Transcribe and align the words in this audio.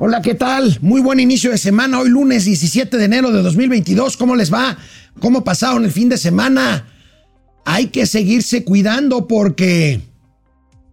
Hola, 0.00 0.22
¿qué 0.22 0.34
tal? 0.34 0.78
Muy 0.80 1.00
buen 1.00 1.18
inicio 1.18 1.50
de 1.50 1.58
semana. 1.58 1.98
Hoy 1.98 2.08
lunes 2.08 2.44
17 2.44 2.96
de 2.96 3.04
enero 3.04 3.32
de 3.32 3.42
2022. 3.42 4.16
¿Cómo 4.16 4.36
les 4.36 4.54
va? 4.54 4.78
¿Cómo 5.18 5.42
pasaron 5.42 5.84
el 5.84 5.90
fin 5.90 6.08
de 6.08 6.16
semana? 6.16 6.86
Hay 7.64 7.86
que 7.86 8.06
seguirse 8.06 8.62
cuidando 8.62 9.26
porque 9.26 10.00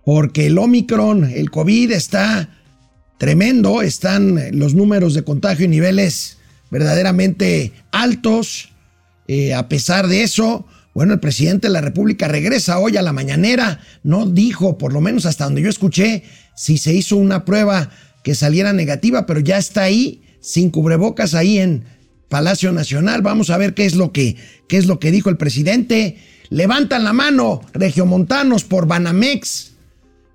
porque 0.03 0.47
el 0.47 0.57
Omicron, 0.57 1.25
el 1.25 1.51
COVID 1.51 1.91
está 1.91 2.49
tremendo, 3.19 3.83
están 3.83 4.39
los 4.57 4.73
números 4.73 5.13
de 5.13 5.23
contagio 5.23 5.65
en 5.65 5.71
niveles 5.71 6.37
verdaderamente 6.71 7.73
altos. 7.91 8.69
Eh, 9.27 9.53
a 9.53 9.69
pesar 9.69 10.07
de 10.07 10.23
eso, 10.23 10.65
bueno, 10.95 11.13
el 11.13 11.19
presidente 11.19 11.67
de 11.67 11.73
la 11.73 11.81
República 11.81 12.27
regresa 12.27 12.79
hoy 12.79 12.97
a 12.97 13.03
la 13.03 13.13
mañanera. 13.13 13.81
No 14.01 14.25
dijo, 14.25 14.79
por 14.79 14.93
lo 14.93 15.01
menos 15.01 15.27
hasta 15.27 15.43
donde 15.43 15.61
yo 15.61 15.69
escuché, 15.69 16.23
si 16.55 16.79
se 16.79 16.91
hizo 16.91 17.17
una 17.17 17.45
prueba 17.45 17.91
que 18.25 18.33
saliera 18.33 18.73
negativa, 18.73 19.27
pero 19.27 19.39
ya 19.39 19.59
está 19.59 19.83
ahí, 19.83 20.23
sin 20.39 20.71
cubrebocas, 20.71 21.35
ahí 21.35 21.59
en 21.59 21.83
Palacio 22.27 22.71
Nacional. 22.71 23.21
Vamos 23.21 23.51
a 23.51 23.57
ver 23.59 23.75
qué 23.75 23.85
es 23.85 23.93
lo 23.93 24.11
que, 24.11 24.35
qué 24.67 24.77
es 24.77 24.87
lo 24.87 24.99
que 24.99 25.11
dijo 25.11 25.29
el 25.29 25.37
presidente. 25.37 26.17
Levantan 26.49 27.03
la 27.03 27.13
mano, 27.13 27.61
regiomontanos, 27.73 28.63
por 28.63 28.87
Banamex. 28.87 29.73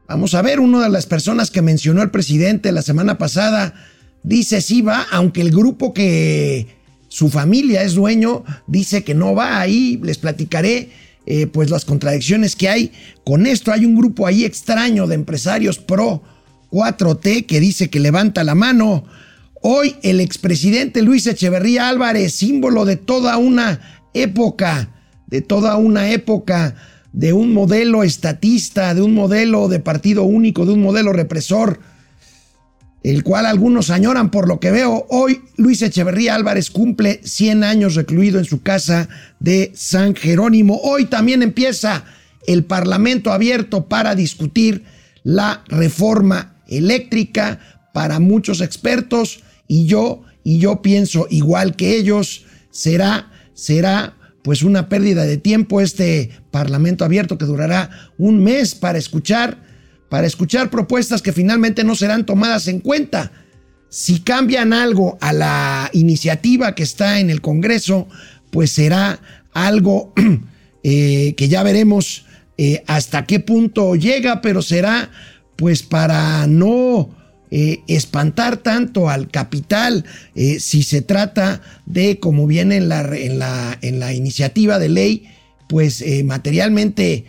Vamos 0.07 0.35
a 0.35 0.43
ver, 0.43 0.61
una 0.61 0.85
de 0.85 0.89
las 0.89 1.07
personas 1.07 1.51
que 1.51 1.63
mencionó 1.63 2.01
el 2.01 2.13
presidente 2.13 2.71
la 2.71 2.83
semana 2.83 3.19
pasada 3.19 3.75
dice 4.23 4.61
sí 4.61 4.83
va, 4.83 5.09
aunque 5.11 5.41
el 5.41 5.51
grupo 5.51 5.93
que 5.93 6.69
su 7.09 7.29
familia 7.29 7.83
es 7.83 7.95
dueño 7.95 8.45
dice 8.69 9.03
que 9.03 9.17
no 9.17 9.35
va 9.35 9.59
ahí. 9.59 9.99
Les 10.05 10.19
platicaré 10.19 10.91
eh, 11.27 11.49
pues 11.49 11.71
las 11.71 11.85
contradicciones 11.85 12.55
que 12.55 12.69
hay. 12.69 12.93
Con 13.25 13.49
esto 13.49 13.73
hay 13.73 13.85
un 13.85 13.97
grupo 13.97 14.29
ahí 14.29 14.45
extraño 14.45 15.09
de 15.09 15.17
empresarios 15.17 15.79
pro 15.79 16.23
4T 16.71 17.47
que 17.47 17.61
dice 17.61 17.91
que 17.91 18.01
levanta 18.01 18.45
la 18.45 18.55
mano. 18.55 19.05
Hoy 19.63 19.97
el 20.03 20.21
expresidente 20.21 21.03
Luis 21.03 21.27
Echeverría 21.27 21.89
Álvarez, 21.89 22.33
símbolo 22.35 22.85
de 22.85 22.97
toda 22.97 23.37
una 23.37 23.81
época, 24.15 24.89
de 25.27 25.43
toda 25.43 25.77
una 25.77 26.11
época, 26.11 26.75
de 27.13 27.33
un 27.33 27.53
modelo 27.53 28.03
estatista, 28.03 28.95
de 28.95 29.03
un 29.03 29.15
modelo 29.15 29.69
de 29.69 29.81
partido 29.81 30.23
único, 30.25 30.65
de 30.65 30.73
un 30.73 30.83
modelo 30.83 31.13
represor, 31.13 31.81
el 33.03 33.25
cual 33.25 33.47
algunos 33.47 33.91
añoran 33.91 34.31
por 34.31 34.47
lo 34.47 34.61
que 34.61 34.71
veo. 34.71 35.07
Hoy 35.11 35.43
Luis 35.57 35.83
Echeverría 35.83 36.35
Álvarez 36.35 36.71
cumple 36.71 37.21
100 37.25 37.65
años 37.65 37.95
recluido 37.95 38.39
en 38.39 38.45
su 38.45 38.63
casa 38.63 39.09
de 39.41 39.73
San 39.75 40.15
Jerónimo. 40.15 40.81
Hoy 40.83 41.07
también 41.07 41.43
empieza 41.43 42.05
el 42.47 42.65
Parlamento 42.65 43.33
abierto 43.33 43.87
para 43.87 44.15
discutir 44.15 44.85
la 45.23 45.65
reforma 45.69 46.60
eléctrica 46.71 47.59
para 47.93 48.21
muchos 48.21 48.61
expertos 48.61 49.41
y 49.69 49.87
yo 49.87 50.23
y 50.43 50.59
yo 50.59 50.81
pienso 50.81 51.27
igual 51.31 51.77
que 51.77 51.97
ellos 51.97 52.45
será 52.71 53.31
será 53.53 54.17
pues 54.43 54.63
una 54.63 54.89
pérdida 54.89 55.25
de 55.25 55.37
tiempo 55.37 55.81
este 55.81 56.31
parlamento 56.51 57.05
abierto 57.05 57.37
que 57.37 57.45
durará 57.45 57.91
un 58.17 58.43
mes 58.43 58.75
para 58.75 58.99
escuchar 58.99 59.71
para 60.11 60.27
escuchar 60.27 60.71
propuestas 60.71 61.23
que 61.23 61.33
finalmente 61.33 61.85
no 61.85 61.95
serán 61.95 62.27
tomadas 62.27 62.67
en 62.67 62.81
cuenta. 62.81 63.31
Si 63.89 64.21
cambian 64.21 64.73
algo 64.73 65.17
a 65.21 65.33
la 65.33 65.89
iniciativa 65.93 66.75
que 66.75 66.83
está 66.83 67.21
en 67.21 67.31
el 67.31 67.41
Congreso, 67.41 68.09
pues 68.51 68.73
será 68.73 69.21
algo 69.53 70.13
eh, 70.83 71.35
que 71.37 71.49
ya 71.49 71.63
veremos 71.63 72.27
eh, 72.59 72.83
hasta 72.89 73.25
qué 73.25 73.39
punto 73.39 73.95
llega, 73.95 74.41
pero 74.41 74.63
será 74.63 75.11
pues 75.61 75.83
para 75.83 76.47
no 76.47 77.11
eh, 77.51 77.81
espantar 77.87 78.57
tanto 78.57 79.11
al 79.11 79.29
capital 79.29 80.07
eh, 80.35 80.59
si 80.59 80.83
se 80.83 81.03
trata 81.03 81.61
de, 81.85 82.19
como 82.19 82.47
viene 82.47 82.79
en 82.79 82.89
la, 82.89 83.03
en 83.15 83.39
la, 83.39 83.77
en 83.83 84.01
la 84.01 84.15
iniciativa 84.15 84.79
de 84.79 84.89
ley, 84.89 85.29
pues 85.69 86.01
eh, 86.01 86.25
materialmente 86.25 87.27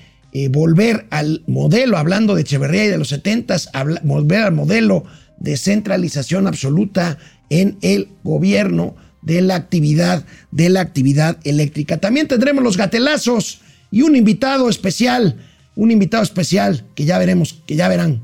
volver 0.50 1.08
al 1.10 1.44
modelo, 1.46 1.98
hablando 1.98 2.36
de 2.36 2.44
Echeverría 2.44 2.86
y 2.86 2.88
de 2.88 2.98
los 2.98 3.10
70, 3.10 3.58
volver 4.04 4.44
al 4.44 4.54
modelo 4.54 5.04
de 5.40 5.58
centralización 5.58 6.48
absoluta 6.48 7.18
en 7.50 7.78
el 7.82 8.08
gobierno 8.24 8.96
de 9.22 9.42
la 9.42 9.56
actividad 9.56 10.24
de 10.52 10.70
la 10.70 10.80
actividad 10.80 11.38
eléctrica. 11.44 11.98
También 11.98 12.30
tendremos 12.30 12.64
los 12.64 12.78
gatelazos 12.78 13.60
y 13.92 14.04
un 14.04 14.16
invitado 14.16 14.70
especial 14.70 15.36
un 15.76 15.92
invitado 15.92 16.24
especial 16.24 16.84
que 16.96 17.06
ya 17.06 17.18
veremos, 17.18 17.62
que 17.66 17.76
ya 17.76 17.88
verán 17.88 18.24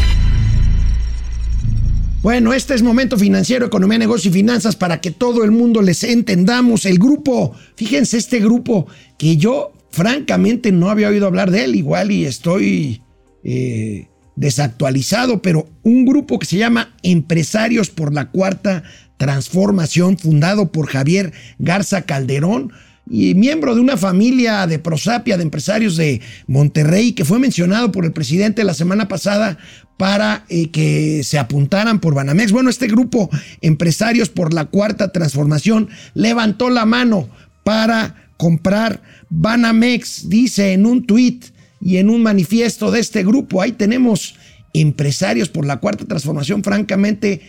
Bueno, 2.21 2.53
este 2.53 2.75
es 2.75 2.83
Momento 2.83 3.17
Financiero, 3.17 3.65
Economía, 3.65 3.97
Negocio 3.97 4.29
y 4.29 4.33
Finanzas 4.33 4.75
para 4.75 5.01
que 5.01 5.09
todo 5.09 5.43
el 5.43 5.49
mundo 5.49 5.81
les 5.81 6.03
entendamos. 6.03 6.85
El 6.85 6.99
grupo, 6.99 7.55
fíjense 7.75 8.17
este 8.17 8.39
grupo 8.39 8.85
que 9.17 9.37
yo 9.37 9.73
francamente 9.89 10.71
no 10.71 10.91
había 10.91 11.09
oído 11.09 11.25
hablar 11.25 11.49
de 11.49 11.63
él, 11.63 11.75
igual 11.75 12.11
y 12.11 12.25
estoy 12.25 13.01
eh, 13.43 14.07
desactualizado, 14.35 15.41
pero 15.41 15.67
un 15.81 16.05
grupo 16.05 16.37
que 16.37 16.45
se 16.45 16.57
llama 16.57 16.93
Empresarios 17.01 17.89
por 17.89 18.13
la 18.13 18.29
Cuarta 18.29 18.83
Transformación, 19.17 20.19
fundado 20.19 20.71
por 20.71 20.85
Javier 20.85 21.33
Garza 21.57 22.03
Calderón 22.03 22.71
y 23.09 23.33
miembro 23.33 23.73
de 23.73 23.81
una 23.81 23.97
familia 23.97 24.67
de 24.67 24.77
prosapia 24.77 25.37
de 25.37 25.43
empresarios 25.43 25.97
de 25.97 26.21
Monterrey 26.45 27.13
que 27.13 27.25
fue 27.25 27.39
mencionado 27.39 27.91
por 27.91 28.05
el 28.05 28.13
presidente 28.13 28.63
la 28.63 28.75
semana 28.75 29.07
pasada 29.07 29.57
para 30.01 30.45
eh, 30.49 30.71
que 30.71 31.21
se 31.23 31.37
apuntaran 31.37 31.99
por 31.99 32.15
Banamex. 32.15 32.51
Bueno, 32.51 32.71
este 32.71 32.87
grupo 32.87 33.29
empresarios 33.61 34.29
por 34.29 34.51
la 34.51 34.65
cuarta 34.65 35.11
transformación 35.11 35.89
levantó 36.15 36.71
la 36.71 36.87
mano 36.87 37.29
para 37.63 38.31
comprar 38.35 39.03
Banamex, 39.29 40.27
dice 40.27 40.73
en 40.73 40.87
un 40.87 41.05
tuit 41.05 41.45
y 41.79 41.97
en 41.97 42.09
un 42.09 42.23
manifiesto 42.23 42.89
de 42.89 42.99
este 42.99 43.23
grupo. 43.23 43.61
Ahí 43.61 43.73
tenemos 43.73 44.33
empresarios 44.73 45.49
por 45.49 45.67
la 45.67 45.77
cuarta 45.77 46.05
transformación, 46.05 46.63
francamente. 46.63 47.41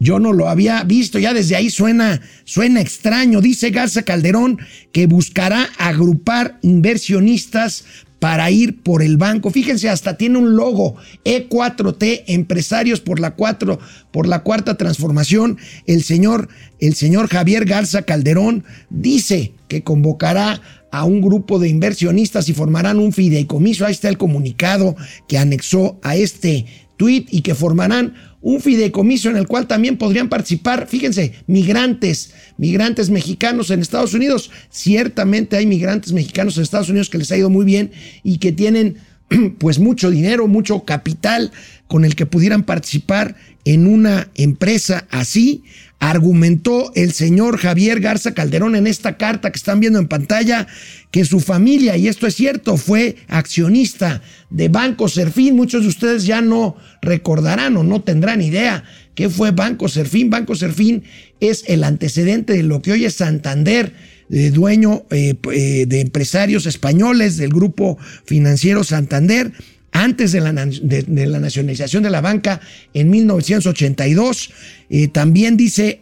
Yo 0.00 0.18
no 0.18 0.32
lo 0.32 0.48
había 0.48 0.82
visto, 0.82 1.20
ya 1.20 1.32
desde 1.32 1.54
ahí 1.54 1.70
suena, 1.70 2.22
suena 2.42 2.80
extraño. 2.80 3.40
Dice 3.40 3.70
Garza 3.70 4.02
Calderón 4.02 4.58
que 4.90 5.06
buscará 5.06 5.68
agrupar 5.78 6.58
inversionistas 6.62 7.84
para 8.24 8.50
ir 8.50 8.82
por 8.82 9.02
el 9.02 9.18
banco. 9.18 9.50
Fíjense, 9.50 9.90
hasta 9.90 10.16
tiene 10.16 10.38
un 10.38 10.56
logo 10.56 10.96
E4T, 11.26 12.22
Empresarios 12.28 13.00
por 13.00 13.20
la, 13.20 13.34
cuatro, 13.34 13.78
por 14.12 14.26
la 14.26 14.42
cuarta 14.42 14.78
transformación. 14.78 15.58
El 15.86 16.02
señor, 16.02 16.48
el 16.80 16.94
señor 16.94 17.28
Javier 17.28 17.66
Garza 17.66 18.00
Calderón 18.00 18.64
dice 18.88 19.52
que 19.68 19.82
convocará 19.82 20.62
a 20.90 21.04
un 21.04 21.20
grupo 21.20 21.58
de 21.58 21.68
inversionistas 21.68 22.48
y 22.48 22.54
formarán 22.54 22.98
un 22.98 23.12
fideicomiso. 23.12 23.84
Ahí 23.84 23.92
está 23.92 24.08
el 24.08 24.16
comunicado 24.16 24.96
que 25.28 25.36
anexó 25.36 25.98
a 26.02 26.16
este 26.16 26.64
tuit 26.96 27.28
y 27.30 27.42
que 27.42 27.54
formarán 27.54 28.14
un 28.44 28.60
fideicomiso 28.60 29.30
en 29.30 29.38
el 29.38 29.46
cual 29.46 29.66
también 29.66 29.96
podrían 29.96 30.28
participar, 30.28 30.86
fíjense, 30.86 31.32
migrantes, 31.46 32.34
migrantes 32.58 33.08
mexicanos 33.08 33.70
en 33.70 33.80
Estados 33.80 34.12
Unidos. 34.12 34.50
Ciertamente 34.68 35.56
hay 35.56 35.64
migrantes 35.64 36.12
mexicanos 36.12 36.58
en 36.58 36.62
Estados 36.62 36.90
Unidos 36.90 37.08
que 37.08 37.16
les 37.16 37.32
ha 37.32 37.38
ido 37.38 37.48
muy 37.48 37.64
bien 37.64 37.90
y 38.22 38.36
que 38.36 38.52
tienen 38.52 38.98
pues 39.58 39.78
mucho 39.78 40.10
dinero, 40.10 40.46
mucho 40.46 40.84
capital 40.84 41.52
con 41.86 42.04
el 42.04 42.14
que 42.14 42.26
pudieran 42.26 42.64
participar 42.64 43.34
en 43.64 43.86
una 43.86 44.28
empresa 44.34 45.06
así, 45.10 45.64
argumentó 46.10 46.92
el 46.94 47.12
señor 47.12 47.56
Javier 47.56 47.98
Garza 48.00 48.34
Calderón 48.34 48.76
en 48.76 48.86
esta 48.86 49.16
carta 49.16 49.50
que 49.50 49.56
están 49.56 49.80
viendo 49.80 49.98
en 49.98 50.06
pantalla 50.06 50.66
que 51.10 51.24
su 51.24 51.40
familia, 51.40 51.96
y 51.96 52.08
esto 52.08 52.26
es 52.26 52.34
cierto, 52.34 52.76
fue 52.76 53.16
accionista 53.26 54.20
de 54.50 54.68
Banco 54.68 55.08
Serfín. 55.08 55.56
Muchos 55.56 55.82
de 55.82 55.88
ustedes 55.88 56.26
ya 56.26 56.42
no 56.42 56.76
recordarán 57.00 57.76
o 57.78 57.84
no 57.84 58.02
tendrán 58.02 58.42
idea 58.42 58.84
qué 59.14 59.30
fue 59.30 59.52
Banco 59.52 59.88
Serfín. 59.88 60.28
Banco 60.28 60.54
Serfín 60.54 61.04
es 61.40 61.64
el 61.68 61.84
antecedente 61.84 62.52
de 62.52 62.64
lo 62.64 62.82
que 62.82 62.92
hoy 62.92 63.06
es 63.06 63.14
Santander, 63.14 63.94
de 64.28 64.50
dueño 64.50 65.04
eh, 65.10 65.34
eh, 65.52 65.86
de 65.86 66.00
empresarios 66.00 66.66
españoles 66.66 67.38
del 67.38 67.50
grupo 67.50 67.98
financiero 68.24 68.84
Santander 68.84 69.52
antes 69.94 70.32
de 70.32 70.40
la, 70.40 70.52
nacionalización 70.52 72.02
de 72.02 72.10
la 72.10 72.20
banca 72.20 72.60
en 72.92 73.08
1982. 73.08 74.50
Eh, 74.90 75.08
también 75.08 75.56
dice 75.56 76.00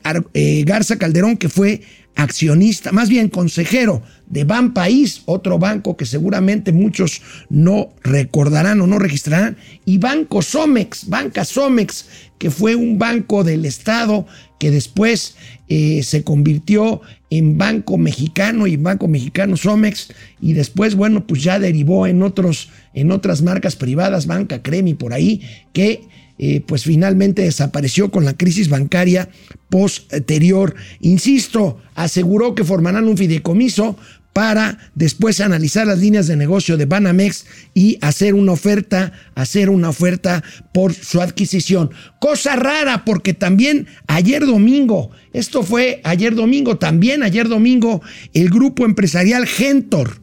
Garza 0.65 0.99
Calderón 0.99 1.37
que 1.37 1.49
fue 1.49 1.83
accionista, 2.17 2.93
más 2.93 3.09
bien 3.09 3.29
consejero 3.29 4.03
de 4.27 4.45
Ban 4.45 4.73
País, 4.73 5.23
otro 5.27 5.59
banco 5.59 5.97
que 5.97 6.07
seguramente 6.07 6.73
muchos 6.73 7.23
no 7.49 7.91
recordarán 8.03 8.81
o 8.81 8.87
no 8.87 8.99
registrarán, 8.99 9.57
y 9.85 9.99
Banco 9.99 10.43
Somex, 10.43 11.09
Banca 11.09 11.45
Somex, 11.45 12.07
que 12.39 12.51
fue 12.51 12.75
un 12.75 12.99
banco 12.99 13.45
del 13.45 13.65
Estado 13.65 14.27
que 14.59 14.71
después 14.71 15.37
eh, 15.69 16.03
se 16.03 16.23
convirtió 16.23 17.01
en 17.31 17.59
Banco 17.59 17.99
Mexicano 17.99 18.67
y 18.67 18.77
Banco 18.77 19.09
Mexicano 19.09 19.57
Somex, 19.57 20.13
y 20.41 20.53
después, 20.53 20.95
bueno, 20.95 21.27
pues 21.27 21.43
ya 21.43 21.59
derivó 21.59 22.07
en, 22.07 22.23
otros, 22.23 22.71
en 22.95 23.11
otras 23.11 23.43
marcas 23.43 23.77
privadas, 23.77 24.27
Banca 24.27 24.63
Cremi 24.63 24.95
por 24.95 25.13
ahí, 25.13 25.43
que 25.73 26.03
eh, 26.39 26.63
pues 26.67 26.85
finalmente 26.85 27.43
desapareció 27.43 28.11
con 28.11 28.25
la 28.25 28.37
crisis 28.37 28.69
bancaria 28.69 29.29
posterior. 29.69 30.75
Insisto, 31.01 31.79
aseguró 31.95 32.55
que 32.55 32.65
formarán 32.65 33.09
un 33.09 33.17
fideicomiso 33.17 33.97
para 34.33 34.79
después 34.95 35.41
analizar 35.41 35.87
las 35.87 35.99
líneas 35.99 36.27
de 36.27 36.37
negocio 36.37 36.77
de 36.77 36.87
Banamex 36.87 37.45
y 37.75 37.99
hacer 38.01 38.35
una 38.35 38.53
oferta, 38.53 39.13
hacer 39.35 39.69
una 39.69 39.91
oferta 39.91 40.43
por 40.73 40.95
su 40.95 41.21
adquisición. 41.21 41.91
Cosa 42.19 42.57
rara 42.57 43.05
porque 43.05 43.35
también 43.35 43.87
ayer 44.07 44.47
domingo, 44.47 45.11
esto 45.33 45.63
fue 45.63 46.01
ayer 46.05 46.35
domingo, 46.35 46.79
también 46.79 47.23
ayer 47.23 47.49
domingo, 47.49 48.01
el 48.33 48.49
grupo 48.49 48.87
empresarial 48.87 49.47
Gentor, 49.47 50.23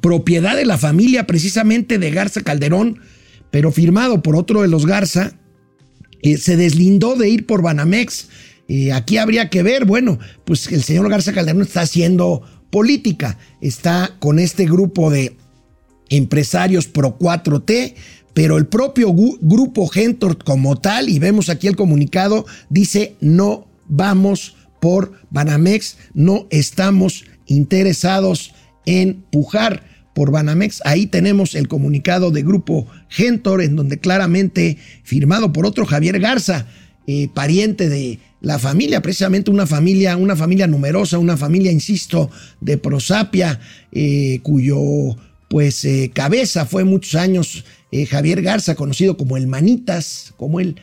propiedad 0.00 0.56
de 0.56 0.66
la 0.66 0.78
familia 0.78 1.26
precisamente 1.26 1.98
de 1.98 2.10
Garza 2.12 2.42
Calderón, 2.42 3.00
pero 3.56 3.72
firmado 3.72 4.20
por 4.20 4.36
otro 4.36 4.60
de 4.60 4.68
los 4.68 4.84
Garza, 4.84 5.32
eh, 6.20 6.36
se 6.36 6.58
deslindó 6.58 7.16
de 7.16 7.30
ir 7.30 7.46
por 7.46 7.62
Banamex. 7.62 8.28
Eh, 8.68 8.92
aquí 8.92 9.16
habría 9.16 9.48
que 9.48 9.62
ver, 9.62 9.86
bueno, 9.86 10.18
pues 10.44 10.70
el 10.72 10.82
señor 10.82 11.08
Garza 11.08 11.32
Calderón 11.32 11.62
está 11.62 11.80
haciendo 11.80 12.42
política, 12.68 13.38
está 13.62 14.14
con 14.18 14.38
este 14.38 14.66
grupo 14.66 15.08
de 15.10 15.38
empresarios 16.10 16.86
pro 16.86 17.18
4T, 17.18 17.94
pero 18.34 18.58
el 18.58 18.66
propio 18.66 19.14
grupo 19.40 19.86
Gentor 19.86 20.36
como 20.44 20.76
tal, 20.76 21.08
y 21.08 21.18
vemos 21.18 21.48
aquí 21.48 21.66
el 21.66 21.76
comunicado, 21.76 22.44
dice 22.68 23.16
no 23.22 23.68
vamos 23.88 24.54
por 24.82 25.12
Banamex, 25.30 25.96
no 26.12 26.46
estamos 26.50 27.24
interesados 27.46 28.52
en 28.84 29.22
pujar 29.30 29.95
por 30.16 30.30
Banamex. 30.30 30.80
Ahí 30.86 31.06
tenemos 31.06 31.54
el 31.54 31.68
comunicado 31.68 32.30
de 32.30 32.42
Grupo 32.42 32.86
Gentor, 33.10 33.60
en 33.60 33.76
donde 33.76 33.98
claramente, 33.98 34.78
firmado 35.02 35.52
por 35.52 35.66
otro 35.66 35.84
Javier 35.84 36.18
Garza, 36.20 36.66
eh, 37.06 37.28
pariente 37.34 37.90
de 37.90 38.18
la 38.40 38.58
familia, 38.58 39.02
precisamente 39.02 39.50
una 39.50 39.66
familia, 39.66 40.16
una 40.16 40.34
familia 40.34 40.66
numerosa, 40.66 41.18
una 41.18 41.36
familia, 41.36 41.70
insisto, 41.70 42.30
de 42.62 42.78
prosapia, 42.78 43.60
eh, 43.92 44.40
cuyo 44.42 44.80
pues 45.48 45.84
eh, 45.84 46.10
cabeza 46.14 46.64
fue 46.64 46.84
muchos 46.84 47.14
años 47.14 47.64
Javier 48.10 48.42
Garza, 48.42 48.74
conocido 48.74 49.16
como 49.16 49.36
el 49.36 49.46
Manitas, 49.46 50.34
como 50.36 50.60
el 50.60 50.76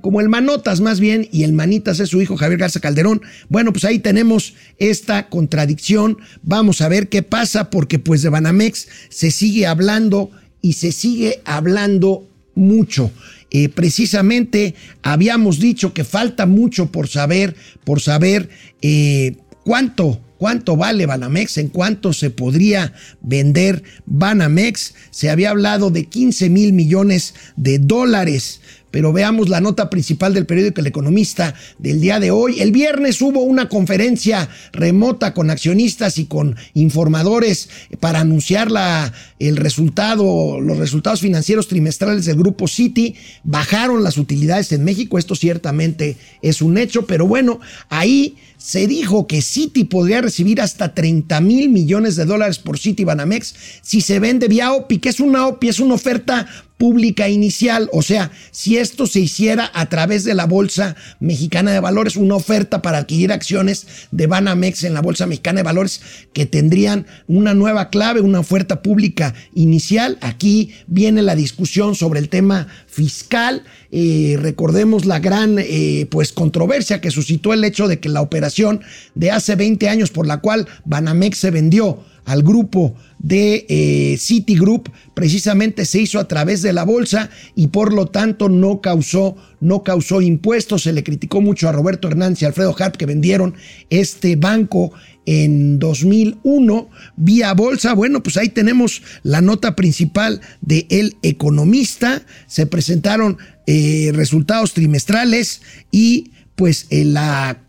como, 0.00 0.20
el 0.20 0.28
Manotas 0.28 0.80
más 0.80 1.00
bien, 1.00 1.28
y 1.32 1.42
el 1.42 1.52
Manitas 1.52 2.00
es 2.00 2.10
su 2.10 2.20
hijo 2.22 2.36
Javier 2.36 2.60
Garza 2.60 2.80
Calderón. 2.80 3.22
Bueno, 3.48 3.72
pues 3.72 3.84
ahí 3.84 3.98
tenemos 3.98 4.54
esta 4.78 5.28
contradicción. 5.28 6.18
Vamos 6.42 6.80
a 6.80 6.88
ver 6.88 7.08
qué 7.08 7.22
pasa, 7.22 7.70
porque 7.70 7.98
pues 7.98 8.22
de 8.22 8.28
Banamex 8.28 8.88
se 9.08 9.30
sigue 9.30 9.66
hablando 9.66 10.30
y 10.60 10.74
se 10.74 10.92
sigue 10.92 11.40
hablando 11.44 12.28
mucho. 12.54 13.10
Eh, 13.50 13.68
precisamente 13.68 14.74
habíamos 15.02 15.58
dicho 15.58 15.92
que 15.92 16.04
falta 16.04 16.46
mucho 16.46 16.90
por 16.90 17.08
saber, 17.08 17.54
por 17.84 18.00
saber 18.00 18.48
eh, 18.80 19.36
cuánto 19.64 20.20
cuánto 20.42 20.76
vale 20.76 21.06
Banamex, 21.06 21.58
en 21.58 21.68
cuánto 21.68 22.12
se 22.12 22.30
podría 22.30 22.92
vender 23.20 23.84
Banamex. 24.06 24.92
Se 25.12 25.30
había 25.30 25.50
hablado 25.50 25.90
de 25.92 26.06
15 26.06 26.50
mil 26.50 26.72
millones 26.72 27.34
de 27.54 27.78
dólares 27.78 28.60
pero 28.92 29.12
veamos 29.12 29.48
la 29.48 29.60
nota 29.60 29.90
principal 29.90 30.34
del 30.34 30.46
periódico 30.46 30.80
El 30.80 30.86
Economista 30.86 31.54
del 31.78 32.00
día 32.00 32.20
de 32.20 32.30
hoy. 32.30 32.60
El 32.60 32.70
viernes 32.70 33.20
hubo 33.20 33.40
una 33.40 33.68
conferencia 33.68 34.48
remota 34.72 35.34
con 35.34 35.50
accionistas 35.50 36.18
y 36.18 36.26
con 36.26 36.54
informadores 36.74 37.68
para 37.98 38.20
anunciar 38.20 38.70
la, 38.70 39.12
el 39.40 39.56
resultado, 39.56 40.60
los 40.60 40.78
resultados 40.78 41.20
financieros 41.20 41.66
trimestrales 41.66 42.26
del 42.26 42.36
grupo 42.36 42.68
Citi. 42.68 43.16
Bajaron 43.42 44.04
las 44.04 44.18
utilidades 44.18 44.70
en 44.70 44.84
México, 44.84 45.18
esto 45.18 45.34
ciertamente 45.34 46.16
es 46.42 46.62
un 46.62 46.78
hecho, 46.78 47.06
pero 47.06 47.26
bueno, 47.26 47.60
ahí 47.88 48.36
se 48.58 48.86
dijo 48.86 49.26
que 49.26 49.42
Citi 49.42 49.84
podría 49.84 50.20
recibir 50.20 50.60
hasta 50.60 50.94
30 50.94 51.40
mil 51.40 51.68
millones 51.68 52.14
de 52.14 52.26
dólares 52.26 52.58
por 52.60 52.78
Citi 52.78 53.04
Banamex 53.04 53.54
si 53.82 54.00
se 54.00 54.20
vende 54.20 54.46
vía 54.46 54.72
OPI, 54.72 54.98
que 54.98 55.08
es 55.08 55.18
una 55.18 55.48
OPI, 55.48 55.68
es 55.68 55.80
una 55.80 55.94
oferta 55.94 56.46
pública 56.82 57.28
inicial, 57.28 57.88
o 57.92 58.02
sea, 58.02 58.32
si 58.50 58.76
esto 58.76 59.06
se 59.06 59.20
hiciera 59.20 59.70
a 59.72 59.86
través 59.86 60.24
de 60.24 60.34
la 60.34 60.46
Bolsa 60.46 60.96
Mexicana 61.20 61.70
de 61.70 61.78
Valores, 61.78 62.16
una 62.16 62.34
oferta 62.34 62.82
para 62.82 62.98
adquirir 62.98 63.30
acciones 63.30 63.86
de 64.10 64.26
Banamex 64.26 64.82
en 64.82 64.92
la 64.92 65.00
Bolsa 65.00 65.28
Mexicana 65.28 65.58
de 65.58 65.62
Valores 65.62 66.00
que 66.32 66.44
tendrían 66.44 67.06
una 67.28 67.54
nueva 67.54 67.88
clave, 67.88 68.20
una 68.20 68.40
oferta 68.40 68.82
pública 68.82 69.32
inicial. 69.54 70.18
Aquí 70.22 70.74
viene 70.88 71.22
la 71.22 71.36
discusión 71.36 71.94
sobre 71.94 72.18
el 72.18 72.28
tema 72.28 72.66
fiscal. 72.92 73.64
Recordemos 73.90 75.06
la 75.06 75.18
gran 75.18 75.56
eh, 75.58 76.06
pues 76.10 76.32
controversia 76.32 77.00
que 77.00 77.10
suscitó 77.10 77.52
el 77.52 77.64
hecho 77.64 77.88
de 77.88 77.98
que 77.98 78.08
la 78.08 78.20
operación 78.20 78.80
de 79.14 79.30
hace 79.30 79.56
20 79.56 79.88
años 79.88 80.10
por 80.10 80.26
la 80.26 80.40
cual 80.40 80.68
Banamex 80.84 81.38
se 81.38 81.50
vendió 81.50 81.98
al 82.24 82.42
grupo 82.42 82.94
de 83.18 83.66
eh, 83.68 84.16
Citigroup 84.18 84.90
precisamente 85.14 85.84
se 85.84 86.00
hizo 86.00 86.18
a 86.18 86.28
través 86.28 86.62
de 86.62 86.72
la 86.72 86.84
bolsa 86.84 87.30
y 87.54 87.68
por 87.68 87.92
lo 87.92 88.06
tanto 88.06 88.48
no 88.48 88.80
causó, 88.80 89.36
no 89.60 89.82
causó 89.82 90.20
impuestos. 90.20 90.82
Se 90.82 90.92
le 90.92 91.02
criticó 91.02 91.40
mucho 91.40 91.68
a 91.68 91.72
Roberto 91.72 92.08
Hernández 92.08 92.42
y 92.42 92.44
Alfredo 92.44 92.74
Harp 92.78 92.96
que 92.96 93.06
vendieron 93.06 93.54
este 93.90 94.36
banco 94.36 94.92
en 95.26 95.78
2001 95.78 96.90
vía 97.16 97.54
bolsa. 97.54 97.94
Bueno, 97.94 98.22
pues 98.22 98.36
ahí 98.36 98.48
tenemos 98.48 99.02
la 99.22 99.40
nota 99.40 99.76
principal 99.76 100.40
de 100.60 100.86
El 100.90 101.16
Economista. 101.22 102.22
Se 102.46 102.66
presentaron 102.66 103.38
eh, 103.66 104.10
resultados 104.14 104.72
trimestrales 104.72 105.62
y 105.90 106.32
pues 106.56 106.86
en 106.90 107.14
la 107.14 107.62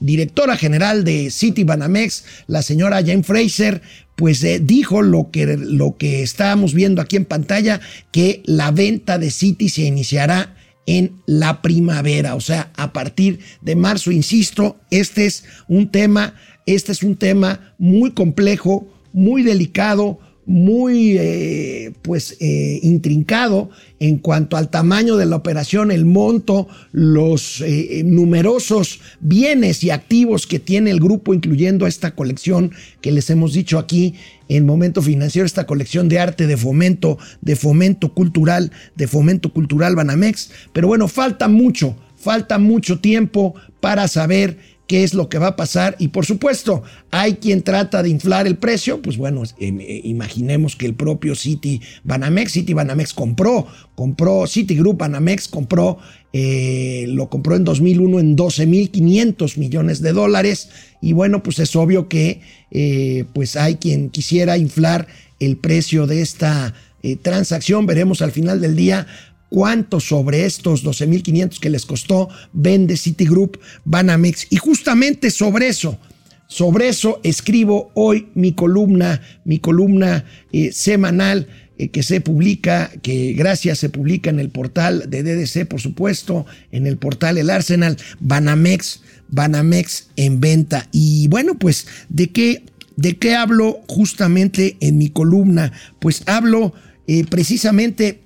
directora 0.00 0.56
general 0.56 1.04
de 1.04 1.30
City 1.30 1.64
Banamex, 1.64 2.24
la 2.46 2.62
señora 2.62 3.04
Jane 3.04 3.22
Fraser, 3.22 3.82
pues 4.16 4.42
eh, 4.44 4.60
dijo 4.62 5.02
lo 5.02 5.30
que, 5.30 5.56
lo 5.56 5.96
que 5.96 6.22
estábamos 6.22 6.74
viendo 6.74 7.00
aquí 7.02 7.16
en 7.16 7.24
pantalla, 7.24 7.80
que 8.10 8.42
la 8.44 8.70
venta 8.70 9.18
de 9.18 9.30
City 9.30 9.68
se 9.68 9.82
iniciará 9.82 10.56
en 10.86 11.22
la 11.26 11.62
primavera, 11.62 12.34
o 12.34 12.40
sea, 12.40 12.72
a 12.76 12.92
partir 12.92 13.40
de 13.60 13.76
marzo, 13.76 14.10
insisto, 14.10 14.78
este 14.90 15.26
es 15.26 15.44
un 15.68 15.90
tema, 15.90 16.34
este 16.66 16.92
es 16.92 17.02
un 17.02 17.16
tema 17.16 17.74
muy 17.78 18.12
complejo, 18.12 18.88
muy 19.12 19.42
delicado, 19.42 20.18
muy 20.46 21.16
eh, 21.18 21.92
pues 22.02 22.36
eh, 22.40 22.80
intrincado 22.82 23.70
en 23.98 24.18
cuanto 24.18 24.56
al 24.56 24.70
tamaño 24.70 25.16
de 25.16 25.26
la 25.26 25.36
operación, 25.36 25.90
el 25.90 26.04
monto, 26.04 26.66
los 26.92 27.60
eh, 27.60 28.02
numerosos 28.04 29.00
bienes 29.20 29.84
y 29.84 29.90
activos 29.90 30.46
que 30.46 30.58
tiene 30.58 30.90
el 30.90 31.00
grupo, 31.00 31.34
incluyendo 31.34 31.86
esta 31.86 32.14
colección 32.14 32.72
que 33.00 33.12
les 33.12 33.28
hemos 33.30 33.52
dicho 33.52 33.78
aquí 33.78 34.14
en 34.48 34.66
Momento 34.66 35.02
Financiero, 35.02 35.46
esta 35.46 35.66
colección 35.66 36.08
de 36.08 36.18
arte, 36.18 36.46
de 36.46 36.56
fomento, 36.56 37.18
de 37.40 37.54
fomento 37.54 38.12
cultural, 38.14 38.72
de 38.96 39.06
fomento 39.06 39.52
cultural 39.52 39.94
Banamex. 39.94 40.50
Pero 40.72 40.88
bueno, 40.88 41.06
falta 41.06 41.46
mucho, 41.46 41.94
falta 42.16 42.58
mucho 42.58 42.98
tiempo 42.98 43.54
para 43.80 44.08
saber 44.08 44.58
qué 44.90 45.04
es 45.04 45.14
lo 45.14 45.28
que 45.28 45.38
va 45.38 45.46
a 45.46 45.56
pasar. 45.56 45.94
Y 46.00 46.08
por 46.08 46.26
supuesto 46.26 46.82
hay 47.12 47.34
quien 47.34 47.62
trata 47.62 48.02
de 48.02 48.08
inflar 48.08 48.48
el 48.48 48.56
precio, 48.56 49.00
pues 49.00 49.16
bueno, 49.16 49.44
em, 49.60 49.78
eh, 49.78 50.00
imaginemos 50.02 50.74
que 50.74 50.84
el 50.84 50.94
propio 50.94 51.36
City 51.36 51.80
Banamex, 52.02 52.50
City 52.50 52.74
Banamex 52.74 53.14
compró, 53.14 53.68
compró 53.94 54.48
Citigroup 54.48 54.98
Banamex 54.98 55.46
compró, 55.46 55.98
eh, 56.32 57.04
lo 57.06 57.30
compró 57.30 57.54
en 57.54 57.62
2001 57.62 58.18
en 58.18 58.36
12.500 58.36 59.58
millones 59.58 60.02
de 60.02 60.12
dólares. 60.12 60.70
Y 61.00 61.12
bueno, 61.12 61.44
pues 61.44 61.60
es 61.60 61.76
obvio 61.76 62.08
que 62.08 62.40
eh, 62.72 63.26
pues 63.32 63.54
hay 63.54 63.76
quien 63.76 64.10
quisiera 64.10 64.58
inflar 64.58 65.06
el 65.38 65.56
precio 65.56 66.08
de 66.08 66.20
esta 66.20 66.74
transacción, 67.22 67.86
veremos 67.86 68.20
al 68.20 68.30
final 68.30 68.60
del 68.60 68.76
día 68.76 69.06
cuánto 69.50 70.00
sobre 70.00 70.46
estos 70.46 70.82
12.500 70.82 71.58
que 71.58 71.68
les 71.68 71.84
costó 71.84 72.30
vende 72.54 72.96
Citigroup 72.96 73.58
Banamex. 73.84 74.46
Y 74.48 74.56
justamente 74.56 75.30
sobre 75.30 75.68
eso, 75.68 75.98
sobre 76.46 76.88
eso 76.88 77.20
escribo 77.22 77.90
hoy 77.94 78.28
mi 78.34 78.52
columna, 78.52 79.20
mi 79.44 79.58
columna 79.58 80.24
eh, 80.52 80.72
semanal 80.72 81.46
eh, 81.76 81.88
que 81.88 82.02
se 82.02 82.22
publica, 82.22 82.90
que 83.02 83.34
gracias 83.34 83.78
se 83.78 83.90
publica 83.90 84.30
en 84.30 84.40
el 84.40 84.48
portal 84.48 85.10
de 85.10 85.22
DDC, 85.22 85.66
por 85.68 85.80
supuesto, 85.80 86.46
en 86.72 86.86
el 86.86 86.96
portal 86.96 87.36
El 87.36 87.50
Arsenal, 87.50 87.98
Banamex, 88.20 89.02
Banamex 89.28 90.08
en 90.16 90.40
venta. 90.40 90.88
Y 90.92 91.28
bueno, 91.28 91.58
pues, 91.58 91.86
¿de 92.08 92.30
qué 92.30 92.64
¿De 93.00 93.16
qué 93.16 93.34
hablo 93.34 93.80
justamente 93.88 94.76
en 94.80 94.98
mi 94.98 95.08
columna? 95.08 95.72
Pues 96.00 96.22
hablo 96.26 96.74
eh, 97.06 97.24
precisamente 97.24 98.20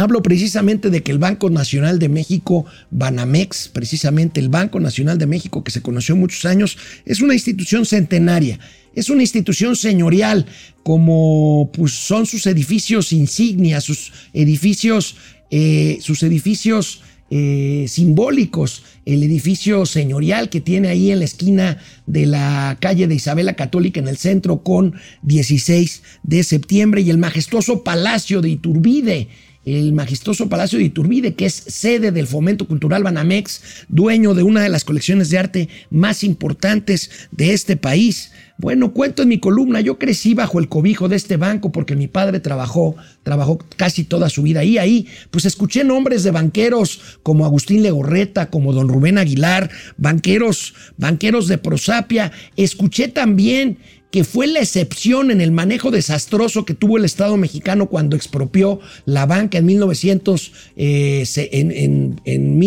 Hablo 0.00 0.22
precisamente 0.22 0.90
de 0.90 1.02
que 1.02 1.10
el 1.10 1.18
Banco 1.18 1.50
Nacional 1.50 1.98
de 1.98 2.08
México, 2.08 2.66
Banamex, 2.92 3.68
precisamente 3.68 4.38
el 4.38 4.48
Banco 4.48 4.78
Nacional 4.78 5.18
de 5.18 5.26
México 5.26 5.64
que 5.64 5.72
se 5.72 5.82
conoció 5.82 6.14
muchos 6.14 6.44
años, 6.44 6.78
es 7.04 7.20
una 7.20 7.34
institución 7.34 7.84
centenaria, 7.84 8.60
es 8.94 9.10
una 9.10 9.22
institución 9.22 9.74
señorial, 9.74 10.46
como 10.84 11.70
pues, 11.72 11.94
son 11.94 12.26
sus 12.26 12.46
edificios 12.46 13.12
insignias, 13.12 13.82
sus 13.82 14.12
edificios, 14.32 15.16
eh, 15.50 15.98
sus 16.00 16.22
edificios 16.22 17.02
eh, 17.30 17.86
simbólicos, 17.88 18.84
el 19.04 19.22
edificio 19.24 19.84
señorial 19.84 20.48
que 20.48 20.60
tiene 20.60 20.88
ahí 20.88 21.10
en 21.10 21.18
la 21.18 21.24
esquina 21.24 21.78
de 22.06 22.24
la 22.26 22.78
calle 22.80 23.08
de 23.08 23.16
Isabela 23.16 23.54
Católica 23.54 23.98
en 23.98 24.06
el 24.06 24.16
centro 24.16 24.62
con 24.62 24.94
16 25.22 26.02
de 26.22 26.44
septiembre 26.44 27.00
y 27.00 27.10
el 27.10 27.18
majestuoso 27.18 27.82
Palacio 27.82 28.40
de 28.40 28.50
Iturbide 28.50 29.28
el 29.76 29.92
majestuoso 29.92 30.48
Palacio 30.48 30.78
de 30.78 30.86
Iturbide, 30.86 31.34
que 31.34 31.46
es 31.46 31.54
sede 31.54 32.12
del 32.12 32.26
Fomento 32.26 32.66
Cultural 32.66 33.02
Banamex, 33.02 33.86
dueño 33.88 34.34
de 34.34 34.42
una 34.42 34.62
de 34.62 34.68
las 34.68 34.84
colecciones 34.84 35.30
de 35.30 35.38
arte 35.38 35.68
más 35.90 36.24
importantes 36.24 37.28
de 37.30 37.52
este 37.52 37.76
país. 37.76 38.30
Bueno, 38.60 38.92
cuento 38.92 39.22
en 39.22 39.28
mi 39.28 39.38
columna, 39.38 39.80
yo 39.80 39.98
crecí 39.98 40.34
bajo 40.34 40.58
el 40.58 40.68
cobijo 40.68 41.08
de 41.08 41.14
este 41.14 41.36
banco 41.36 41.70
porque 41.70 41.94
mi 41.94 42.08
padre 42.08 42.40
trabajó, 42.40 42.96
trabajó 43.22 43.58
casi 43.76 44.02
toda 44.02 44.28
su 44.28 44.42
vida 44.42 44.60
ahí, 44.60 44.78
ahí, 44.78 45.06
pues 45.30 45.44
escuché 45.44 45.84
nombres 45.84 46.24
de 46.24 46.32
banqueros 46.32 47.18
como 47.22 47.44
Agustín 47.44 47.84
Legorreta, 47.84 48.50
como 48.50 48.72
don 48.72 48.88
Rubén 48.88 49.16
Aguilar, 49.16 49.70
banqueros, 49.96 50.74
banqueros 50.96 51.46
de 51.46 51.58
Prosapia, 51.58 52.32
escuché 52.56 53.06
también 53.06 53.78
que 54.10 54.24
fue 54.24 54.46
la 54.46 54.60
excepción 54.60 55.30
en 55.30 55.40
el 55.40 55.52
manejo 55.52 55.90
desastroso 55.90 56.64
que 56.64 56.74
tuvo 56.74 56.96
el 56.96 57.04
Estado 57.04 57.36
mexicano 57.36 57.86
cuando 57.86 58.16
expropió 58.16 58.80
la 59.04 59.26
banca 59.26 59.58
en 59.58 59.66
1900, 59.66 60.52
eh, 60.76 61.26
en, 61.52 61.70
en, 61.70 62.20
en 62.24 62.58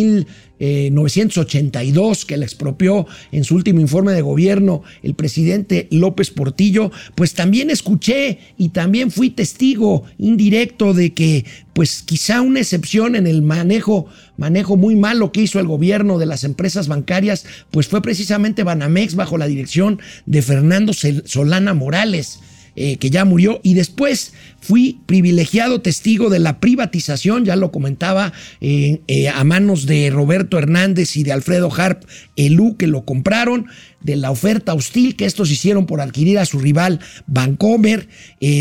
1982, 0.61 2.25
que 2.25 2.37
la 2.37 2.45
expropió 2.45 3.07
en 3.31 3.43
su 3.43 3.55
último 3.55 3.79
informe 3.79 4.13
de 4.13 4.21
gobierno 4.21 4.83
el 5.01 5.15
presidente 5.15 5.87
López 5.89 6.29
Portillo, 6.29 6.91
pues 7.15 7.33
también 7.33 7.69
escuché 7.69 8.39
y 8.57 8.69
también 8.69 9.11
fui 9.11 9.31
testigo 9.31 10.03
indirecto 10.19 10.93
de 10.93 11.13
que 11.13 11.45
pues 11.73 12.03
quizá 12.03 12.41
una 12.41 12.59
excepción 12.59 13.15
en 13.15 13.27
el 13.27 13.41
manejo, 13.41 14.07
manejo 14.37 14.77
muy 14.77 14.95
malo 14.95 15.31
que 15.31 15.41
hizo 15.41 15.59
el 15.59 15.67
gobierno 15.67 16.19
de 16.19 16.25
las 16.25 16.43
empresas 16.43 16.87
bancarias, 16.87 17.45
pues 17.71 17.87
fue 17.87 18.01
precisamente 18.01 18.63
Banamex 18.63 19.15
bajo 19.15 19.37
la 19.37 19.47
dirección 19.47 19.99
de 20.25 20.41
Fernando 20.41 20.93
Solana 20.93 21.73
Morales. 21.73 22.39
Eh, 22.73 22.95
que 22.95 23.09
ya 23.09 23.25
murió, 23.25 23.59
y 23.63 23.73
después 23.73 24.31
fui 24.61 25.01
privilegiado 25.05 25.81
testigo 25.81 26.29
de 26.29 26.39
la 26.39 26.61
privatización, 26.61 27.43
ya 27.43 27.57
lo 27.57 27.69
comentaba, 27.69 28.31
eh, 28.61 29.01
eh, 29.07 29.27
a 29.27 29.43
manos 29.43 29.85
de 29.85 30.09
Roberto 30.09 30.57
Hernández 30.57 31.17
y 31.17 31.23
de 31.23 31.33
Alfredo 31.33 31.69
Harp 31.69 32.03
Elú, 32.37 32.77
que 32.77 32.87
lo 32.87 33.03
compraron, 33.03 33.65
de 33.99 34.15
la 34.15 34.31
oferta 34.31 34.73
hostil 34.73 35.17
que 35.17 35.25
estos 35.25 35.51
hicieron 35.51 35.85
por 35.85 35.99
adquirir 35.99 36.39
a 36.39 36.45
su 36.45 36.59
rival 36.59 37.01
Vancomer, 37.27 38.07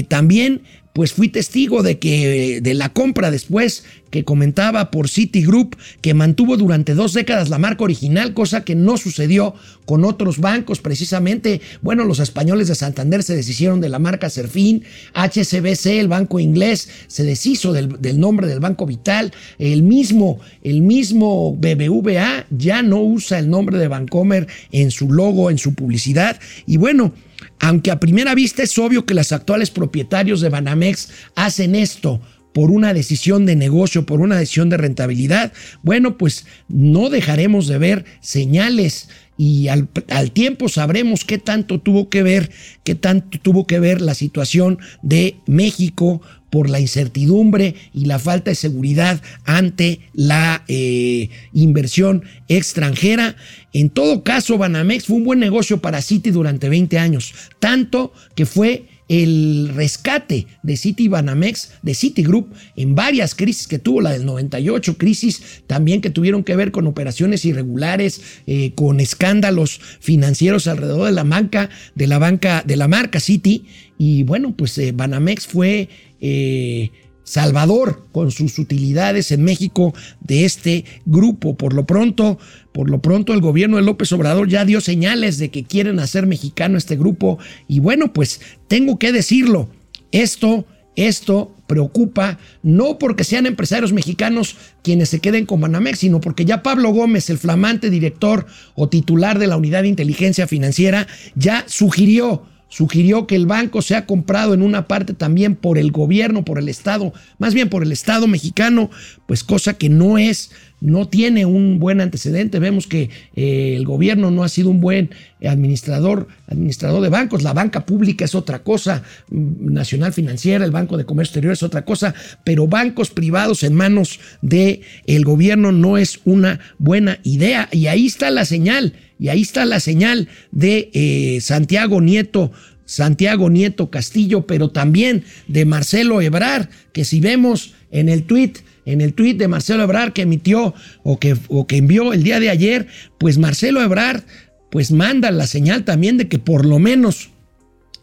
también 0.09 0.63
pues 0.93 1.13
fui 1.13 1.29
testigo 1.29 1.83
de 1.83 1.99
que 1.99 2.61
de 2.61 2.75
la 2.75 2.91
compra 2.91 3.31
después 3.31 3.85
que 4.11 4.25
comentaba 4.25 4.91
por 4.91 5.09
Citigroup 5.09 5.77
que 6.01 6.15
mantuvo 6.15 6.57
durante 6.57 6.95
dos 6.95 7.13
décadas 7.13 7.49
la 7.49 7.59
marca 7.59 7.85
original, 7.85 8.35
cosa 8.35 8.65
que 8.65 8.75
no 8.75 8.97
sucedió 8.97 9.55
con 9.87 10.05
otros 10.05 10.39
bancos 10.39 10.81
precisamente. 10.81 11.61
Bueno, 11.83 12.05
los 12.05 12.19
españoles 12.19 12.69
de 12.69 12.75
Santander 12.75 13.23
se 13.23 13.37
deshicieron 13.37 13.81
de 13.81 13.89
la 13.89 13.99
marca 13.99 14.31
Serfín, 14.31 14.85
HSBC, 15.15 15.87
el 15.87 16.09
banco 16.09 16.39
inglés, 16.41 16.89
se 17.07 17.25
deshizo 17.25 17.73
del, 17.73 18.01
del 18.01 18.21
nombre 18.21 18.47
del 18.47 18.61
Banco 18.61 18.87
Vital, 18.87 19.33
el 19.59 19.83
mismo, 19.83 20.41
el 20.63 20.83
mismo 20.83 21.55
BBVA 21.57 22.47
ya 22.51 22.83
no 22.83 23.01
usa 23.01 23.39
el 23.39 23.51
nombre 23.51 23.79
de 23.79 23.89
Bancomer 23.89 24.47
en 24.73 24.91
su 24.91 25.11
logo, 25.13 25.51
en 25.51 25.59
su 25.59 25.75
publicidad 25.75 26.39
y 26.67 26.77
bueno, 26.77 27.13
aunque 27.59 27.91
a 27.91 28.01
primera 28.01 28.35
vista 28.35 28.63
es 28.63 28.79
obvio 28.79 29.05
que 29.05 29.15
los 29.15 29.33
actuales 29.33 29.71
propietarios 29.71 30.41
de 30.41 30.49
Banamex 30.49 31.11
hacen 31.35 31.75
esto 31.75 32.21
por 32.53 32.71
una 32.71 32.93
decisión 32.95 33.47
de 33.47 33.57
negocio, 33.57 34.07
por 34.07 34.21
una 34.21 34.37
decisión 34.37 34.69
de 34.71 34.77
rentabilidad, 34.77 35.53
bueno, 35.83 36.19
pues 36.19 36.47
no 36.69 37.11
dejaremos 37.11 37.67
de 37.67 37.79
ver 37.79 38.05
señales 38.21 39.09
y 39.41 39.69
al, 39.69 39.89
tiempo 40.33 40.69
sabremos 40.69 41.25
qué 41.25 41.39
tanto 41.39 41.81
tuvo 41.81 42.11
que 42.11 42.23
ver, 42.23 42.51
qué 42.85 42.95
tanto 42.95 43.39
tuvo 43.41 43.67
que 43.67 43.81
ver 43.81 44.03
la 44.03 44.13
situación 44.13 44.79
de 45.01 45.37
México 45.47 46.21
por 46.51 46.69
la 46.69 46.79
incertidumbre 46.79 47.75
y 47.95 48.05
la 48.05 48.19
falta 48.19 48.51
de 48.51 48.55
seguridad 48.57 49.23
ante 49.47 50.01
la 50.13 50.63
eh, 50.69 51.31
inversión 51.55 52.23
extranjera. 52.49 53.35
En 53.73 53.89
todo 53.89 54.25
caso, 54.25 54.59
Banamex 54.59 55.07
fue 55.07 55.17
un 55.17 55.25
buen 55.25 55.39
negocio 55.39 55.81
para 55.81 56.03
Citi 56.03 56.31
durante 56.31 56.69
20 56.69 56.99
años, 56.99 57.33
tanto 57.61 58.13
que 58.35 58.45
fue 58.45 58.85
el 59.11 59.73
rescate 59.75 60.47
de 60.63 60.77
Citi 60.77 61.09
Banamex, 61.09 61.73
de 61.83 61.95
Citigroup, 61.95 62.55
en 62.77 62.95
varias 62.95 63.35
crisis 63.35 63.67
que 63.67 63.81
tuvo, 63.81 64.01
la 64.01 64.13
del 64.13 64.25
98, 64.25 64.97
crisis 64.99 65.65
también 65.67 66.01
que 66.01 66.11
tuvieron 66.11 66.45
que 66.45 66.55
ver 66.55 66.71
con 66.71 66.87
operaciones 66.87 67.45
irregulares, 67.45 68.23
eh, 68.47 68.71
con 68.77 69.01
escándalos 69.01 69.81
financieros 69.99 70.69
alrededor 70.69 71.07
de 71.07 71.13
la 71.13 71.25
banca, 71.25 71.71
de 71.97 72.07
la 72.07 72.19
banca, 72.19 72.63
de 72.65 72.77
la 72.77 72.87
marca 72.87 73.19
Citi. 73.19 73.67
Y 73.99 74.23
bueno, 74.23 74.55
pues 74.57 74.79
eh, 74.79 74.93
Banamex 74.93 75.49
fue 75.49 75.89
eh, 76.21 76.93
salvador 77.25 78.07
con 78.13 78.31
sus 78.31 78.59
utilidades 78.59 79.33
en 79.33 79.43
México 79.43 79.93
de 80.21 80.45
este 80.45 80.85
grupo. 81.05 81.57
Por 81.57 81.75
lo 81.75 81.85
pronto, 81.85 82.39
por 82.73 82.91
lo 82.91 83.01
pronto 83.01 83.33
el 83.33 83.41
gobierno 83.41 83.77
de 83.77 83.83
López 83.83 84.13
Obrador 84.13 84.49
ya 84.49 84.65
dio 84.65 84.81
señales 84.81 85.39
de 85.39 85.51
que 85.51 85.65
quieren 85.65 85.99
hacer 85.99 86.27
mexicano 86.27 86.79
este 86.79 86.97
grupo. 86.97 87.39
Y 87.67 87.81
bueno, 87.81 88.13
pues 88.13 88.41
tengo 88.69 88.99
que 88.99 89.13
decirlo, 89.13 89.69
esto 90.13 90.67
esto 90.97 91.55
preocupa 91.67 92.39
no 92.63 92.99
porque 92.99 93.25
sean 93.25 93.47
empresarios 93.47 93.93
mexicanos 93.93 94.57
quienes 94.83 95.09
se 95.09 95.21
queden 95.21 95.47
con 95.47 95.61
Banamex, 95.61 96.01
sino 96.01 96.21
porque 96.21 96.45
ya 96.45 96.63
Pablo 96.63 96.91
Gómez, 96.91 97.31
el 97.31 97.39
flamante 97.39 97.91
director 97.91 98.47
o 98.75 98.89
titular 98.89 99.39
de 99.39 99.47
la 99.47 99.57
Unidad 99.57 99.83
de 99.83 99.89
Inteligencia 99.89 100.47
Financiera, 100.47 101.07
ya 101.35 101.65
sugirió 101.69 102.45
sugirió 102.69 103.27
que 103.27 103.35
el 103.35 103.47
banco 103.47 103.83
sea 103.83 104.07
comprado 104.07 104.55
en 104.55 104.63
una 104.63 104.87
parte 104.87 105.13
también 105.13 105.57
por 105.57 105.77
el 105.77 105.91
gobierno, 105.91 106.45
por 106.45 106.59
el 106.59 106.69
Estado, 106.69 107.13
más 107.39 107.53
bien 107.53 107.69
por 107.69 107.83
el 107.83 107.91
Estado 107.91 108.29
mexicano, 108.29 108.91
pues 109.27 109.43
cosa 109.43 109.75
que 109.75 109.89
no 109.89 110.19
es, 110.19 110.53
no 110.81 111.09
tiene 111.09 111.47
un 111.47 111.79
buen 111.79 112.01
antecedente. 112.01 112.59
Vemos 112.59 112.87
que 112.87 113.11
eh, 113.37 113.75
el 113.77 113.85
gobierno 113.85 114.31
no 114.31 114.45
ha 114.45 114.49
sido 114.49 114.71
un 114.71 114.81
buen 114.81 115.11
administrador, 115.45 116.29
administrador 116.47 117.03
de 117.03 117.09
bancos. 117.09 117.43
La 117.43 117.53
banca 117.53 117.85
pública 117.87 118.25
es 118.25 118.35
otra 118.35 118.63
cosa, 118.63 119.03
mm, 119.31 119.73
Nacional 119.73 120.13
Financiera, 120.13 120.65
el 120.65 120.71
Banco 120.71 120.97
de 120.97 121.05
Comercio 121.05 121.31
Exterior 121.31 121.53
es 121.53 121.63
otra 121.63 121.85
cosa, 121.85 122.15
pero 122.45 122.67
bancos 122.67 123.11
privados 123.11 123.63
en 123.63 123.75
manos 123.75 124.21
del 124.43 124.81
el 125.07 125.25
gobierno 125.25 125.71
no 125.73 125.99
es 125.99 126.21
una 126.25 126.61
buena 126.79 127.19
idea. 127.23 127.69
Y 127.73 127.87
ahí 127.87 128.07
está 128.07 128.31
la 128.31 128.45
señal 128.45 128.95
y 129.19 129.29
ahí 129.29 129.43
está 129.43 129.67
la 129.67 129.81
señal 129.81 130.29
de 130.51 130.91
eh, 130.95 131.41
Santiago 131.43 132.01
Nieto, 132.01 132.53
Santiago 132.87 133.51
Nieto 133.51 133.91
Castillo, 133.91 134.47
pero 134.47 134.71
también 134.71 135.25
de 135.47 135.67
Marcelo 135.67 136.23
Ebrar, 136.23 136.71
que 136.93 137.05
si 137.05 137.21
vemos 137.21 137.75
en 137.93 138.09
el 138.09 138.25
tuit, 138.25 138.59
en 138.93 139.01
el 139.01 139.15
tuit 139.15 139.39
de 139.39 139.49
Marcelo 139.49 139.83
Ebrar 139.83 140.13
que 140.13 140.23
emitió 140.23 140.75
o 141.03 141.19
que, 141.19 141.37
o 141.49 141.67
que 141.67 141.77
envió 141.77 142.13
el 142.13 142.23
día 142.23 142.41
de 142.41 142.51
ayer, 142.51 142.87
pues 143.19 143.39
Marcelo 143.39 143.83
Ebrar 143.83 144.25
pues 144.71 144.93
manda 144.93 145.31
la 145.31 145.47
señal 145.47 145.85
también 145.85 146.17
de 146.17 146.29
que 146.29 146.39
por 146.39 146.65
lo 146.65 146.79
menos 146.79 147.31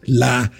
la 0.02 0.52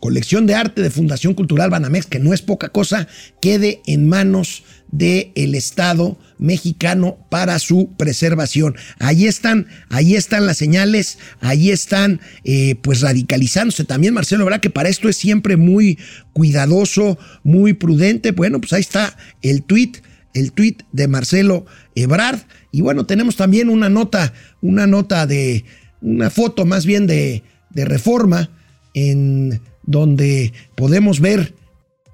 colección 0.00 0.46
de 0.46 0.54
arte 0.54 0.82
de 0.82 0.90
Fundación 0.90 1.34
Cultural 1.34 1.70
Banamex, 1.70 2.06
que 2.06 2.18
no 2.18 2.32
es 2.32 2.42
poca 2.42 2.68
cosa, 2.68 3.08
quede 3.40 3.80
en 3.86 4.08
manos 4.08 4.62
del 4.90 5.54
Estado 5.54 6.18
mexicano 6.38 7.18
para 7.28 7.58
su 7.58 7.90
preservación. 7.96 8.76
Ahí 8.98 9.26
están, 9.26 9.66
ahí 9.88 10.14
están 10.14 10.46
las 10.46 10.58
señales, 10.58 11.18
ahí 11.40 11.70
están 11.70 12.20
eh, 12.44 12.76
pues 12.82 13.00
radicalizándose 13.00 13.84
también 13.84 14.14
Marcelo, 14.14 14.44
¿verdad? 14.44 14.60
Que 14.60 14.70
para 14.70 14.88
esto 14.88 15.08
es 15.08 15.16
siempre 15.16 15.56
muy 15.56 15.98
cuidadoso, 16.32 17.18
muy 17.42 17.72
prudente. 17.72 18.32
Bueno, 18.32 18.60
pues 18.60 18.72
ahí 18.72 18.80
está 18.80 19.16
el 19.42 19.62
tuit, 19.62 19.98
el 20.34 20.52
tuit 20.52 20.82
de 20.92 21.08
Marcelo 21.08 21.66
Ebrard. 21.94 22.40
Y 22.70 22.82
bueno, 22.82 23.06
tenemos 23.06 23.36
también 23.36 23.68
una 23.68 23.88
nota, 23.88 24.32
una 24.60 24.86
nota 24.86 25.26
de, 25.26 25.64
una 26.00 26.30
foto 26.30 26.64
más 26.64 26.86
bien 26.86 27.06
de, 27.06 27.42
de 27.70 27.84
reforma 27.84 28.50
en 28.94 29.60
donde 29.86 30.52
podemos 30.74 31.20
ver 31.20 31.54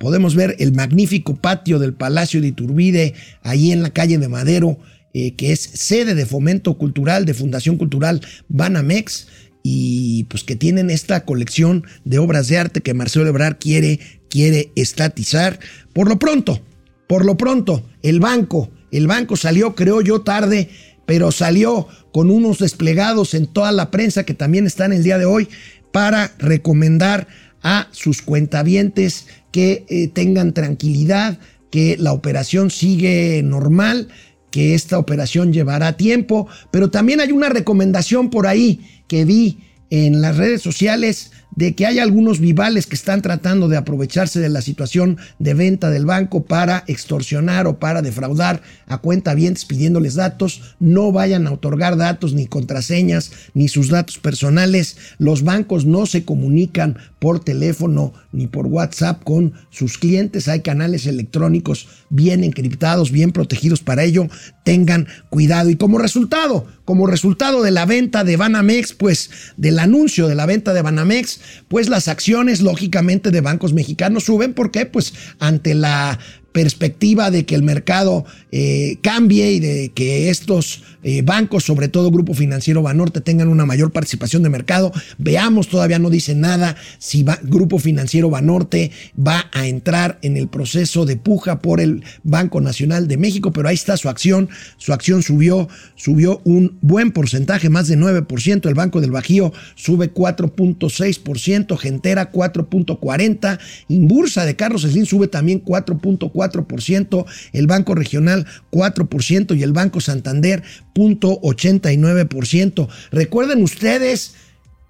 podemos 0.02 0.34
ver 0.34 0.56
el 0.58 0.72
magnífico 0.72 1.36
patio 1.36 1.78
del 1.78 1.94
Palacio 1.94 2.40
de 2.40 2.48
Iturbide, 2.48 3.14
ahí 3.44 3.70
en 3.70 3.84
la 3.84 3.90
calle 3.90 4.18
de 4.18 4.26
Madero, 4.26 4.76
eh, 5.14 5.36
que 5.36 5.52
es 5.52 5.60
sede 5.60 6.16
de 6.16 6.26
fomento 6.26 6.76
cultural 6.76 7.24
de 7.24 7.34
Fundación 7.34 7.78
Cultural 7.78 8.20
Banamex. 8.48 9.28
y 9.62 10.24
pues 10.24 10.42
que 10.42 10.56
tienen 10.56 10.90
esta 10.90 11.24
colección 11.24 11.84
de 12.04 12.18
obras 12.18 12.48
de 12.48 12.58
arte 12.58 12.80
que 12.80 12.94
Marcelo 12.94 13.28
Ebrard 13.28 13.58
quiere, 13.60 14.00
quiere 14.28 14.72
estatizar. 14.74 15.60
Por 15.92 16.08
lo 16.08 16.18
pronto, 16.18 16.60
por 17.06 17.24
lo 17.24 17.36
pronto, 17.36 17.88
el 18.02 18.18
banco, 18.18 18.72
el 18.90 19.06
banco 19.06 19.36
salió, 19.36 19.76
creo 19.76 20.00
yo, 20.00 20.22
tarde, 20.22 20.68
pero 21.06 21.30
salió 21.30 21.86
con 22.12 22.32
unos 22.32 22.58
desplegados 22.58 23.34
en 23.34 23.46
toda 23.46 23.70
la 23.70 23.92
prensa 23.92 24.24
que 24.24 24.34
también 24.34 24.66
están 24.66 24.92
el 24.92 25.04
día 25.04 25.16
de 25.16 25.26
hoy 25.26 25.48
para 25.92 26.32
recomendar 26.38 27.28
a 27.62 27.88
sus 27.92 28.22
cuentavientes 28.22 29.26
que 29.50 29.84
eh, 29.88 30.08
tengan 30.08 30.52
tranquilidad, 30.52 31.38
que 31.70 31.96
la 31.98 32.12
operación 32.12 32.70
sigue 32.70 33.42
normal, 33.42 34.08
que 34.50 34.74
esta 34.74 34.98
operación 34.98 35.52
llevará 35.52 35.96
tiempo, 35.96 36.48
pero 36.70 36.90
también 36.90 37.20
hay 37.20 37.32
una 37.32 37.48
recomendación 37.48 38.30
por 38.30 38.46
ahí 38.46 39.02
que 39.08 39.24
vi 39.24 39.60
en 39.90 40.20
las 40.20 40.36
redes 40.36 40.62
sociales 40.62 41.32
de 41.54 41.74
que 41.74 41.86
hay 41.86 41.98
algunos 41.98 42.40
vivales 42.40 42.86
que 42.86 42.94
están 42.94 43.22
tratando 43.22 43.68
de 43.68 43.76
aprovecharse 43.76 44.40
de 44.40 44.48
la 44.48 44.62
situación 44.62 45.18
de 45.38 45.54
venta 45.54 45.90
del 45.90 46.06
banco 46.06 46.44
para 46.44 46.84
extorsionar 46.86 47.66
o 47.66 47.78
para 47.78 48.02
defraudar 48.02 48.62
a 48.86 48.98
cuentavientes 48.98 49.64
pidiéndoles 49.64 50.14
datos. 50.14 50.74
No 50.80 51.12
vayan 51.12 51.46
a 51.46 51.52
otorgar 51.52 51.96
datos 51.96 52.32
ni 52.32 52.46
contraseñas 52.46 53.32
ni 53.54 53.68
sus 53.68 53.88
datos 53.88 54.18
personales. 54.18 54.96
Los 55.18 55.42
bancos 55.42 55.84
no 55.84 56.06
se 56.06 56.24
comunican 56.24 56.96
por 57.18 57.40
teléfono 57.40 58.12
ni 58.32 58.46
por 58.46 58.66
WhatsApp 58.66 59.22
con 59.22 59.52
sus 59.70 59.98
clientes. 59.98 60.48
Hay 60.48 60.60
canales 60.60 61.06
electrónicos 61.06 61.88
bien 62.08 62.44
encriptados, 62.44 63.10
bien 63.10 63.32
protegidos 63.32 63.80
para 63.80 64.04
ello. 64.04 64.28
Tengan 64.64 65.06
cuidado. 65.28 65.70
Y 65.70 65.76
como 65.76 65.98
resultado, 65.98 66.66
como 66.84 67.06
resultado 67.06 67.62
de 67.62 67.70
la 67.70 67.86
venta 67.86 68.24
de 68.24 68.36
Banamex, 68.36 68.92
pues 68.92 69.30
del 69.56 69.78
anuncio 69.78 70.28
de 70.28 70.34
la 70.34 70.46
venta 70.46 70.72
de 70.72 70.82
Banamex, 70.82 71.40
pues 71.68 71.88
las 71.88 72.08
acciones 72.08 72.60
lógicamente 72.60 73.30
de 73.30 73.40
bancos 73.40 73.72
mexicanos 73.72 74.24
suben. 74.24 74.54
¿Por 74.54 74.70
qué? 74.70 74.86
Pues 74.86 75.14
ante 75.38 75.74
la 75.74 76.18
perspectiva 76.52 77.30
de 77.30 77.46
que 77.46 77.54
el 77.54 77.62
mercado 77.62 78.24
eh, 78.50 78.98
cambie 79.02 79.52
y 79.52 79.60
de 79.60 79.90
que 79.94 80.28
estos 80.30 80.82
eh, 81.02 81.22
bancos, 81.22 81.64
sobre 81.64 81.88
todo 81.88 82.10
Grupo 82.10 82.34
Financiero 82.34 82.82
Banorte, 82.82 83.20
tengan 83.20 83.48
una 83.48 83.66
mayor 83.66 83.92
participación 83.92 84.42
de 84.42 84.50
mercado. 84.50 84.92
Veamos, 85.18 85.68
todavía 85.68 85.98
no 85.98 86.10
dice 86.10 86.34
nada 86.34 86.76
si 86.98 87.24
Grupo 87.42 87.78
Financiero 87.78 88.30
Banorte 88.30 88.90
va 89.18 89.46
a 89.52 89.66
entrar 89.66 90.18
en 90.22 90.36
el 90.36 90.48
proceso 90.48 91.06
de 91.06 91.16
puja 91.16 91.60
por 91.60 91.80
el 91.80 92.04
Banco 92.22 92.60
Nacional 92.60 93.08
de 93.08 93.16
México, 93.16 93.52
pero 93.52 93.68
ahí 93.68 93.74
está 93.74 93.96
su 93.96 94.08
acción. 94.08 94.48
Su 94.76 94.92
acción 94.92 95.22
subió, 95.22 95.68
subió 95.94 96.40
un 96.44 96.78
buen 96.82 97.12
porcentaje, 97.12 97.70
más 97.70 97.88
de 97.88 97.98
9%. 97.98 98.68
El 98.68 98.74
Banco 98.74 99.00
del 99.00 99.10
Bajío 99.10 99.52
sube 99.74 100.12
4.6%, 100.12 101.76
Gentera 101.78 102.32
4.40%, 102.32 103.58
Inbursa 103.88 104.44
de 104.44 104.56
Carlos 104.56 104.82
Slim 104.82 105.06
sube 105.06 105.28
también 105.28 105.64
4.4%. 105.64 106.32
4%, 106.32 107.24
el 107.52 107.66
Banco 107.66 107.94
Regional 107.94 108.46
4% 108.70 109.56
y 109.56 109.62
el 109.62 109.72
Banco 109.72 110.00
Santander 110.00 110.62
0.89%. 110.94 112.88
Recuerden 113.10 113.62
ustedes, 113.62 114.34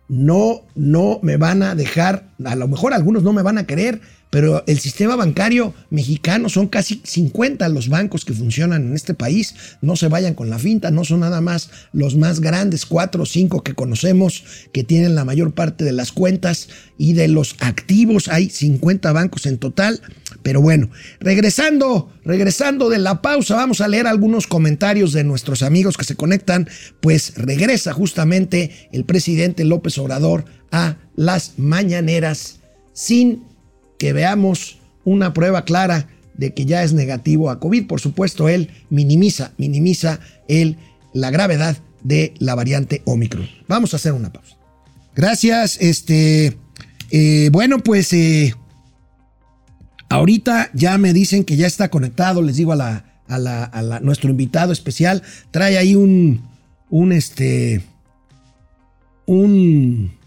no, 0.09 0.63
no 0.75 1.21
me 1.23 1.37
van 1.37 1.63
a 1.63 1.75
dejar, 1.75 2.31
a 2.45 2.57
lo 2.57 2.69
mejor 2.69 2.93
algunos 2.95 3.23
no 3.23 3.33
me 3.33 3.43
van 3.43 3.59
a 3.59 3.67
querer, 3.67 4.01
pero 4.33 4.65
el 4.67 4.81
sistema 4.81 5.15
bancario 5.15 5.75
mexicano 5.91 6.49
son 6.49 6.67
casi 6.67 7.03
50 7.05 7.69
los 7.69 7.91
bancos 7.91 8.25
que 8.25 8.33
funcionan 8.33 8.87
en 8.87 8.95
este 8.95 9.13
país. 9.13 9.55
No 9.83 9.95
se 9.95 10.09
vayan 10.09 10.33
con 10.33 10.49
la 10.49 10.59
finta, 10.59 10.91
no 10.91 11.05
son 11.05 11.21
nada 11.21 11.43
más 11.43 11.69
los 11.93 12.17
más 12.17 12.41
grandes, 12.41 12.87
cuatro 12.87 13.25
o 13.25 13.27
cinco 13.27 13.63
que 13.63 13.75
conocemos, 13.75 14.43
que 14.73 14.85
tienen 14.85 15.15
la 15.15 15.27
mayor 15.27 15.53
parte 15.53 15.85
de 15.85 15.93
las 15.93 16.13
cuentas 16.13 16.71
y 16.97 17.13
de 17.13 17.29
los 17.29 17.57
activos. 17.61 18.29
Hay 18.29 18.49
50 18.49 19.13
bancos 19.13 19.45
en 19.45 19.59
total. 19.59 20.01
Pero 20.43 20.63
bueno, 20.63 20.89
regresando, 21.21 22.11
regresando 22.25 22.89
de 22.89 23.01
la 23.01 23.21
pausa, 23.21 23.57
vamos 23.57 23.83
a 23.83 23.89
leer 23.89 24.07
algunos 24.07 24.47
comentarios 24.47 25.13
de 25.13 25.25
nuestros 25.25 25.63
amigos 25.63 25.99
que 25.99 26.05
se 26.05 26.17
conectan. 26.17 26.71
Pues 27.03 27.35
regresa 27.37 27.93
justamente 27.93 28.89
el 28.93 29.05
presidente 29.05 29.67
López 29.67 29.99
Obrador 29.99 30.47
a 30.71 30.97
las 31.17 31.59
mañaneras 31.59 32.61
sin 32.95 33.52
que 34.03 34.13
veamos 34.13 34.79
una 35.05 35.33
prueba 35.33 35.65
clara 35.65 36.09
de 36.35 36.53
que 36.55 36.65
ya 36.65 36.83
es 36.83 36.93
negativo 36.93 37.51
a 37.51 37.61
COVID. 37.61 37.87
Por 37.87 38.01
supuesto, 38.01 38.49
él 38.49 38.69
minimiza, 38.91 39.53
minimiza 39.59 40.19
el, 40.49 40.77
la 41.15 41.31
gravedad 41.31 41.77
de 42.03 42.35
la 42.41 42.57
variante 42.57 43.03
Omicron. 43.05 43.49
Vamos 43.69 43.93
a 43.93 43.99
hacer 43.99 44.13
una 44.13 44.33
pausa. 44.33 44.57
Gracias. 45.15 45.79
Este, 45.81 46.59
eh, 47.13 47.51
bueno, 47.53 47.79
pues 47.79 48.13
eh, 48.13 48.57
ahorita 50.09 50.71
ya 50.75 50.99
me 50.99 51.13
dicen 51.13 51.45
que 51.45 51.57
ya 51.57 51.69
está 51.69 51.89
conectado. 51.89 52.43
Les 52.43 52.57
digo 52.57 52.73
a 52.73 52.77
la, 52.77 53.23
a 53.29 53.39
la, 53.39 53.67
a 53.67 54.01
nuestro 54.01 54.31
invitado 54.31 54.73
especial 54.73 55.23
trae 55.53 55.79
ahí 55.79 55.95
un, 55.95 56.43
un 56.91 57.13
este, 57.13 57.83
un 59.27 60.19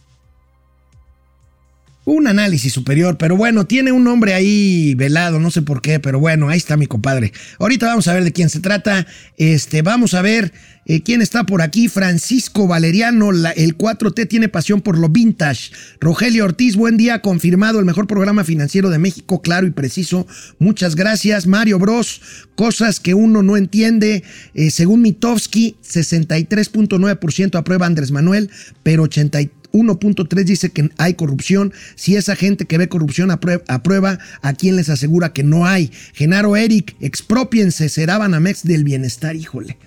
un 2.05 2.27
análisis 2.27 2.71
superior, 2.71 3.17
pero 3.17 3.35
bueno, 3.35 3.65
tiene 3.65 3.91
un 3.91 4.03
nombre 4.03 4.33
ahí 4.35 4.93
velado, 4.95 5.39
no 5.39 5.49
sé 5.49 5.63
por 5.63 5.81
qué, 5.81 5.99
pero 5.99 6.19
bueno, 6.19 6.49
ahí 6.49 6.57
está 6.57 6.77
mi 6.77 6.85
compadre. 6.85 7.33
Ahorita 7.59 7.87
vamos 7.87 8.07
a 8.07 8.13
ver 8.13 8.23
de 8.23 8.31
quién 8.31 8.49
se 8.49 8.59
trata. 8.59 9.07
Este, 9.37 9.81
vamos 9.81 10.13
a 10.13 10.21
ver 10.21 10.53
eh, 10.85 11.01
quién 11.01 11.23
está 11.23 11.45
por 11.45 11.63
aquí. 11.63 11.87
Francisco 11.87 12.67
Valeriano, 12.67 13.31
el 13.31 13.77
4T 13.77 14.27
tiene 14.27 14.49
pasión 14.49 14.81
por 14.81 14.99
lo 14.99 15.09
vintage. 15.09 15.71
Rogelio 15.99 16.45
Ortiz, 16.45 16.75
buen 16.75 16.95
día, 16.95 17.21
confirmado 17.21 17.79
el 17.79 17.85
mejor 17.85 18.05
programa 18.05 18.43
financiero 18.43 18.91
de 18.91 18.99
México, 18.99 19.41
claro 19.41 19.65
y 19.65 19.71
preciso. 19.71 20.27
Muchas 20.59 20.95
gracias. 20.95 21.47
Mario 21.47 21.79
Bros, 21.79 22.21
cosas 22.53 22.99
que 22.99 23.15
uno 23.15 23.41
no 23.41 23.57
entiende. 23.57 24.23
Eh, 24.53 24.69
según 24.69 25.01
Mitowski, 25.01 25.75
63.9% 25.83 27.57
aprueba 27.57 27.87
Andrés 27.87 28.11
Manuel, 28.11 28.51
pero 28.83 29.03
83 29.03 29.49
1.3 29.75 30.43
dice 30.43 30.69
que 30.71 30.89
hay 30.97 31.15
corrupción. 31.15 31.73
Si 31.95 32.15
esa 32.15 32.35
gente 32.35 32.65
que 32.65 32.77
ve 32.77 32.87
corrupción 32.87 33.31
aprueba, 33.31 34.19
¿a 34.41 34.53
quién 34.53 34.75
les 34.75 34.89
asegura 34.89 35.33
que 35.33 35.43
no 35.43 35.65
hay? 35.65 35.91
Genaro 36.13 36.55
Eric, 36.55 36.95
expropiense, 36.99 37.89
será 37.89 38.17
Banamex 38.17 38.63
del 38.63 38.83
bienestar, 38.83 39.35
híjole. 39.35 39.77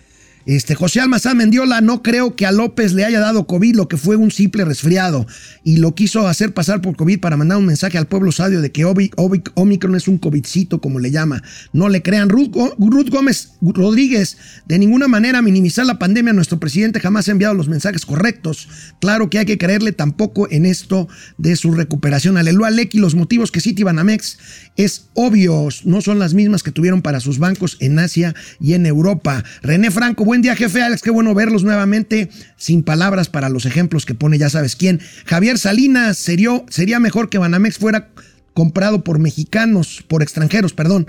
Este, 0.48 0.74
José 0.74 1.00
Almazán 1.00 1.36
Mendiola, 1.36 1.82
no 1.82 2.02
creo 2.02 2.34
que 2.34 2.46
a 2.46 2.52
López 2.52 2.94
le 2.94 3.04
haya 3.04 3.20
dado 3.20 3.46
COVID, 3.46 3.76
lo 3.76 3.86
que 3.86 3.98
fue 3.98 4.16
un 4.16 4.30
simple 4.30 4.64
resfriado, 4.64 5.26
y 5.62 5.76
lo 5.76 5.94
quiso 5.94 6.26
hacer 6.26 6.54
pasar 6.54 6.80
por 6.80 6.96
COVID 6.96 7.20
para 7.20 7.36
mandar 7.36 7.58
un 7.58 7.66
mensaje 7.66 7.98
al 7.98 8.06
pueblo 8.06 8.32
sadio 8.32 8.62
de 8.62 8.72
que 8.72 8.86
Omicron 8.86 9.94
es 9.94 10.08
un 10.08 10.16
COVIDcito, 10.16 10.80
como 10.80 11.00
le 11.00 11.10
llama. 11.10 11.42
No 11.74 11.90
le 11.90 12.00
crean. 12.00 12.30
Ruth, 12.30 12.56
Ruth 12.78 13.10
Gómez 13.10 13.58
Rodríguez, 13.60 14.38
de 14.64 14.78
ninguna 14.78 15.06
manera 15.06 15.42
minimizar 15.42 15.84
la 15.84 15.98
pandemia, 15.98 16.32
nuestro 16.32 16.58
presidente 16.58 16.98
jamás 16.98 17.28
ha 17.28 17.32
enviado 17.32 17.52
los 17.52 17.68
mensajes 17.68 18.06
correctos. 18.06 18.70
Claro 19.02 19.28
que 19.28 19.40
hay 19.40 19.44
que 19.44 19.58
creerle 19.58 19.92
tampoco 19.92 20.50
en 20.50 20.64
esto 20.64 21.08
de 21.36 21.56
su 21.56 21.72
recuperación. 21.72 22.38
Aleluya, 22.38 22.70
Lecky, 22.70 22.96
los 22.96 23.14
motivos 23.14 23.52
que 23.52 23.60
City 23.60 23.82
Banamex 23.82 24.38
es 24.76 25.10
obvios, 25.12 25.84
no 25.84 26.00
son 26.00 26.18
las 26.18 26.32
mismas 26.32 26.62
que 26.62 26.72
tuvieron 26.72 27.02
para 27.02 27.20
sus 27.20 27.38
bancos 27.38 27.76
en 27.80 27.98
Asia 27.98 28.34
y 28.60 28.72
en 28.72 28.86
Europa. 28.86 29.44
René 29.60 29.90
Franco, 29.90 30.24
buen 30.24 30.37
día, 30.42 30.56
jefe 30.56 30.82
Alex, 30.82 31.02
qué 31.02 31.10
bueno 31.10 31.34
verlos 31.34 31.64
nuevamente. 31.64 32.28
Sin 32.56 32.82
palabras 32.82 33.28
para 33.28 33.48
los 33.48 33.66
ejemplos 33.66 34.06
que 34.06 34.14
pone 34.14 34.38
ya 34.38 34.50
sabes 34.50 34.76
quién. 34.76 35.00
Javier 35.26 35.58
Salinas, 35.58 36.18
sería, 36.18 36.62
sería 36.68 37.00
mejor 37.00 37.28
que 37.28 37.38
Banamex 37.38 37.78
fuera 37.78 38.10
comprado 38.54 39.04
por 39.04 39.18
mexicanos, 39.18 40.04
por 40.08 40.22
extranjeros, 40.22 40.72
perdón. 40.72 41.06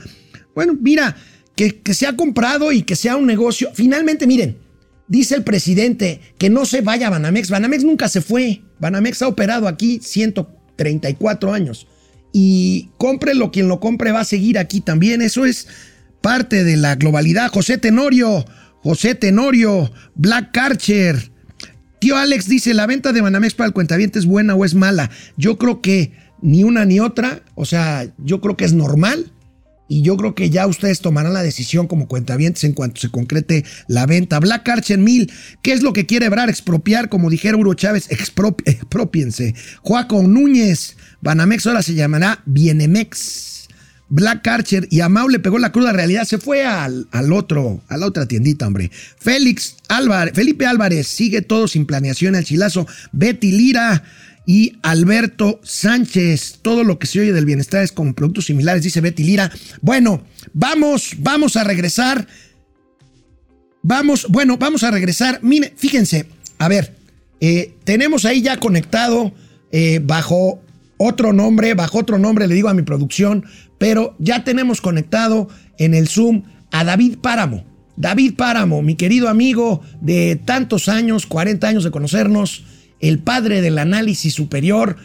Bueno, 0.56 0.78
mira, 0.80 1.16
que, 1.56 1.82
que 1.82 1.94
se 1.94 2.08
ha 2.08 2.16
comprado 2.16 2.72
y 2.72 2.84
que 2.84 2.96
sea 2.96 3.16
un 3.16 3.26
negocio. 3.26 3.70
Finalmente, 3.74 4.28
miren, 4.28 4.58
dice 5.08 5.36
el 5.36 5.44
presidente 5.44 6.22
que 6.38 6.50
no 6.50 6.66
se 6.66 6.82
vaya 6.82 7.08
a 7.08 7.12
Banamex. 7.12 7.50
Banamex 7.50 7.84
nunca 7.84 8.08
se 8.08 8.22
fue. 8.22 8.62
Banamex 8.80 9.22
ha 9.22 9.28
operado 9.28 9.68
aquí 9.68 10.00
134 10.02 11.54
años 11.54 11.88
y 12.32 12.90
cómprelo 12.98 13.52
quien 13.52 13.68
lo 13.68 13.80
compre 13.80 14.12
va 14.12 14.22
a 14.22 14.26
seguir 14.26 14.58
aquí 14.58 14.82
también. 14.82 15.22
Eso 15.22 15.46
es 15.46 15.68
parte 16.22 16.64
de 16.64 16.78
la 16.78 16.96
globalidad. 16.96 17.52
José 17.52 17.78
Tenorio, 17.78 18.46
José 18.82 19.16
Tenorio, 19.16 19.92
Black 20.16 20.52
Karcher. 20.52 21.32
Tío 22.00 22.16
Alex 22.16 22.48
dice, 22.48 22.74
¿la 22.74 22.88
venta 22.88 23.12
de 23.12 23.22
Banamex 23.22 23.54
para 23.54 23.68
el 23.68 23.74
cuentaviente 23.74 24.20
es 24.20 24.26
buena 24.26 24.56
o 24.56 24.64
es 24.64 24.74
mala? 24.74 25.10
Yo 25.36 25.58
creo 25.58 25.82
que 25.82 26.14
ni 26.42 26.64
una 26.64 26.86
ni 26.86 27.00
otra. 27.00 27.44
O 27.56 27.66
sea, 27.66 28.08
yo 28.18 28.40
creo 28.40 28.56
que 28.56 28.66
es 28.66 28.74
normal. 28.74 29.32
Y 29.92 30.04
yo 30.04 30.16
creo 30.18 30.36
que 30.36 30.52
ya 30.52 30.68
ustedes 30.68 31.02
tomarán 31.02 31.34
la 31.34 31.42
decisión 31.42 31.88
como 31.88 32.08
cuentavientes 32.08 32.64
en 32.64 32.74
cuanto 32.74 33.02
se 33.02 33.10
concrete 33.10 33.66
la 33.88 34.06
venta. 34.06 34.40
Black 34.40 34.70
Archer 34.70 35.00
Mil, 35.00 35.32
¿qué 35.64 35.74
es 35.74 35.82
lo 35.82 35.94
que 35.94 36.06
quiere 36.06 36.28
Ebrar? 36.28 36.48
Expropiar, 36.48 37.10
como 37.10 37.32
dijera 37.32 37.58
Uro 37.58 37.74
Chávez, 37.74 38.08
expropiense. 38.12 39.56
Joaco 39.82 40.22
Núñez, 40.22 40.96
Banamex 41.22 41.66
ahora 41.66 41.82
se 41.82 41.96
llamará 41.96 42.44
Bienemex. 42.46 43.59
Black 44.10 44.46
Archer 44.48 44.88
y 44.90 45.02
a 45.02 45.10
Mau 45.10 45.30
le 45.30 45.40
pegó 45.40 45.60
la 45.60 45.72
cruda 45.72 45.94
realidad, 45.94 46.26
se 46.26 46.40
fue 46.40 46.66
al, 46.66 47.08
al, 47.12 47.32
otro, 47.32 47.82
a 47.88 47.98
la 47.98 48.08
otra 48.08 48.26
tiendita, 48.28 48.68
hombre. 48.68 48.92
Félix 49.18 49.76
Álvarez, 49.88 50.34
Felipe 50.34 50.66
Álvarez 50.66 51.08
sigue 51.08 51.42
todo 51.42 51.68
sin 51.68 51.86
planeación 51.86 52.36
al 52.36 52.44
chilazo. 52.44 52.88
Betty 53.12 53.52
Lira 53.52 54.04
y 54.46 54.78
Alberto 54.82 55.60
Sánchez, 55.64 56.60
todo 56.64 56.84
lo 56.84 56.98
que 56.98 57.06
se 57.06 57.20
oye 57.20 57.34
del 57.34 57.46
bienestar 57.46 57.84
es 57.84 57.92
con 57.92 58.16
productos 58.16 58.46
similares, 58.46 58.82
dice 58.82 59.00
Betty 59.00 59.24
Lira. 59.24 59.52
Bueno, 59.82 60.24
vamos, 60.54 61.12
vamos 61.20 61.56
a 61.56 61.64
regresar. 61.64 62.28
Vamos, 63.84 64.26
bueno, 64.30 64.58
vamos 64.58 64.84
a 64.84 64.92
regresar. 64.92 65.40
Mire, 65.44 65.74
fíjense, 65.78 66.26
a 66.58 66.68
ver, 66.68 66.96
eh, 67.40 67.76
tenemos 67.84 68.26
ahí 68.26 68.42
ya 68.42 68.58
conectado 68.58 69.34
eh, 69.72 70.02
bajo 70.04 70.62
otro 71.00 71.34
nombre, 71.34 71.74
bajo 71.74 71.98
otro 71.98 72.20
nombre 72.20 72.46
le 72.48 72.54
digo 72.54 72.68
a 72.70 72.74
mi 72.74 72.84
producción, 72.84 73.46
pero 73.78 74.16
ya 74.20 74.44
tenemos 74.44 74.82
conectado 74.82 75.48
en 75.78 75.94
el 75.94 76.10
Zoom 76.10 76.44
a 76.72 76.84
David 76.84 77.18
Páramo. 77.20 77.64
David 77.96 78.36
Páramo, 78.36 78.82
mi 78.82 78.96
querido 78.96 79.30
amigo 79.30 79.82
de 80.02 80.36
tantos 80.36 80.90
años, 80.90 81.26
40 81.26 81.68
años 81.68 81.84
de 81.86 81.92
conocernos, 81.92 82.66
el 83.00 83.20
padre 83.20 83.62
del 83.62 83.78
análisis 83.78 84.34
superior, 84.34 84.98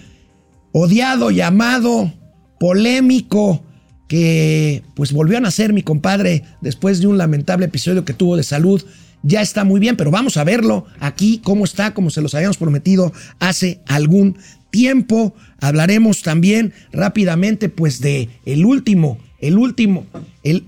odiado, 0.72 1.30
llamado, 1.30 2.12
polémico, 2.58 3.64
que 4.08 4.82
pues 4.94 5.12
volvió 5.12 5.38
a 5.38 5.40
nacer 5.40 5.72
mi 5.72 5.82
compadre 5.82 6.44
después 6.60 7.00
de 7.00 7.06
un 7.06 7.18
lamentable 7.18 7.66
episodio 7.66 8.04
que 8.04 8.12
tuvo 8.12 8.36
de 8.36 8.42
salud. 8.42 8.84
Ya 9.22 9.40
está 9.40 9.64
muy 9.64 9.80
bien, 9.80 9.96
pero 9.96 10.10
vamos 10.10 10.36
a 10.36 10.44
verlo 10.44 10.86
aquí, 11.00 11.40
cómo 11.42 11.64
está, 11.64 11.94
como 11.94 12.10
se 12.10 12.20
los 12.20 12.34
habíamos 12.34 12.58
prometido 12.58 13.12
hace 13.38 13.80
algún 13.86 14.36
tiempo. 14.70 15.34
Hablaremos 15.60 16.22
también 16.22 16.74
rápidamente 16.92 17.68
pues 17.68 18.00
de 18.00 18.28
el 18.44 18.66
último, 18.66 19.18
el 19.40 19.56
último, 19.56 20.06
el, 20.42 20.64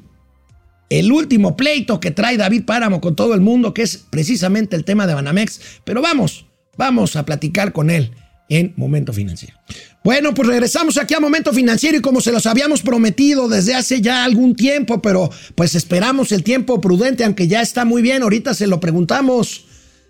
el 0.89 1.13
último 1.13 1.57
pleito 1.57 2.01
que 2.01 2.13
trae 2.13 2.39
David 2.39 2.65
Páramo 2.65 3.03
con 3.03 3.15
todo 3.15 3.35
el 3.35 3.43
mundo, 3.43 3.75
que 3.75 3.83
es 3.83 3.99
precisamente 4.09 4.77
el 4.77 4.85
tema 4.85 5.07
de 5.07 5.15
Banamex. 5.15 5.61
Pero 5.85 6.01
vamos, 6.01 6.47
vamos 6.79 7.17
a 7.17 7.27
platicar 7.27 7.73
con 7.73 7.91
él 7.91 8.13
en 8.49 8.73
Momento 8.77 9.13
Financiero. 9.13 9.57
Bueno, 10.05 10.35
pues 10.35 10.49
regresamos 10.49 10.99
aquí 10.99 11.15
a 11.15 11.21
Momento 11.21 11.53
Financiero 11.53 11.99
y 11.99 12.01
como 12.01 12.21
se 12.21 12.31
los 12.31 12.47
habíamos 12.47 12.83
prometido 12.83 13.49
desde 13.49 13.75
hace 13.75 14.01
ya 14.01 14.25
algún 14.25 14.55
tiempo, 14.55 15.03
pero 15.03 15.31
pues 15.55 15.75
esperamos 15.75 16.31
el 16.31 16.45
tiempo 16.45 16.81
prudente, 16.81 17.25
aunque 17.25 17.49
ya 17.49 17.61
está 17.61 17.85
muy 17.85 18.03
bien, 18.03 18.23
ahorita 18.23 18.55
se 18.55 18.69
lo 18.69 18.79
preguntamos. 18.79 19.65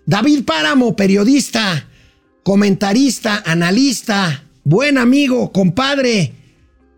David 0.05 0.45
Páramo, 0.45 0.95
periodista, 0.95 1.87
comentarista, 2.43 3.41
analista, 3.45 4.43
buen 4.63 4.97
amigo, 4.97 5.51
compadre, 5.51 6.33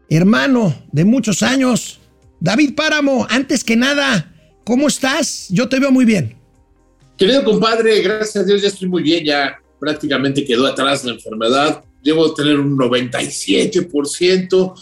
hermano 0.10 0.76
de 0.92 1.06
muchos 1.06 1.42
años. 1.42 2.00
David 2.42 2.76
Páramo, 2.76 3.26
antes 3.30 3.64
que 3.64 3.78
nada, 3.78 4.34
¿cómo 4.66 4.90
estás? 4.90 5.48
Yo 5.50 5.70
te 5.70 5.80
veo 5.80 5.92
muy 5.92 6.04
bien. 6.04 6.36
Querido 7.18 7.44
compadre, 7.44 8.02
gracias 8.02 8.44
a 8.44 8.44
Dios 8.44 8.62
ya 8.62 8.68
estoy 8.68 8.90
muy 8.90 9.04
bien, 9.04 9.26
ya 9.26 9.58
prácticamente 9.80 10.44
quedó 10.46 10.68
atrás 10.68 11.06
la 11.06 11.14
enfermedad. 11.14 11.84
Debo 12.04 12.28
a 12.28 12.34
tener 12.34 12.60
un 12.60 12.78
97%. 12.78 14.74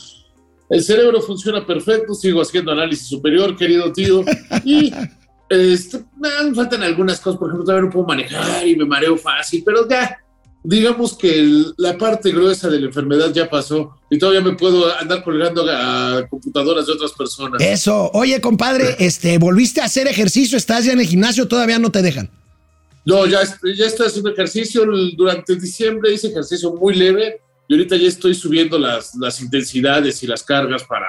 El 0.70 0.84
cerebro 0.84 1.22
funciona 1.22 1.66
perfecto, 1.66 2.14
sigo 2.14 2.42
haciendo 2.42 2.72
análisis 2.72 3.08
superior, 3.08 3.56
querido 3.56 3.92
tío. 3.92 4.24
Y 4.66 4.92
este, 5.50 6.04
me 6.20 6.54
faltan 6.54 6.84
algunas 6.84 7.20
cosas, 7.20 7.40
por 7.40 7.50
ejemplo, 7.50 7.66
todavía 7.66 7.86
no 7.86 7.92
puedo 7.92 8.06
manejar 8.06 8.68
y 8.68 8.76
me 8.76 8.86
mareo 8.86 9.18
fácil, 9.18 9.64
pero 9.66 9.88
ya 9.88 10.18
digamos 10.64 11.18
que 11.18 11.64
la 11.78 11.98
parte 11.98 12.32
gruesa 12.32 12.68
de 12.68 12.82
la 12.82 12.88
enfermedad 12.88 13.32
ya 13.34 13.50
pasó 13.50 13.96
y 14.10 14.18
todavía 14.18 14.42
me 14.42 14.54
puedo 14.54 14.94
andar 14.98 15.24
colgando 15.24 15.66
a 15.70 16.28
computadoras 16.30 16.86
de 16.88 16.92
otras 16.92 17.14
personas. 17.14 17.62
Eso, 17.62 18.12
oye 18.14 18.42
compadre, 18.42 18.98
este, 19.00 19.38
volviste 19.38 19.80
a 19.80 19.86
hacer 19.86 20.08
ejercicio, 20.08 20.58
estás 20.58 20.84
ya 20.84 20.92
en 20.92 21.00
el 21.00 21.08
gimnasio, 21.08 21.48
todavía 21.48 21.80
no 21.80 21.90
te 21.90 22.02
dejan. 22.02 22.30
No, 23.08 23.26
ya, 23.26 23.40
ya 23.74 23.86
estoy 23.86 24.08
haciendo 24.08 24.32
ejercicio, 24.32 24.86
durante 25.16 25.56
diciembre 25.56 26.12
hice 26.12 26.28
ejercicio 26.28 26.74
muy 26.74 26.94
leve 26.94 27.40
y 27.66 27.74
ahorita 27.74 27.96
ya 27.96 28.10
estoy 28.10 28.36
subiendo 28.36 28.78
las, 28.78 29.16
las 29.16 29.40
intensidades 29.40 30.22
y 30.24 30.28
las 30.28 30.44
cargas 30.44 30.84
para, 30.84 31.08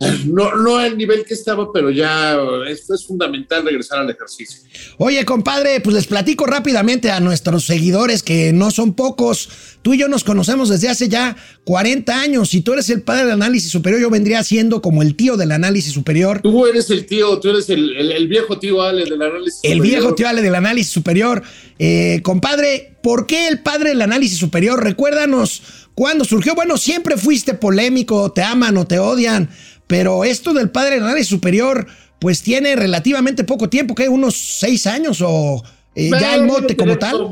no, 0.24 0.56
no 0.56 0.78
al 0.78 0.96
nivel 0.96 1.24
que 1.26 1.34
estaba, 1.34 1.70
pero 1.72 1.90
ya 1.90 2.38
esto 2.68 2.94
es 2.94 3.06
fundamental 3.06 3.64
regresar 3.64 3.98
al 3.98 4.08
ejercicio. 4.08 4.60
Oye, 4.96 5.24
compadre, 5.26 5.80
pues 5.80 5.94
les 5.94 6.06
platico 6.06 6.46
rápidamente 6.46 7.10
a 7.10 7.20
nuestros 7.20 7.66
seguidores 7.66 8.22
que 8.22 8.52
no 8.52 8.70
son 8.70 8.94
pocos. 8.94 9.50
Tú 9.82 9.92
y 9.92 9.98
yo 9.98 10.08
nos 10.08 10.24
conocemos 10.24 10.70
desde 10.70 10.88
hace 10.88 11.10
ya 11.10 11.36
40 11.64 12.18
años. 12.18 12.48
Si 12.48 12.62
tú 12.62 12.72
eres 12.72 12.88
el 12.88 13.02
padre 13.02 13.24
del 13.24 13.32
análisis 13.32 13.70
superior, 13.70 14.00
yo 14.00 14.08
vendría 14.08 14.42
siendo 14.42 14.80
como 14.80 15.02
el 15.02 15.16
tío 15.16 15.36
del 15.36 15.52
análisis 15.52 15.92
superior. 15.92 16.40
Tú 16.42 16.66
eres 16.66 16.88
el 16.88 17.04
tío, 17.04 17.38
tú 17.38 17.50
eres 17.50 17.68
el, 17.68 18.26
viejo 18.28 18.58
tío 18.58 18.82
Ale 18.82 19.04
del 19.04 19.20
análisis 19.20 19.56
superior. 19.56 19.76
El 19.76 19.90
viejo 19.90 20.14
tío 20.14 20.28
Ale 20.28 20.40
del 20.40 20.54
análisis 20.54 20.92
superior. 20.92 21.42
Eh, 21.78 22.20
compadre, 22.22 22.96
¿por 23.02 23.26
qué 23.26 23.48
el 23.48 23.60
padre 23.60 23.90
del 23.90 24.00
análisis 24.00 24.38
superior? 24.38 24.82
Recuérdanos 24.82 25.62
cuándo 25.94 26.24
surgió. 26.24 26.54
Bueno, 26.54 26.78
siempre 26.78 27.18
fuiste 27.18 27.52
polémico, 27.52 28.32
te 28.32 28.42
aman 28.42 28.76
o 28.78 28.86
te 28.86 28.98
odian 28.98 29.50
pero 29.90 30.22
esto 30.22 30.54
del 30.54 30.70
padre 30.70 30.98
análisis 30.98 31.26
superior, 31.26 31.84
pues 32.20 32.44
tiene 32.44 32.76
relativamente 32.76 33.42
poco 33.42 33.68
tiempo, 33.68 33.96
que 33.96 34.08
unos 34.08 34.36
seis 34.36 34.86
años 34.86 35.20
o 35.20 35.64
eh, 35.96 36.12
ya 36.12 36.36
el 36.36 36.44
mote 36.44 36.76
como 36.76 36.96
tal. 36.96 37.28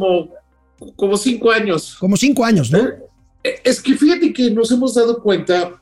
Como, 0.97 1.17
cinco 1.17 1.53
años. 1.53 1.95
Como 2.01 2.17
cinco 2.17 2.45
años, 2.45 2.73
¿no? 2.73 2.81
Eh, 3.45 3.61
es 3.63 3.81
que 3.81 3.97
fíjate 3.97 4.33
que 4.33 4.51
nos 4.51 4.73
hemos 4.73 4.93
dado 4.97 5.23
cuenta, 5.23 5.81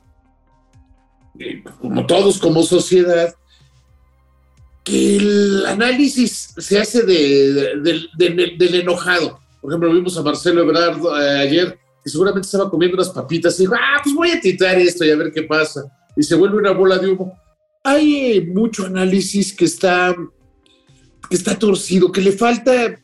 eh, 1.39 1.63
como 1.81 2.05
todos, 2.05 2.37
como 2.37 2.61
sociedad, 2.61 3.33
que 4.83 5.15
el 5.17 5.65
análisis 5.65 6.53
se 6.59 6.77
hace 6.77 7.01
del 7.01 8.75
enojado. 8.75 9.39
Por 9.61 9.71
ejemplo, 9.71 9.91
vimos 9.91 10.15
a 10.15 10.21
Marcelo 10.21 10.61
Ebrard 10.61 11.03
ayer, 11.39 11.79
que 12.03 12.09
seguramente 12.11 12.45
estaba 12.45 12.69
comiendo 12.69 12.97
unas 12.97 13.09
papitas 13.09 13.59
y 13.59 13.63
dijo, 13.63 13.73
ah, 13.73 13.99
pues 14.03 14.13
voy 14.13 14.29
a 14.29 14.39
titar 14.39 14.77
esto 14.77 15.03
y 15.03 15.09
a 15.09 15.15
ver 15.15 15.31
qué 15.31 15.41
pasa 15.41 15.91
y 16.17 16.23
se 16.23 16.35
vuelve 16.35 16.57
una 16.57 16.71
bola 16.71 16.97
de 16.97 17.11
humo. 17.11 17.39
Hay 17.83 18.45
mucho 18.47 18.85
análisis 18.85 19.53
que 19.53 19.65
está, 19.65 20.15
que 21.29 21.35
está 21.35 21.57
torcido, 21.57 22.11
que 22.11 22.21
le 22.21 22.31
falta, 22.31 22.99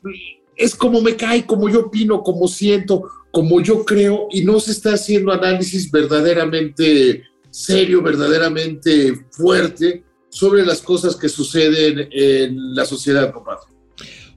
es 0.56 0.76
como 0.76 1.02
me 1.02 1.16
cae, 1.16 1.46
como 1.46 1.70
yo 1.70 1.82
opino, 1.82 2.22
como 2.24 2.48
siento, 2.48 3.04
como 3.32 3.62
yo 3.62 3.86
creo, 3.86 4.28
y 4.32 4.44
no 4.44 4.60
se 4.60 4.72
está 4.72 4.94
haciendo 4.94 5.32
análisis 5.32 5.90
verdaderamente 5.90 7.24
serio, 7.50 8.02
verdaderamente 8.02 9.26
fuerte 9.32 10.04
sobre 10.30 10.66
las 10.66 10.82
cosas 10.82 11.16
que 11.16 11.30
suceden 11.30 12.10
en 12.12 12.76
la 12.76 12.86
sociedad, 12.86 13.32
compadre. 13.32 13.73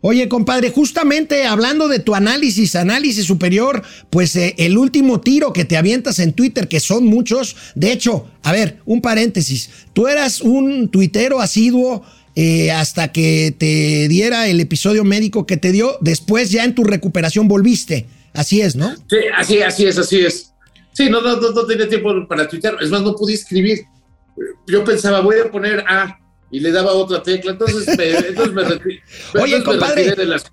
Oye, 0.09 0.29
compadre, 0.29 0.71
justamente 0.71 1.47
hablando 1.47 1.89
de 1.89 1.99
tu 1.99 2.15
análisis, 2.15 2.77
análisis 2.77 3.25
superior, 3.25 3.83
pues 4.09 4.37
eh, 4.37 4.55
el 4.57 4.79
último 4.79 5.21
tiro 5.21 5.53
que 5.53 5.65
te 5.65 5.77
avientas 5.77 6.21
en 6.21 6.33
Twitter, 6.33 6.69
que 6.69 6.79
son 6.79 7.07
muchos, 7.07 7.57
de 7.75 7.91
hecho, 7.91 8.31
a 8.45 8.53
ver, 8.53 8.79
un 8.85 9.01
paréntesis, 9.01 9.69
tú 9.95 10.07
eras 10.07 10.43
un 10.43 10.91
tuitero 10.91 11.41
asiduo 11.41 12.05
eh, 12.37 12.71
hasta 12.71 13.11
que 13.11 13.53
te 13.59 14.07
diera 14.07 14.47
el 14.47 14.61
episodio 14.61 15.03
médico 15.03 15.45
que 15.45 15.57
te 15.57 15.73
dio, 15.73 15.99
después 16.01 16.53
ya 16.53 16.63
en 16.63 16.77
tu 16.77 16.85
recuperación 16.85 17.49
volviste, 17.49 18.07
así 18.33 18.61
es, 18.61 18.77
¿no? 18.77 18.95
Sí, 19.11 19.17
así, 19.37 19.61
así 19.61 19.87
es, 19.87 19.99
así 19.99 20.21
es. 20.21 20.53
Sí, 20.93 21.11
no, 21.11 21.21
no, 21.21 21.41
no, 21.41 21.51
no 21.51 21.67
tenía 21.67 21.89
tiempo 21.89 22.29
para 22.29 22.47
tuitear, 22.47 22.77
es 22.81 22.91
más, 22.91 23.03
no 23.03 23.17
pude 23.17 23.35
escribir. 23.35 23.81
Yo 24.69 24.85
pensaba, 24.85 25.19
voy 25.19 25.35
a 25.45 25.51
poner 25.51 25.81
a 25.81 26.17
y 26.57 26.61
le 26.61 26.73
daba 26.73 26.95
otra 26.95 27.23
tecla. 27.23 27.51
Entonces 27.51 27.87
me, 27.99 28.09
entonces 28.29 28.55
me, 28.55 29.43
Oye, 29.43 29.63
compadre, 29.63 30.15
de 30.15 30.25
las, 30.25 30.45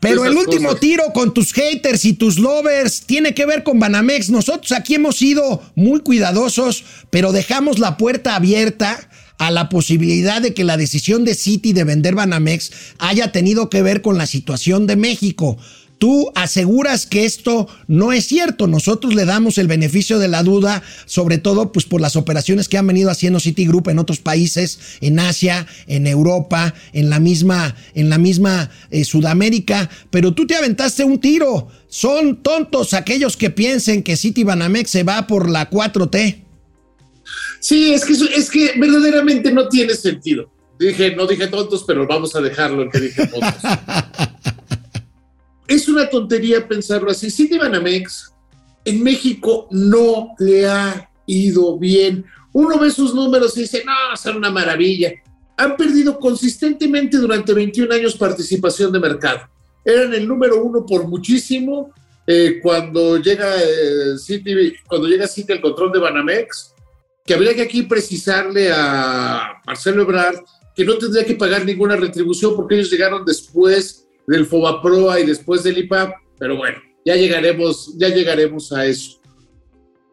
pero 0.00 0.24
el 0.24 0.34
último 0.34 0.74
tiro 0.76 1.12
con 1.12 1.34
tus 1.34 1.52
haters 1.52 2.06
y 2.06 2.14
tus 2.14 2.38
lovers 2.38 3.02
tiene 3.02 3.34
que 3.34 3.44
ver 3.44 3.62
con 3.62 3.78
Banamex. 3.78 4.30
Nosotros 4.30 4.72
aquí 4.72 4.94
hemos 4.94 5.16
sido 5.16 5.62
muy 5.74 6.00
cuidadosos, 6.00 6.84
pero 7.10 7.32
dejamos 7.32 7.78
la 7.78 7.98
puerta 7.98 8.36
abierta 8.36 9.10
a 9.36 9.50
la 9.50 9.68
posibilidad 9.68 10.40
de 10.40 10.54
que 10.54 10.64
la 10.64 10.78
decisión 10.78 11.26
de 11.26 11.34
Citi 11.34 11.74
de 11.74 11.84
vender 11.84 12.14
Banamex 12.14 12.72
haya 12.98 13.32
tenido 13.32 13.68
que 13.68 13.82
ver 13.82 14.00
con 14.00 14.16
la 14.16 14.26
situación 14.26 14.86
de 14.86 14.96
México. 14.96 15.58
Tú 16.00 16.32
aseguras 16.34 17.04
que 17.04 17.26
esto 17.26 17.68
no 17.86 18.14
es 18.14 18.24
cierto. 18.24 18.66
Nosotros 18.66 19.14
le 19.14 19.26
damos 19.26 19.58
el 19.58 19.68
beneficio 19.68 20.18
de 20.18 20.28
la 20.28 20.42
duda, 20.42 20.82
sobre 21.04 21.36
todo 21.36 21.72
pues 21.72 21.84
por 21.84 22.00
las 22.00 22.16
operaciones 22.16 22.70
que 22.70 22.78
han 22.78 22.86
venido 22.86 23.10
haciendo 23.10 23.38
Citigroup 23.38 23.90
en 23.90 23.98
otros 23.98 24.18
países, 24.18 24.78
en 25.02 25.18
Asia, 25.18 25.66
en 25.86 26.06
Europa, 26.06 26.72
en 26.94 27.10
la 27.10 27.20
misma, 27.20 27.76
en 27.94 28.08
la 28.08 28.16
misma 28.16 28.70
eh, 28.90 29.04
Sudamérica. 29.04 29.90
Pero 30.08 30.32
tú 30.32 30.46
te 30.46 30.56
aventaste 30.56 31.04
un 31.04 31.20
tiro. 31.20 31.68
Son 31.88 32.42
tontos 32.42 32.94
aquellos 32.94 33.36
que 33.36 33.50
piensen 33.50 34.02
que 34.02 34.16
Citibanamex 34.16 34.88
se 34.88 35.02
va 35.02 35.26
por 35.26 35.50
la 35.50 35.68
4T. 35.68 36.44
Sí, 37.60 37.92
es 37.92 38.06
que, 38.06 38.14
es 38.14 38.48
que 38.48 38.72
verdaderamente 38.78 39.52
no 39.52 39.68
tiene 39.68 39.92
sentido. 39.92 40.50
Dije, 40.78 41.14
no 41.14 41.26
dije 41.26 41.46
tontos, 41.48 41.84
pero 41.86 42.06
vamos 42.06 42.34
a 42.34 42.40
dejarlo 42.40 42.84
en 42.84 42.90
que 42.90 43.00
dije 43.00 43.26
tontos. 43.26 43.52
es 45.70 45.88
una 45.88 46.10
tontería 46.10 46.66
pensarlo 46.66 47.12
así. 47.12 47.30
Citibanamex 47.30 48.32
en 48.84 49.02
México 49.04 49.68
no 49.70 50.30
le 50.40 50.66
ha 50.66 51.08
ido 51.26 51.78
bien. 51.78 52.24
Uno 52.52 52.76
ve 52.76 52.90
sus 52.90 53.14
números 53.14 53.56
y 53.56 53.60
dice, 53.60 53.84
no, 53.86 54.16
son 54.16 54.38
una 54.38 54.50
maravilla. 54.50 55.12
Han 55.56 55.76
perdido 55.76 56.18
consistentemente 56.18 57.18
durante 57.18 57.54
21 57.54 57.94
años 57.94 58.16
participación 58.16 58.90
de 58.90 58.98
mercado. 58.98 59.48
Eran 59.84 60.12
el 60.12 60.26
número 60.26 60.60
uno 60.60 60.84
por 60.84 61.06
muchísimo 61.06 61.92
eh, 62.26 62.58
cuando 62.60 63.18
llega 63.18 63.54
eh, 63.56 64.18
City, 64.18 64.74
cuando 64.88 65.06
llega 65.06 65.28
City 65.28 65.52
al 65.52 65.60
control 65.60 65.92
de 65.92 66.00
Banamex, 66.00 66.74
que 67.24 67.34
habría 67.34 67.54
que 67.54 67.62
aquí 67.62 67.84
precisarle 67.84 68.72
a 68.72 69.62
Marcelo 69.64 70.02
Ebrard 70.02 70.40
que 70.74 70.84
no 70.84 70.98
tendría 70.98 71.24
que 71.24 71.34
pagar 71.34 71.64
ninguna 71.64 71.94
retribución 71.94 72.56
porque 72.56 72.74
ellos 72.74 72.90
llegaron 72.90 73.24
después 73.24 73.99
del 74.30 74.46
Fobaproa 74.46 75.18
y 75.18 75.26
después 75.26 75.64
del 75.64 75.78
IPAP, 75.78 76.14
pero 76.38 76.56
bueno, 76.56 76.78
ya 77.04 77.16
llegaremos, 77.16 77.92
ya 77.98 78.08
llegaremos 78.08 78.72
a 78.72 78.86
eso. 78.86 79.20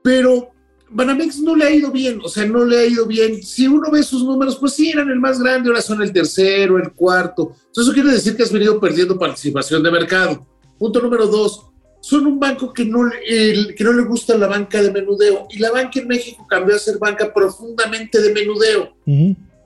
Pero 0.03 0.49
Banamex 0.89 1.39
no 1.39 1.55
le 1.55 1.65
ha 1.65 1.69
ido 1.69 1.91
bien, 1.91 2.19
o 2.23 2.27
sea, 2.27 2.43
no 2.45 2.65
le 2.65 2.79
ha 2.79 2.85
ido 2.87 3.05
bien. 3.05 3.43
Si 3.43 3.67
uno 3.67 3.91
ve 3.91 4.01
sus 4.01 4.23
números, 4.23 4.55
pues 4.55 4.73
sí, 4.73 4.89
eran 4.89 5.09
el 5.09 5.19
más 5.19 5.39
grande, 5.39 5.69
ahora 5.69 5.81
son 5.81 6.01
el 6.01 6.11
tercero, 6.11 6.79
el 6.79 6.93
cuarto. 6.93 7.53
Entonces 7.67 7.83
eso 7.83 7.93
quiere 7.93 8.11
decir 8.11 8.35
que 8.35 8.41
has 8.41 8.51
venido 8.51 8.79
perdiendo 8.79 9.19
participación 9.19 9.83
de 9.83 9.91
mercado. 9.91 10.47
Punto 10.79 10.99
número 10.99 11.27
dos, 11.27 11.67
son 12.01 12.25
un 12.25 12.39
banco 12.39 12.73
que 12.73 12.85
no, 12.85 13.07
que 13.23 13.83
no 13.83 13.93
le 13.93 14.03
gusta 14.03 14.35
la 14.35 14.47
banca 14.47 14.81
de 14.81 14.91
menudeo. 14.91 15.47
Y 15.51 15.59
la 15.59 15.71
banca 15.71 15.99
en 15.99 16.07
México 16.07 16.43
cambió 16.49 16.75
a 16.75 16.79
ser 16.79 16.97
banca 16.97 17.31
profundamente 17.31 18.19
de 18.19 18.33
menudeo. 18.33 18.95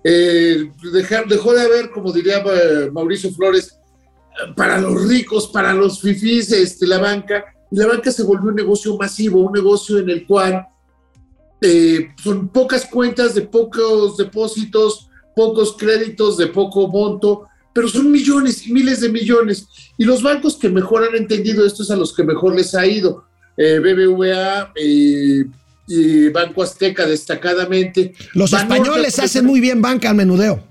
Eh, 0.04 0.72
dejó 0.92 1.54
de 1.54 1.62
haber, 1.62 1.90
como 1.92 2.12
diría 2.12 2.40
eh, 2.40 2.90
Mauricio 2.92 3.32
Flores, 3.32 3.78
para 4.56 4.80
los 4.80 5.08
ricos, 5.08 5.48
para 5.48 5.74
los 5.74 6.02
fifís, 6.02 6.52
este, 6.52 6.88
la 6.88 7.00
banca. 7.00 7.46
Y 7.72 7.78
la 7.78 7.88
banca 7.88 8.12
se 8.12 8.24
volvió 8.24 8.50
un 8.50 8.56
negocio 8.56 8.98
masivo, 8.98 9.42
un 9.42 9.54
negocio 9.54 9.98
en 10.00 10.10
el 10.10 10.26
cual 10.26 10.68
eh, 11.62 12.10
son 12.22 12.50
pocas 12.50 12.86
cuentas 12.86 13.36
de 13.36 13.44
pocos 13.44 14.18
depósitos, 14.18 15.10
pocos 15.36 15.76
créditos 15.78 16.38
de 16.38 16.48
poco 16.48 16.88
monto, 16.88 17.48
pero 17.74 17.88
son 17.88 18.12
millones 18.12 18.68
y 18.68 18.74
miles 18.74 19.02
de 19.02 19.10
millones. 19.10 19.68
Y 19.98 20.04
los 20.04 20.22
bancos 20.22 20.58
que 20.58 20.70
mejor 20.70 21.04
han 21.04 21.16
entendido 21.16 21.66
esto 21.66 21.84
es 21.84 21.92
a 21.92 21.96
los 21.96 22.14
que 22.14 22.24
mejor 22.24 22.56
les 22.56 22.76
ha 22.76 22.86
ido. 22.86 23.26
Eh, 23.58 23.80
BBVA 23.80 24.74
eh, 24.76 25.46
y 25.88 26.30
Banco 26.30 26.64
Azteca 26.64 27.06
destacadamente. 27.06 28.14
Los 28.34 28.54
españoles 28.54 29.20
hacen 29.20 29.46
muy 29.46 29.60
bien 29.60 29.82
banca 29.82 30.10
al 30.10 30.16
menudeo. 30.16 30.71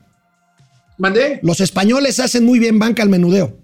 ¿Mandé? 1.01 1.41
Los 1.43 1.61
españoles 1.61 2.21
hacen 2.21 2.45
muy 2.45 2.59
bien 2.59 2.79
banca 2.79 3.03
al 3.03 3.09
menudeo. 3.09 3.57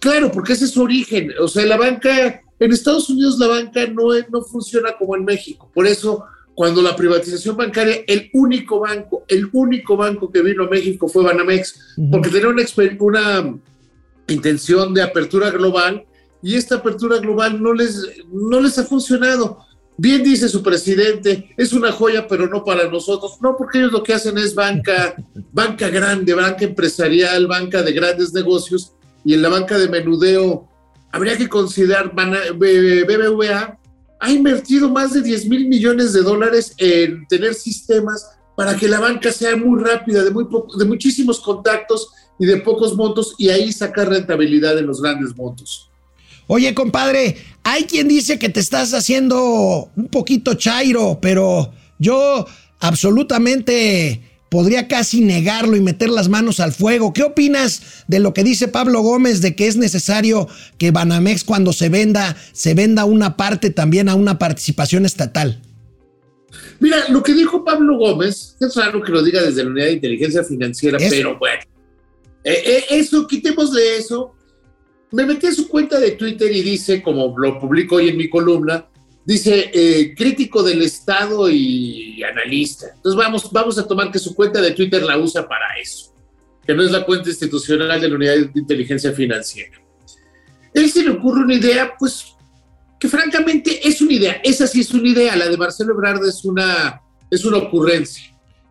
Claro, 0.00 0.32
porque 0.32 0.54
ese 0.54 0.64
es 0.64 0.70
su 0.70 0.82
origen. 0.82 1.30
O 1.38 1.46
sea, 1.46 1.66
la 1.66 1.76
banca, 1.76 2.40
en 2.58 2.72
Estados 2.72 3.10
Unidos 3.10 3.38
la 3.38 3.48
banca 3.48 3.86
no, 3.86 4.08
no 4.32 4.42
funciona 4.42 4.96
como 4.98 5.14
en 5.14 5.26
México. 5.26 5.70
Por 5.74 5.86
eso 5.86 6.24
cuando 6.54 6.80
la 6.80 6.96
privatización 6.96 7.56
bancaria, 7.56 8.02
el 8.06 8.30
único 8.32 8.80
banco, 8.80 9.24
el 9.28 9.48
único 9.52 9.96
banco 9.96 10.32
que 10.32 10.42
vino 10.42 10.64
a 10.64 10.68
México 10.68 11.06
fue 11.06 11.22
Banamex, 11.22 11.96
porque 12.10 12.30
tenía 12.30 12.48
una, 12.48 12.64
una 13.00 13.54
intención 14.26 14.94
de 14.94 15.02
apertura 15.02 15.50
global 15.50 16.04
y 16.42 16.54
esta 16.54 16.76
apertura 16.76 17.18
global 17.18 17.62
no 17.62 17.74
les, 17.74 18.06
no 18.32 18.58
les 18.60 18.78
ha 18.78 18.84
funcionado. 18.84 19.58
Bien 20.02 20.22
dice 20.22 20.48
su 20.48 20.62
presidente, 20.62 21.50
es 21.58 21.74
una 21.74 21.92
joya, 21.92 22.26
pero 22.26 22.48
no 22.48 22.64
para 22.64 22.88
nosotros. 22.88 23.36
No, 23.42 23.54
porque 23.54 23.80
ellos 23.80 23.92
lo 23.92 24.02
que 24.02 24.14
hacen 24.14 24.38
es 24.38 24.54
banca, 24.54 25.14
banca 25.52 25.90
grande, 25.90 26.32
banca 26.32 26.64
empresarial, 26.64 27.46
banca 27.46 27.82
de 27.82 27.92
grandes 27.92 28.32
negocios, 28.32 28.94
y 29.26 29.34
en 29.34 29.42
la 29.42 29.50
banca 29.50 29.78
de 29.78 29.90
menudeo 29.90 30.66
habría 31.12 31.36
que 31.36 31.50
considerar 31.50 32.14
BBVA 32.14 33.78
ha 34.20 34.32
invertido 34.32 34.88
más 34.88 35.12
de 35.12 35.20
10 35.20 35.46
mil 35.48 35.68
millones 35.68 36.14
de 36.14 36.22
dólares 36.22 36.72
en 36.78 37.26
tener 37.26 37.52
sistemas 37.52 38.26
para 38.56 38.74
que 38.76 38.88
la 38.88 39.00
banca 39.00 39.30
sea 39.30 39.54
muy 39.54 39.84
rápida, 39.84 40.24
de, 40.24 40.30
muy 40.30 40.46
de 40.78 40.84
muchísimos 40.86 41.40
contactos 41.40 42.08
y 42.38 42.46
de 42.46 42.56
pocos 42.62 42.96
montos 42.96 43.34
y 43.36 43.50
ahí 43.50 43.70
sacar 43.70 44.08
rentabilidad 44.08 44.78
en 44.78 44.86
los 44.86 45.02
grandes 45.02 45.36
montos. 45.36 45.89
Oye, 46.52 46.74
compadre, 46.74 47.36
hay 47.62 47.84
quien 47.84 48.08
dice 48.08 48.40
que 48.40 48.48
te 48.48 48.58
estás 48.58 48.92
haciendo 48.92 49.88
un 49.94 50.08
poquito 50.08 50.54
chairo, 50.54 51.20
pero 51.22 51.72
yo 52.00 52.44
absolutamente 52.80 54.20
podría 54.48 54.88
casi 54.88 55.20
negarlo 55.20 55.76
y 55.76 55.80
meter 55.80 56.08
las 56.08 56.28
manos 56.28 56.58
al 56.58 56.72
fuego. 56.72 57.12
¿Qué 57.12 57.22
opinas 57.22 58.02
de 58.08 58.18
lo 58.18 58.34
que 58.34 58.42
dice 58.42 58.66
Pablo 58.66 59.00
Gómez 59.02 59.40
de 59.42 59.54
que 59.54 59.68
es 59.68 59.76
necesario 59.76 60.48
que 60.76 60.90
Banamex 60.90 61.44
cuando 61.44 61.72
se 61.72 61.88
venda, 61.88 62.36
se 62.50 62.74
venda 62.74 63.04
una 63.04 63.36
parte 63.36 63.70
también 63.70 64.08
a 64.08 64.16
una 64.16 64.40
participación 64.40 65.06
estatal? 65.06 65.62
Mira, 66.80 67.10
lo 67.10 67.22
que 67.22 67.32
dijo 67.32 67.64
Pablo 67.64 67.96
Gómez, 67.96 68.56
es 68.58 68.74
raro 68.74 69.00
que 69.02 69.12
lo 69.12 69.22
diga 69.22 69.40
desde 69.40 69.62
la 69.62 69.70
unidad 69.70 69.86
de 69.86 69.92
inteligencia 69.92 70.42
financiera, 70.42 70.98
pero 70.98 71.38
bueno, 71.38 71.62
eh, 72.42 72.60
eh, 72.66 72.84
eso, 72.90 73.28
quitémosle 73.28 73.98
eso. 73.98 74.34
Me 75.12 75.26
metí 75.26 75.46
a 75.46 75.52
su 75.52 75.68
cuenta 75.68 75.98
de 75.98 76.12
Twitter 76.12 76.50
y 76.54 76.62
dice, 76.62 77.02
como 77.02 77.34
lo 77.36 77.58
publico 77.58 77.96
hoy 77.96 78.08
en 78.08 78.16
mi 78.16 78.28
columna, 78.28 78.86
Dice, 79.24 79.70
eh, 79.72 80.14
crítico 80.16 80.62
del 80.62 80.82
Estado 80.82 81.50
y 81.50 82.22
analista. 82.22 82.86
Entonces 82.96 83.16
vamos, 83.16 83.52
vamos 83.52 83.78
a 83.78 83.86
tomar 83.86 84.10
que 84.10 84.18
su 84.18 84.34
cuenta 84.34 84.60
de 84.60 84.72
Twitter 84.72 85.02
la 85.02 85.18
usa 85.18 85.46
para 85.46 85.66
eso, 85.80 86.12
que 86.66 86.74
no 86.74 86.82
es 86.82 86.90
la 86.90 87.04
cuenta 87.04 87.28
institucional 87.28 88.00
de 88.00 88.08
la 88.08 88.14
Unidad 88.16 88.34
de 88.34 88.50
Inteligencia 88.54 89.12
Financiera. 89.12 89.78
Él 90.72 90.90
se 90.90 91.02
le 91.02 91.10
ocurre 91.10 91.44
una 91.44 91.54
idea, 91.54 91.92
pues, 91.98 92.34
que 92.98 93.08
francamente 93.08 93.86
es 93.86 94.00
una 94.00 94.14
idea. 94.14 94.40
Esa 94.42 94.66
sí 94.66 94.80
es 94.80 94.90
una 94.92 95.08
idea, 95.08 95.36
la 95.36 95.48
de 95.48 95.56
Marcelo 95.56 95.92
Ebrard 95.92 96.26
es 96.26 96.44
una, 96.44 97.02
es 97.30 97.44
una 97.44 97.58
ocurrencia. 97.58 98.24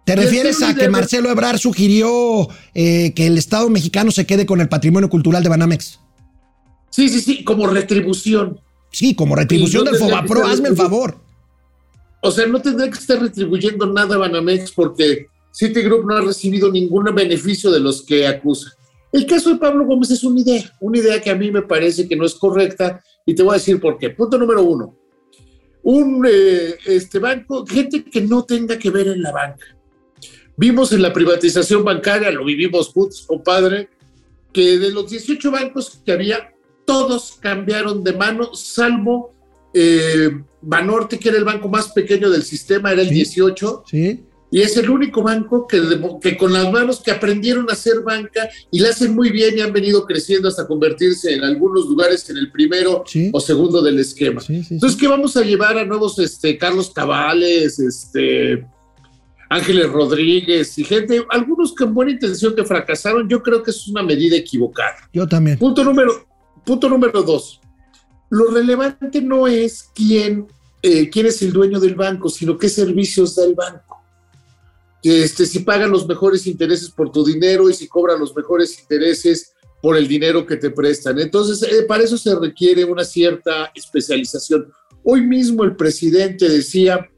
¿Te 0.04 0.16
refieres 0.16 0.64
a 0.64 0.74
que 0.74 0.90
Marcelo 0.90 1.30
Ebrard 1.30 1.60
sugirió 1.60 2.50
eh, 2.74 3.14
que 3.14 3.28
el 3.28 3.38
Estado 3.38 3.70
mexicano 3.70 4.10
se 4.10 4.26
quede 4.26 4.48
con 4.48 4.60
el 4.60 4.68
patrimonio 4.68 5.10
cultural 5.10 5.44
de 5.44 5.50
Banamex? 5.50 6.00
Sí, 6.90 7.10
sí, 7.10 7.22
sí, 7.22 7.44
como 7.44 7.68
retribución. 7.68 8.60
Sí, 8.92 9.16
como 9.16 9.36
retribución 9.36 9.86
del 9.86 9.96
Fobapro, 9.96 10.46
hazme 10.46 10.70
el 10.70 10.76
favor. 10.76 11.18
O 12.22 12.32
sea, 12.32 12.48
no 12.48 12.62
tendría 12.62 12.90
que 12.90 12.98
estar 12.98 13.20
retribuyendo 13.20 13.86
nada 13.86 14.16
a 14.16 14.18
Banamex 14.18 14.72
porque 14.72 15.28
Citigroup 15.54 16.06
no 16.06 16.16
ha 16.16 16.22
recibido 16.22 16.72
ningún 16.72 17.06
beneficio 17.16 17.72
de 17.72 17.80
los 17.80 18.02
que 18.02 18.28
acusa. 18.28 18.74
El 19.12 19.26
caso 19.26 19.52
de 19.52 19.60
Pablo 19.60 19.86
Gómez 19.86 20.12
es 20.12 20.24
una 20.24 20.40
idea, 20.42 20.76
una 20.80 21.00
idea 21.00 21.22
que 21.22 21.32
a 21.32 21.36
mí 21.36 21.50
me 21.52 21.64
parece 21.64 22.08
que 22.08 22.16
no 22.16 22.26
es 22.26 22.36
correcta 22.36 23.02
y 23.26 23.34
te 23.34 23.42
voy 23.42 23.52
a 23.52 23.58
decir 23.58 23.80
por 23.80 23.98
qué. 23.98 24.12
Punto 24.12 24.38
número 24.38 24.64
uno. 24.64 24.96
Un 25.82 26.26
eh, 26.30 26.76
este 26.86 27.20
banco, 27.20 27.66
gente 27.66 28.04
que 28.04 28.22
no 28.22 28.44
tenga 28.44 28.78
que 28.78 28.90
ver 28.92 29.08
en 29.08 29.22
la 29.22 29.32
banca. 29.32 29.66
Vimos 30.56 30.92
en 30.92 31.02
la 31.02 31.14
privatización 31.14 31.84
bancaria, 31.84 32.32
lo 32.32 32.44
vivimos 32.44 32.90
juntos, 32.90 33.24
compadre, 33.26 33.90
que 34.52 34.78
de 34.78 34.92
los 34.92 35.10
18 35.10 35.52
bancos 35.52 36.02
que 36.06 36.12
había, 36.12 36.54
todos 36.90 37.38
cambiaron 37.40 38.04
de 38.04 38.14
mano, 38.14 38.56
salvo 38.56 39.36
eh, 39.76 40.32
Banorte, 40.60 41.20
que 41.20 41.30
era 41.30 41.38
el 41.38 41.44
banco 41.44 41.70
más 41.70 41.90
pequeño 41.90 42.32
del 42.32 42.42
sistema, 42.42 42.92
era 42.92 43.04
el 43.04 43.10
18. 43.10 43.84
Sí. 43.86 44.24
Y 44.50 44.62
es 44.62 44.76
el 44.76 44.90
único 44.90 45.22
banco 45.22 45.68
que, 45.68 45.80
que, 46.20 46.36
con 46.36 46.52
las 46.52 46.72
manos 46.72 47.02
que 47.02 47.12
aprendieron 47.12 47.70
a 47.70 47.74
hacer 47.74 48.02
banca 48.04 48.50
y 48.72 48.80
la 48.80 48.90
hacen 48.90 49.14
muy 49.14 49.30
bien 49.30 49.56
y 49.56 49.62
han 49.62 49.72
venido 49.72 50.04
creciendo 50.04 50.48
hasta 50.48 50.66
convertirse 50.66 51.32
en 51.32 51.44
algunos 51.44 51.86
lugares 51.86 52.28
en 52.32 52.38
el 52.38 52.52
primero 52.52 53.04
o 53.32 53.40
segundo 53.40 53.84
del 53.84 54.00
esquema. 54.00 54.42
Entonces, 54.50 55.00
¿qué 55.00 55.08
vamos 55.08 55.38
a 55.38 55.44
llevar 55.44 55.78
a 55.78 55.86
nuevos 55.86 56.18
este, 56.18 56.58
Carlos 56.58 56.90
Cabales, 56.90 57.78
este, 57.78 58.66
Ángeles 59.48 59.92
Rodríguez 59.92 60.76
y 60.80 60.84
gente, 60.84 61.24
algunos 61.30 61.76
con 61.76 61.94
buena 61.94 62.14
intención 62.14 62.56
que 62.56 62.64
fracasaron? 62.64 63.30
Yo 63.30 63.44
creo 63.44 63.62
que 63.62 63.70
es 63.70 63.88
una 63.88 64.02
medida 64.02 64.36
equivocada. 64.36 64.96
Yo 65.14 65.28
también. 65.28 65.60
Punto 65.60 65.84
número, 65.84 66.29
Punto 66.70 66.88
número 66.88 67.24
dos. 67.24 67.60
Lo 68.30 68.52
relevante 68.52 69.24
no 69.24 69.48
es 69.48 69.90
quién, 69.96 70.46
eh, 70.84 71.10
quién 71.10 71.26
es 71.26 71.42
el 71.42 71.52
dueño 71.52 71.80
del 71.80 71.96
banco, 71.96 72.30
sino 72.30 72.60
qué 72.60 72.70
servicios 72.70 73.34
da 73.34 73.44
el 73.46 73.56
banco. 73.56 74.04
Este, 75.02 75.48
si 75.48 75.62
pagan 75.62 75.90
los 75.90 76.08
mejores 76.08 76.46
intereses 76.46 76.92
por 76.92 77.12
tu 77.12 77.26
dinero 77.26 77.72
y 77.72 77.74
si 77.74 77.88
cobran 77.88 78.20
los 78.20 78.36
mejores 78.36 78.78
intereses 78.80 79.56
por 79.82 79.98
el 79.98 80.08
dinero 80.08 80.46
que 80.46 80.58
te 80.58 80.70
prestan. 80.70 81.18
Entonces, 81.18 81.64
eh, 81.64 81.86
para 81.88 82.04
eso 82.04 82.20
se 82.20 82.36
requiere 82.36 82.86
una 82.86 83.04
cierta 83.04 83.72
especialización. 83.74 84.72
Hoy 85.04 85.22
mismo 85.22 85.64
el 85.64 85.76
presidente 85.76 86.48
decía 86.48 87.10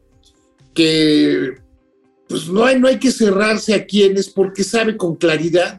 que 0.73 1.55
pues 2.29 2.47
no 2.47 2.63
hay, 2.63 2.79
no 2.79 2.87
hay 2.87 2.99
que 2.99 3.11
cerrarse 3.11 3.73
a 3.73 3.85
quienes 3.85 4.29
porque 4.29 4.63
sabe 4.63 4.95
con 4.95 5.17
claridad 5.17 5.77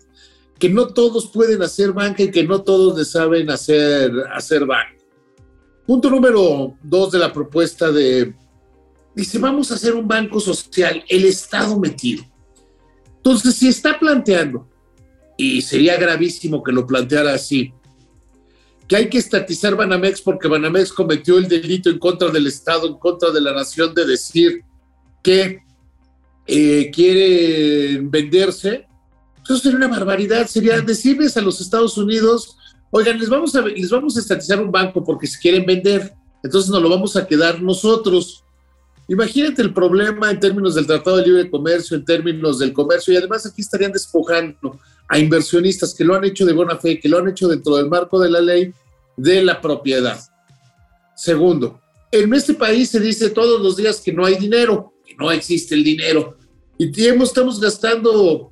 que 0.62 0.68
no 0.68 0.86
todos 0.86 1.26
pueden 1.26 1.60
hacer 1.60 1.90
banca 1.92 2.22
y 2.22 2.30
que 2.30 2.44
no 2.44 2.62
todos 2.62 2.96
le 2.96 3.04
saben 3.04 3.50
hacer, 3.50 4.12
hacer 4.32 4.64
banca. 4.64 4.94
Punto 5.84 6.08
número 6.08 6.76
dos 6.84 7.10
de 7.10 7.18
la 7.18 7.32
propuesta 7.32 7.90
de, 7.90 8.32
dice, 9.12 9.40
vamos 9.40 9.72
a 9.72 9.74
hacer 9.74 9.92
un 9.92 10.06
banco 10.06 10.38
social, 10.38 11.02
el 11.08 11.24
Estado 11.24 11.76
metido. 11.80 12.22
Entonces, 13.16 13.56
si 13.56 13.66
está 13.66 13.98
planteando, 13.98 14.68
y 15.36 15.62
sería 15.62 15.96
gravísimo 15.96 16.62
que 16.62 16.70
lo 16.70 16.86
planteara 16.86 17.34
así, 17.34 17.74
que 18.86 18.94
hay 18.94 19.10
que 19.10 19.18
estatizar 19.18 19.74
Banamex 19.74 20.22
porque 20.22 20.46
Banamex 20.46 20.92
cometió 20.92 21.38
el 21.38 21.48
delito 21.48 21.90
en 21.90 21.98
contra 21.98 22.28
del 22.28 22.46
Estado, 22.46 22.86
en 22.86 22.98
contra 22.98 23.32
de 23.32 23.40
la 23.40 23.52
nación, 23.52 23.92
de 23.94 24.06
decir 24.06 24.62
que 25.24 25.58
eh, 26.46 26.88
quieren 26.94 28.12
venderse, 28.12 28.86
eso 29.44 29.56
sería 29.58 29.76
una 29.76 29.88
barbaridad, 29.88 30.46
sería 30.46 30.80
decirles 30.80 31.36
a 31.36 31.40
los 31.40 31.60
Estados 31.60 31.98
Unidos, 31.98 32.56
oigan, 32.90 33.18
les 33.18 33.28
vamos 33.28 33.54
a, 33.56 33.62
les 33.62 33.90
vamos 33.90 34.16
a 34.16 34.20
estatizar 34.20 34.60
un 34.60 34.70
banco 34.70 35.02
porque 35.02 35.26
se 35.26 35.38
quieren 35.38 35.66
vender, 35.66 36.14
entonces 36.42 36.70
nos 36.70 36.82
lo 36.82 36.88
vamos 36.88 37.16
a 37.16 37.26
quedar 37.26 37.60
nosotros. 37.60 38.44
Imagínate 39.08 39.62
el 39.62 39.74
problema 39.74 40.30
en 40.30 40.38
términos 40.38 40.74
del 40.74 40.86
Tratado 40.86 41.16
de 41.16 41.26
Libre 41.26 41.50
Comercio, 41.50 41.96
en 41.96 42.04
términos 42.04 42.58
del 42.58 42.72
comercio, 42.72 43.12
y 43.12 43.16
además 43.16 43.44
aquí 43.44 43.60
estarían 43.62 43.92
despojando 43.92 44.78
a 45.08 45.18
inversionistas 45.18 45.92
que 45.92 46.04
lo 46.04 46.14
han 46.14 46.24
hecho 46.24 46.46
de 46.46 46.52
buena 46.52 46.78
fe, 46.78 47.00
que 47.00 47.08
lo 47.08 47.18
han 47.18 47.28
hecho 47.28 47.48
dentro 47.48 47.76
del 47.76 47.88
marco 47.88 48.18
de 48.20 48.30
la 48.30 48.40
ley 48.40 48.72
de 49.16 49.42
la 49.42 49.60
propiedad. 49.60 50.18
Segundo, 51.16 51.80
en 52.10 52.32
este 52.32 52.54
país 52.54 52.90
se 52.90 53.00
dice 53.00 53.30
todos 53.30 53.60
los 53.60 53.76
días 53.76 54.00
que 54.00 54.12
no 54.12 54.24
hay 54.24 54.36
dinero, 54.36 54.94
que 55.04 55.14
no 55.16 55.30
existe 55.30 55.74
el 55.74 55.84
dinero, 55.84 56.36
y 56.78 56.90
estamos 57.00 57.60
gastando 57.60 58.51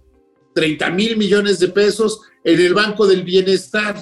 30 0.54 0.90
mil 0.90 1.16
millones 1.16 1.58
de 1.58 1.68
pesos 1.68 2.20
en 2.44 2.60
el 2.60 2.74
Banco 2.74 3.06
del 3.06 3.22
Bienestar. 3.22 3.96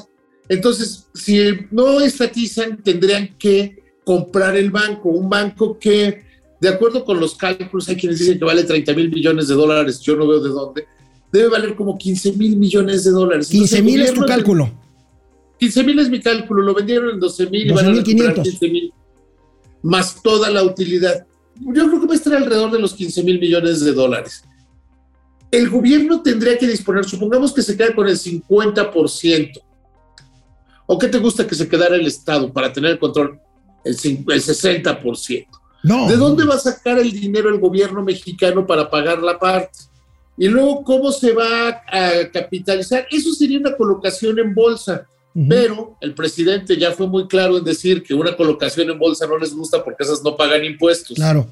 Entonces, 0.49 1.09
si 1.15 1.39
no 1.71 2.01
estatizan, 2.01 2.83
tendrían 2.83 3.37
que 3.39 3.83
comprar 4.05 4.57
el 4.57 4.71
banco, 4.71 5.11
un 5.11 5.29
banco 5.29 5.79
que, 5.79 6.25
de 6.61 6.69
acuerdo 6.69 7.05
con 7.05 7.21
los 7.21 7.35
cálculos, 7.35 7.89
hay 7.89 7.97
quienes 7.97 8.19
dicen 8.19 8.39
que 8.39 8.45
vale 8.45 8.65
30 8.65 8.95
mil 8.95 9.11
millones 9.11 9.49
de 9.49 9.55
dólares, 9.55 10.01
yo 10.01 10.17
no 10.17 10.27
veo 10.27 10.41
de 10.41 10.49
dónde, 10.49 10.87
debe 11.31 11.49
valer 11.49 11.77
como 11.77 11.99
15 11.99 12.33
mil 12.33 12.57
millones 12.57 13.05
de 13.05 13.11
dólares. 13.11 13.49
15 13.49 13.83
mil 13.83 14.01
es 14.01 14.15
tu 14.15 14.25
cálculo. 14.25 14.73
15 15.59 15.85
mil 15.85 15.99
es 15.99 16.09
mi 16.09 16.21
cálculo, 16.21 16.63
lo 16.63 16.73
vendieron 16.73 17.11
en 17.11 17.21
12 17.21 17.51
mil 17.51 17.67
y 17.67 17.73
van 17.73 17.87
a 17.87 17.93
recuperar 17.93 18.43
15 18.43 18.69
mil, 18.69 18.93
más 19.83 20.23
toda 20.23 20.51
la 20.51 20.63
utilidad. 20.63 21.27
Yo 21.61 21.89
creo 21.89 22.01
que 22.01 22.07
va 22.07 22.15
a 22.15 22.17
estar 22.17 22.35
alrededor 22.35 22.71
de 22.71 22.79
los 22.79 22.95
15 22.95 23.25
mil 23.25 23.39
millones 23.39 23.81
de 23.81 23.93
dólares. 23.93 24.45
El 25.51 25.71
gobierno 25.71 26.23
tendría 26.23 26.59
que 26.59 26.67
disponer, 26.67 27.05
supongamos 27.05 27.53
que 27.53 27.63
se 27.63 27.77
queda 27.77 27.95
con 27.95 28.09
el 28.09 28.19
50%. 28.19 29.63
¿O 30.87 30.99
qué 30.99 31.09
te 31.09 31.19
gusta 31.19 31.47
que 31.47 31.55
se 31.55 31.69
quedara 31.69 31.97
el 31.97 32.07
Estado 32.07 32.53
para 32.53 32.73
tener 32.73 32.93
el 32.93 32.99
control? 32.99 33.41
El, 33.85 33.95
el 33.95 34.43
60%. 34.43 35.47
No. 35.83 36.09
¿De 36.09 36.17
dónde 36.17 36.45
va 36.45 36.55
a 36.55 36.59
sacar 36.59 36.99
el 36.99 37.13
dinero 37.13 37.49
el 37.49 37.61
gobierno 37.61 38.03
mexicano 38.03 38.67
para 38.67 38.91
pagar 38.91 39.23
la 39.23 39.39
parte? 39.39 39.79
Y 40.37 40.49
luego, 40.49 40.85
¿cómo 40.85 41.11
se 41.11 41.33
va 41.33 41.69
a 41.69 42.31
capitalizar? 42.33 43.07
Eso 43.11 43.33
sería 43.33 43.59
una 43.59 43.77
colocación 43.77 44.39
en 44.39 44.55
bolsa. 44.55 45.07
Pero 45.49 45.97
el 46.01 46.15
presidente 46.15 46.77
ya 46.77 46.91
fue 46.91 47.07
muy 47.07 47.29
claro 47.29 47.59
en 47.59 47.65
decir 47.65 48.03
que 48.03 48.13
una 48.13 48.37
colocación 48.37 48.91
en 48.91 48.99
bolsa 48.99 49.25
no 49.25 49.39
les 49.39 49.55
gusta 49.55 49.85
porque 49.85 50.03
esas 50.03 50.21
no 50.25 50.37
pagan 50.37 50.65
impuestos. 50.65 51.17
Claro. 51.17 51.47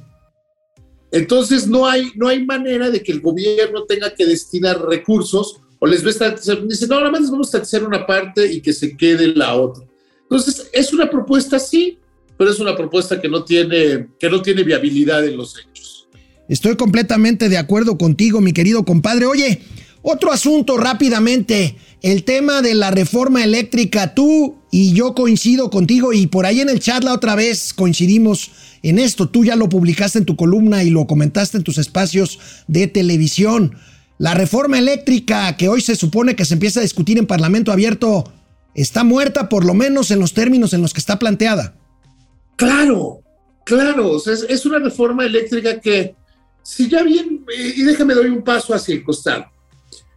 Entonces 1.12 1.66
no 1.68 1.86
hay, 1.86 2.10
no 2.16 2.28
hay 2.28 2.44
manera 2.44 2.90
de 2.90 3.02
que 3.02 3.12
el 3.12 3.20
gobierno 3.20 3.84
tenga 3.84 4.14
que 4.14 4.26
destinar 4.26 4.80
recursos 4.82 5.60
o 5.78 5.86
les 5.86 6.04
a 6.20 6.30
dice, 6.30 6.86
no, 6.88 6.98
nada 6.98 7.10
más 7.10 7.20
les 7.20 7.30
vamos 7.30 7.54
a 7.54 7.58
hacer 7.58 7.84
una 7.84 8.06
parte 8.06 8.50
y 8.50 8.60
que 8.60 8.72
se 8.72 8.96
quede 8.96 9.28
la 9.28 9.54
otra. 9.54 9.84
Entonces, 10.22 10.68
es 10.72 10.92
una 10.92 11.08
propuesta, 11.08 11.58
sí, 11.58 11.98
pero 12.36 12.50
es 12.50 12.58
una 12.58 12.76
propuesta 12.76 13.20
que 13.20 13.28
no 13.28 13.44
tiene, 13.44 14.08
que 14.18 14.28
no 14.28 14.42
tiene 14.42 14.62
viabilidad 14.62 15.24
en 15.24 15.36
los 15.36 15.56
hechos. 15.58 16.08
Estoy 16.48 16.76
completamente 16.76 17.48
de 17.48 17.58
acuerdo 17.58 17.98
contigo, 17.98 18.40
mi 18.40 18.52
querido 18.52 18.84
compadre. 18.84 19.26
Oye, 19.26 19.60
otro 20.02 20.32
asunto 20.32 20.76
rápidamente, 20.76 21.76
el 22.02 22.24
tema 22.24 22.62
de 22.62 22.74
la 22.74 22.90
reforma 22.90 23.44
eléctrica. 23.44 24.14
Tú 24.14 24.56
y 24.70 24.92
yo 24.92 25.14
coincido 25.14 25.70
contigo 25.70 26.12
y 26.12 26.26
por 26.26 26.46
ahí 26.46 26.60
en 26.60 26.68
el 26.68 26.80
chat 26.80 27.04
la 27.04 27.14
otra 27.14 27.34
vez 27.34 27.72
coincidimos 27.72 28.50
en 28.82 28.98
esto. 28.98 29.28
Tú 29.28 29.44
ya 29.44 29.56
lo 29.56 29.68
publicaste 29.68 30.18
en 30.18 30.24
tu 30.24 30.36
columna 30.36 30.82
y 30.82 30.90
lo 30.90 31.06
comentaste 31.06 31.56
en 31.56 31.64
tus 31.64 31.78
espacios 31.78 32.38
de 32.66 32.86
televisión. 32.86 33.76
La 34.18 34.34
reforma 34.34 34.78
eléctrica 34.78 35.56
que 35.56 35.68
hoy 35.68 35.80
se 35.80 35.94
supone 35.94 36.36
que 36.36 36.44
se 36.44 36.54
empieza 36.54 36.80
a 36.80 36.82
discutir 36.82 37.18
en 37.18 37.26
Parlamento 37.26 37.70
abierto 37.70 38.32
está 38.74 39.04
muerta 39.04 39.48
por 39.48 39.64
lo 39.64 39.74
menos 39.74 40.10
en 40.10 40.18
los 40.18 40.34
términos 40.34 40.72
en 40.72 40.82
los 40.82 40.92
que 40.92 41.00
está 41.00 41.18
planteada. 41.18 41.74
Claro, 42.56 43.20
claro, 43.64 44.16
es, 44.16 44.66
una 44.66 44.78
reforma 44.78 45.24
eléctrica 45.24 45.80
que 45.80 46.14
si 46.62 46.88
ya 46.88 47.02
bien, 47.02 47.44
y 47.76 47.82
déjame 47.82 48.14
doy 48.14 48.28
un 48.28 48.42
paso 48.42 48.74
hacia 48.74 48.94
el 48.94 49.04
costado, 49.04 49.46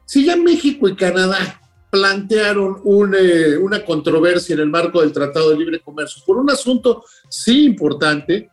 si 0.06 0.26
ya 0.26 0.36
México 0.36 0.88
y 0.88 0.96
Canadá 0.96 1.62
plantearon 1.90 2.82
eh, 3.18 3.58
una 3.58 3.84
controversia 3.84 4.54
en 4.54 4.62
el 4.62 4.70
marco 4.70 5.02
del 5.02 5.12
Tratado 5.12 5.50
de 5.50 5.58
Libre 5.58 5.80
Comercio 5.80 6.22
por 6.26 6.38
un 6.38 6.50
asunto 6.50 7.04
sí 7.30 7.66
importante, 7.66 8.50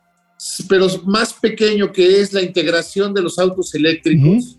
pero 0.67 0.87
más 1.05 1.33
pequeño 1.33 1.91
que 1.91 2.19
es 2.19 2.33
la 2.33 2.41
integración 2.41 3.13
de 3.13 3.21
los 3.21 3.37
autos 3.39 3.73
eléctricos. 3.75 4.55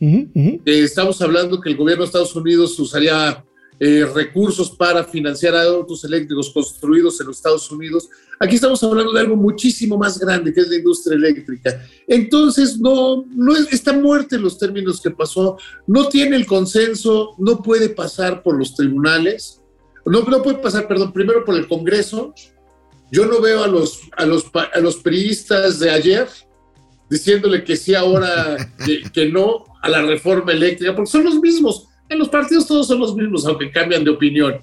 estamos 0.64 1.20
hablando 1.22 1.60
que 1.60 1.70
el 1.70 1.76
gobierno 1.76 2.02
de 2.02 2.06
Estados 2.06 2.34
Unidos 2.36 2.78
usaría 2.78 3.44
eh, 3.80 4.04
recursos 4.12 4.70
para 4.72 5.04
financiar 5.04 5.54
autos 5.54 6.04
eléctricos 6.04 6.50
construidos 6.50 7.20
en 7.20 7.28
los 7.28 7.36
Estados 7.36 7.70
Unidos. 7.70 8.08
Aquí 8.40 8.54
estamos 8.54 8.82
hablando 8.82 9.12
de 9.12 9.20
algo 9.20 9.36
muchísimo 9.36 9.98
más 9.98 10.18
grande, 10.18 10.52
que 10.52 10.60
es 10.60 10.68
la 10.68 10.76
industria 10.76 11.16
eléctrica. 11.16 11.82
Entonces, 12.06 12.78
no, 12.78 13.24
no 13.28 13.56
está 13.56 13.92
muerto 13.92 14.36
en 14.36 14.42
los 14.42 14.58
términos 14.58 15.00
que 15.00 15.10
pasó, 15.10 15.56
no 15.86 16.08
tiene 16.08 16.36
el 16.36 16.46
consenso, 16.46 17.34
no 17.38 17.62
puede 17.62 17.88
pasar 17.88 18.42
por 18.42 18.56
los 18.56 18.74
tribunales, 18.74 19.60
no, 20.06 20.22
no 20.22 20.42
puede 20.42 20.58
pasar, 20.58 20.86
perdón, 20.86 21.12
primero 21.12 21.44
por 21.44 21.56
el 21.56 21.66
Congreso. 21.66 22.32
Yo 23.10 23.26
no 23.26 23.40
veo 23.40 23.64
a 23.64 23.68
los, 23.68 24.00
a 24.16 24.24
los, 24.26 24.46
a 24.54 24.80
los 24.80 24.96
priistas 24.96 25.78
de 25.78 25.90
ayer 25.90 26.28
diciéndole 27.10 27.64
que 27.64 27.74
sí 27.76 27.94
ahora, 27.94 28.56
que, 28.84 29.02
que 29.10 29.26
no 29.30 29.64
a 29.82 29.88
la 29.88 30.02
reforma 30.02 30.52
eléctrica, 30.52 30.94
porque 30.94 31.10
son 31.10 31.24
los 31.24 31.40
mismos 31.40 31.88
en 32.08 32.18
los 32.18 32.28
partidos 32.28 32.66
todos 32.66 32.86
son 32.86 33.00
los 33.00 33.14
mismos, 33.14 33.46
aunque 33.46 33.70
cambian 33.70 34.02
de 34.02 34.10
opinión. 34.10 34.58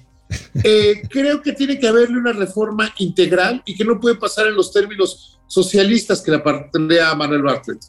Eh, 0.64 1.02
creo 1.08 1.40
que 1.40 1.52
tiene 1.52 1.78
que 1.78 1.86
haberle 1.86 2.18
una 2.18 2.32
reforma 2.32 2.92
integral 2.98 3.62
y 3.64 3.76
que 3.76 3.84
no 3.84 4.00
puede 4.00 4.16
pasar 4.16 4.46
en 4.46 4.54
los 4.54 4.72
términos 4.72 5.38
socialistas 5.46 6.20
que 6.20 6.30
la 6.30 6.42
plantea 6.42 7.14
Manuel 7.14 7.42
Bartlett. 7.42 7.84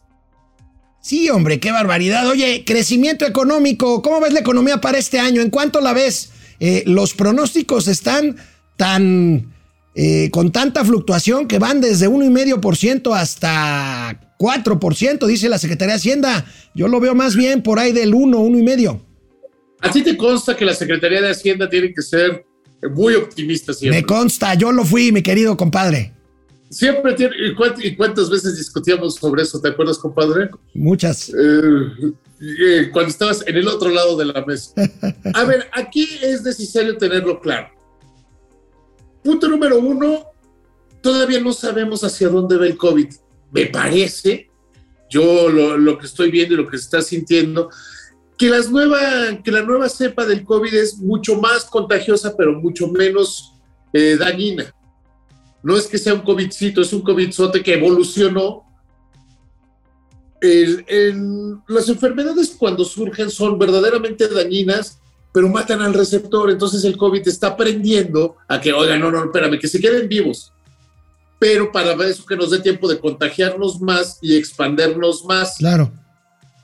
Sí, 1.02 1.30
hombre, 1.30 1.60
qué 1.60 1.71
barbaridad. 1.71 2.28
Oye, 2.28 2.63
crecimiento 2.65 3.26
económico, 3.26 4.02
¿cómo 4.02 4.19
ves 4.19 4.34
la 4.34 4.41
economía 4.41 4.82
para 4.82 4.97
este 4.97 5.19
año? 5.19 5.41
¿En 5.41 5.50
cuánto 5.50 5.80
la 5.80 5.93
ves? 5.93 6.32
Eh, 6.60 6.84
los 6.86 7.13
pronósticos 7.13 7.88
están 7.88 8.36
tan 8.76 9.54
eh, 9.95 10.30
con 10.32 10.52
tanta 10.52 10.86
fluctuación 10.86 11.47
que 11.47 11.60
van 11.60 11.82
desde 11.82 12.08
1,5% 12.08 13.15
hasta 13.15 14.19
4%, 14.38 15.26
dice 15.26 15.50
la 15.50 15.58
Secretaría 15.58 15.93
de 15.93 16.00
Hacienda. 16.00 16.45
Yo 16.76 16.88
lo 16.88 17.00
veo 17.00 17.15
más 17.15 17.36
bien 17.36 17.63
por 17.63 17.80
ahí 17.80 17.93
del 17.93 18.13
1, 18.13 18.38
1,5%. 18.39 19.07
¿A 19.82 19.92
ti 19.92 20.04
te 20.04 20.18
consta 20.18 20.56
que 20.56 20.66
la 20.66 20.74
Secretaría 20.74 21.22
de 21.22 21.30
Hacienda 21.30 21.70
tiene 21.70 21.94
que 21.94 22.02
ser 22.02 22.46
muy 22.94 23.16
optimista 23.16 23.74
siempre? 23.74 24.02
Me 24.02 24.06
consta, 24.06 24.54
yo 24.56 24.72
lo 24.72 24.84
fui, 24.84 25.12
mi 25.12 25.22
querido 25.22 25.56
compadre. 25.56 26.13
Siempre 26.70 27.13
tiene. 27.13 27.36
¿Y 27.84 27.96
cuántas 27.96 28.30
veces 28.30 28.58
discutíamos 28.58 29.16
sobre 29.16 29.44
eso? 29.44 29.62
¿Te 29.62 29.70
acuerdas, 29.70 29.98
compadre? 29.98 30.50
Muchas. 30.74 31.30
Eh, 31.30 32.13
eh, 32.42 32.90
cuando 32.92 33.10
estabas 33.10 33.44
en 33.48 33.56
el 33.56 33.68
otro 33.68 33.90
lado 33.90 34.18
de 34.18 34.26
la 34.26 34.46
mesa. 34.46 34.74
A 35.34 35.44
ver, 35.46 35.70
aquí 35.72 36.08
es 36.22 36.44
necesario 36.44 36.98
tenerlo 36.98 37.40
claro. 37.40 37.70
Punto 39.24 39.48
número 39.48 39.80
uno, 39.80 40.26
todavía 41.02 41.40
no 41.40 41.54
sabemos 41.54 42.04
hacia 42.04 42.28
dónde 42.30 42.58
va 42.58 42.66
el 42.66 42.78
COVID. 42.78 43.08
Me 43.52 43.68
parece, 43.68 44.50
yo 45.10 45.50
lo, 45.50 45.78
lo 45.78 45.98
que 45.98 46.06
estoy 46.06 46.32
viendo 46.32 46.54
y 46.54 46.58
lo 46.58 46.68
que 46.68 46.78
se 46.78 46.84
está 46.84 47.02
sintiendo, 47.02 47.70
que, 48.38 48.50
las 48.50 48.69
nueva, 48.69 49.00
que 49.43 49.52
la 49.52 49.63
nueva 49.63 49.89
cepa 49.89 50.26
del 50.26 50.43
COVID 50.43 50.73
es 50.73 50.97
mucho 50.97 51.39
más 51.39 51.65
contagiosa, 51.65 52.36
pero 52.38 52.54
mucho 52.54 52.88
menos 52.88 53.54
eh, 53.93 54.15
dañina. 54.17 54.73
No 55.63 55.76
es 55.76 55.88
que 55.88 55.97
sea 55.97 56.13
un 56.13 56.21
COVIDcito, 56.21 56.82
es 56.82 56.93
un 56.93 57.02
COVIDzote 57.02 57.63
que 57.63 57.73
evolucionó. 57.73 58.63
las 60.39 61.89
enfermedades 61.89 62.56
cuando 62.58 62.86
surgen 62.86 63.32
son 63.32 63.58
verdaderamente 63.58 64.28
dañinas, 64.28 65.00
pero 65.34 65.50
matan 65.50 65.82
al 65.82 65.93
receptor. 65.93 66.52
Entonces 66.52 66.84
el 66.86 66.95
COVID 66.95 67.28
está 67.28 67.47
aprendiendo 67.47 68.36
a 68.47 68.62
que, 68.62 68.71
oiga, 68.71 68.98
no, 68.98 69.12
no, 69.12 69.25
espérame, 69.25 69.60
que 69.60 69.67
se 69.67 69.79
queden 69.79 70.08
vivos. 70.08 70.54
Pero 71.40 71.71
para 71.71 71.94
eso 72.08 72.25
que 72.25 72.35
nos 72.35 72.52
dé 72.52 72.60
tiempo 72.60 72.88
de 72.88 73.00
contagiarnos 73.00 73.81
más 73.81 74.19
y 74.21 74.35
expandernos 74.35 75.25
más. 75.25 75.58
Claro. 75.58 75.92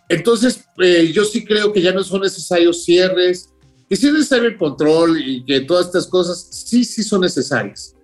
Entonces, 0.10 0.66
eh, 0.80 1.12
yo 1.14 1.24
sí 1.26 1.45
creo 1.45 1.72
que 1.72 1.82
ya 1.82 1.93
no 1.93 2.04
son 2.04 2.22
necesarios 2.22 2.84
cierres, 2.84 3.49
que 3.89 3.95
sí 3.95 4.08
es 4.08 4.14
necesario 4.14 4.49
el 4.49 4.58
control 4.58 5.20
y 5.20 5.43
que 5.45 5.62
todas 5.62 5.88
estas 5.88 6.08
cosas 6.08 6.47
sí, 6.51 6.84
sí 6.84 7.04
son 7.04 7.22
necesarias. 7.22 7.95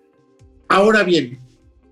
Ahora 0.68 1.04
bien, 1.04 1.40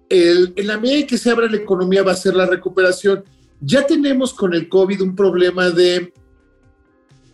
en 0.10 0.68
la 0.68 0.78
medida 0.78 1.00
en 1.00 1.08
que 1.08 1.18
se 1.18 1.30
abra 1.30 1.50
la 1.50 1.58
economía 1.58 2.04
va 2.04 2.14
a 2.14 2.16
ser 2.16 2.36
la 2.36 2.46
recuperación. 2.46 3.24
Ya 3.60 3.86
tenemos 3.86 4.34
con 4.34 4.54
el 4.54 4.70
COVID 4.70 5.02
un 5.02 5.16
problema 5.16 5.70
de 5.70 6.14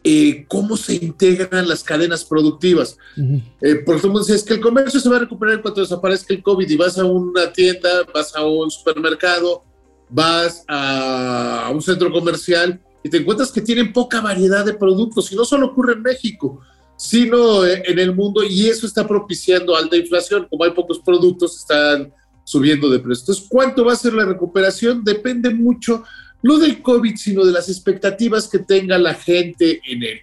eh, 0.06 0.46
cómo 0.48 0.76
se 0.76 0.96
integran 0.96 1.68
las 1.68 1.84
cadenas 1.84 2.26
productivas. 2.26 2.98
Eh, 3.62 3.76
por 3.86 3.98
ejemplo, 3.98 4.22
es 4.22 4.44
que 4.44 4.56
el 4.56 4.60
comercio 4.60 5.00
se 5.00 5.10
va 5.10 5.18
a 5.18 5.20
recuperar 5.20 5.62
cuando 5.62 5.82
desaparezca 5.82 6.34
el 6.34 6.44
COVID 6.44 6.70
y 6.70 6.76
vas 6.76 6.98
a 6.98 7.06
una 7.06 7.52
tienda, 7.52 7.90
vas 8.14 8.36
a 8.36 8.46
un 8.46 8.70
supermercado, 8.70 9.64
vas 10.14 10.64
a 10.68 11.72
un 11.74 11.82
centro 11.82 12.12
comercial 12.12 12.80
y 13.04 13.10
te 13.10 13.18
encuentras 13.18 13.52
que 13.52 13.62
tienen 13.62 13.92
poca 13.92 14.22
variedad 14.22 14.64
de 14.64 14.76
productos, 14.76 15.32
y 15.32 15.36
no 15.36 15.44
solo 15.44 15.68
ocurre 15.68 15.94
en 15.94 16.04
México, 16.04 16.62
sino 16.96 17.66
en 17.66 18.00
el 18.00 18.16
mundo, 18.16 18.44
y 18.44 18.68
eso 18.68 18.86
está 18.86 19.06
propiciando 19.06 19.76
alta 19.76 19.98
inflación. 19.98 20.48
Como 20.50 20.64
hay 20.64 20.72
pocos 20.72 21.00
productos, 21.00 21.58
están 21.58 22.14
subiendo 22.46 22.90
de 22.90 23.00
precio. 23.00 23.24
Entonces, 23.24 23.46
¿cuánto 23.50 23.84
va 23.84 23.94
a 23.94 23.98
ser 23.98 24.14
la 24.14 24.26
recuperación? 24.26 25.04
Depende 25.04 25.50
mucho, 25.50 26.04
no 26.44 26.60
del 26.60 26.82
COVID, 26.82 27.18
sino 27.18 27.44
de 27.44 27.52
las 27.52 27.68
expectativas 27.68 28.48
que 28.48 28.60
tenga 28.60 28.98
la 28.98 29.16
gente 29.16 29.82
en 29.86 30.04
él. 30.04 30.20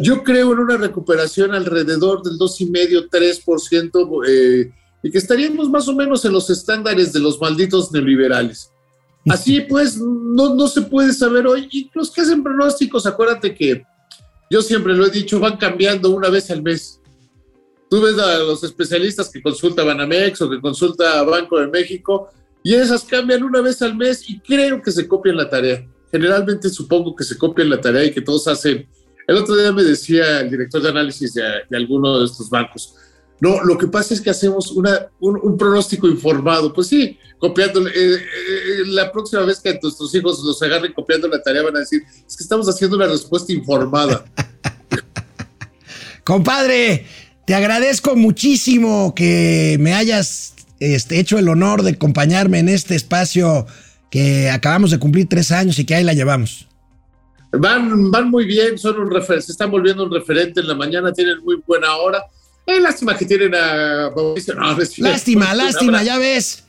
Yo 0.00 0.22
creo 0.22 0.52
en 0.52 0.60
una 0.60 0.78
recuperación 0.78 1.54
alrededor 1.54 2.22
del 2.22 2.38
2,5-3%, 2.38 4.22
eh, 4.26 4.72
y 5.02 5.10
que 5.10 5.18
estaríamos 5.18 5.68
más 5.68 5.86
o 5.88 5.94
menos 5.94 6.24
en 6.24 6.32
los 6.32 6.48
estándares 6.48 7.12
de 7.12 7.20
los 7.20 7.38
malditos 7.40 7.92
neoliberales. 7.92 8.71
Así 9.28 9.60
pues, 9.60 9.98
no, 9.98 10.54
no 10.54 10.66
se 10.68 10.82
puede 10.82 11.12
saber 11.12 11.46
hoy. 11.46 11.68
Y 11.70 11.90
los 11.94 12.10
que 12.10 12.22
hacen 12.22 12.42
pronósticos, 12.42 13.06
acuérdate 13.06 13.54
que 13.54 13.84
yo 14.50 14.60
siempre 14.62 14.94
lo 14.94 15.06
he 15.06 15.10
dicho, 15.10 15.40
van 15.40 15.56
cambiando 15.56 16.10
una 16.10 16.28
vez 16.28 16.50
al 16.50 16.62
mes. 16.62 17.00
Tú 17.88 18.00
ves 18.00 18.18
a 18.18 18.38
los 18.38 18.64
especialistas 18.64 19.30
que 19.30 19.42
consulta 19.42 19.84
Banamex 19.84 20.40
o 20.42 20.50
que 20.50 20.60
consulta 20.60 21.22
Banco 21.22 21.58
de 21.58 21.68
México 21.68 22.30
y 22.62 22.74
esas 22.74 23.04
cambian 23.04 23.42
una 23.42 23.60
vez 23.60 23.82
al 23.82 23.96
mes 23.96 24.28
y 24.28 24.40
creo 24.40 24.80
que 24.80 24.90
se 24.90 25.06
copian 25.06 25.36
la 25.36 25.48
tarea. 25.48 25.86
Generalmente 26.10 26.68
supongo 26.68 27.14
que 27.14 27.24
se 27.24 27.36
copian 27.36 27.70
la 27.70 27.80
tarea 27.80 28.04
y 28.04 28.12
que 28.12 28.20
todos 28.20 28.46
hacen. 28.48 28.86
El 29.26 29.36
otro 29.36 29.56
día 29.56 29.72
me 29.72 29.84
decía 29.84 30.40
el 30.40 30.50
director 30.50 30.82
de 30.82 30.88
análisis 30.88 31.34
de, 31.34 31.42
de 31.68 31.76
alguno 31.76 32.18
de 32.18 32.26
estos 32.26 32.50
bancos, 32.50 32.94
no, 33.42 33.60
lo 33.64 33.76
que 33.76 33.88
pasa 33.88 34.14
es 34.14 34.20
que 34.20 34.30
hacemos 34.30 34.70
una, 34.70 35.08
un, 35.18 35.58
pronóstico 35.58 36.06
informado. 36.06 36.72
Pues 36.72 36.86
sí, 36.86 37.18
copiando. 37.40 37.88
Eh, 37.88 37.92
eh, 37.92 38.20
la 38.86 39.10
próxima 39.10 39.42
vez 39.42 39.58
que 39.58 39.80
nuestros 39.82 40.14
hijos 40.14 40.38
los 40.44 40.62
agarren 40.62 40.92
copiando 40.92 41.26
la 41.26 41.42
tarea 41.42 41.64
van 41.64 41.74
a 41.74 41.80
decir, 41.80 42.02
es 42.24 42.36
que 42.36 42.44
estamos 42.44 42.68
haciendo 42.68 42.96
una 42.96 43.08
respuesta 43.08 43.52
informada. 43.52 44.24
Compadre, 46.24 47.04
te 47.44 47.56
agradezco 47.56 48.14
muchísimo 48.14 49.12
que 49.12 49.76
me 49.80 49.92
hayas 49.92 50.54
este, 50.78 51.18
hecho 51.18 51.36
el 51.36 51.48
honor 51.48 51.82
de 51.82 51.90
acompañarme 51.90 52.60
en 52.60 52.68
este 52.68 52.94
espacio 52.94 53.66
que 54.08 54.50
acabamos 54.50 54.92
de 54.92 55.00
cumplir 55.00 55.28
tres 55.28 55.50
años 55.50 55.80
y 55.80 55.84
que 55.84 55.96
ahí 55.96 56.04
la 56.04 56.12
llevamos. 56.12 56.68
Van, 57.50 58.08
van 58.08 58.30
muy 58.30 58.44
bien, 58.44 58.78
son 58.78 59.00
un 59.00 59.20
se 59.20 59.50
están 59.50 59.72
volviendo 59.72 60.04
un 60.04 60.12
referente 60.12 60.60
en 60.60 60.68
la 60.68 60.76
mañana, 60.76 61.12
tienen 61.12 61.42
muy 61.42 61.60
buena 61.66 61.96
hora 61.96 62.22
eh, 62.66 62.80
lástima 62.80 63.16
que 63.16 63.26
tienen 63.26 63.54
a 63.54 64.10
Mauricio. 64.14 64.54
No, 64.54 64.76
lástima, 64.98 65.54
lástima, 65.54 66.02
ya 66.02 66.18
ves. 66.18 66.64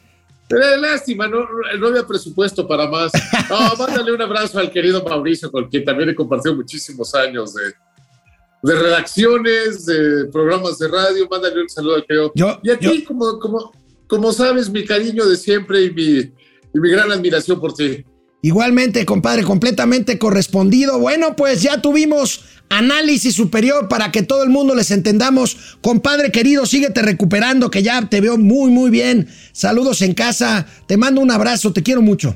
Eh, 0.49 0.77
lástima, 0.77 1.27
no, 1.27 1.47
no, 1.79 1.87
había 1.87 2.05
presupuesto 2.05 2.67
para 2.67 2.87
más. 2.87 3.11
No, 3.49 3.75
mándale 3.77 4.11
un 4.11 4.21
abrazo 4.21 4.59
al 4.59 4.71
querido 4.71 5.03
Mauricio, 5.03 5.51
con 5.51 5.69
quien 5.69 5.83
también 5.83 6.09
he 6.09 6.15
compartido 6.15 6.55
muchísimos 6.55 7.13
años 7.15 7.53
de, 7.53 7.73
de 8.63 8.79
redacciones, 8.79 9.85
de 9.85 10.25
programas 10.25 10.77
de 10.79 10.87
radio. 10.87 11.27
Mándale 11.29 11.61
un 11.61 11.69
saludo 11.69 11.95
al 11.95 12.05
querido. 12.05 12.31
Yo, 12.35 12.59
y 12.63 12.69
a 12.71 12.77
ti, 12.77 13.03
como, 13.03 13.39
como, 13.39 13.71
como 14.07 14.31
sabes, 14.31 14.69
mi 14.69 14.83
cariño 14.85 15.25
de 15.25 15.37
siempre 15.37 15.83
y 15.83 15.91
mi, 15.91 16.17
y 16.73 16.79
mi 16.79 16.89
gran 16.89 17.11
admiración 17.11 17.59
por 17.59 17.73
ti. 17.73 18.05
Igualmente, 18.43 19.05
compadre, 19.05 19.45
completamente 19.45 20.19
correspondido. 20.19 20.99
Bueno, 20.99 21.33
pues 21.33 21.61
ya 21.61 21.81
tuvimos 21.81 22.41
análisis 22.67 23.33
superior 23.33 23.87
para 23.87 24.11
que 24.11 24.21
todo 24.21 24.43
el 24.43 24.49
mundo 24.49 24.75
les 24.75 24.91
entendamos. 24.91 25.77
Compadre 25.79 26.29
querido, 26.29 26.65
síguete 26.65 27.01
recuperando, 27.01 27.71
que 27.71 27.81
ya 27.83 28.09
te 28.09 28.19
veo 28.19 28.37
muy, 28.37 28.69
muy 28.69 28.89
bien. 28.89 29.29
Saludos 29.53 30.01
en 30.01 30.13
casa. 30.13 30.67
Te 30.87 30.97
mando 30.97 31.21
un 31.21 31.31
abrazo, 31.31 31.71
te 31.71 31.83
quiero 31.83 32.01
mucho. 32.01 32.35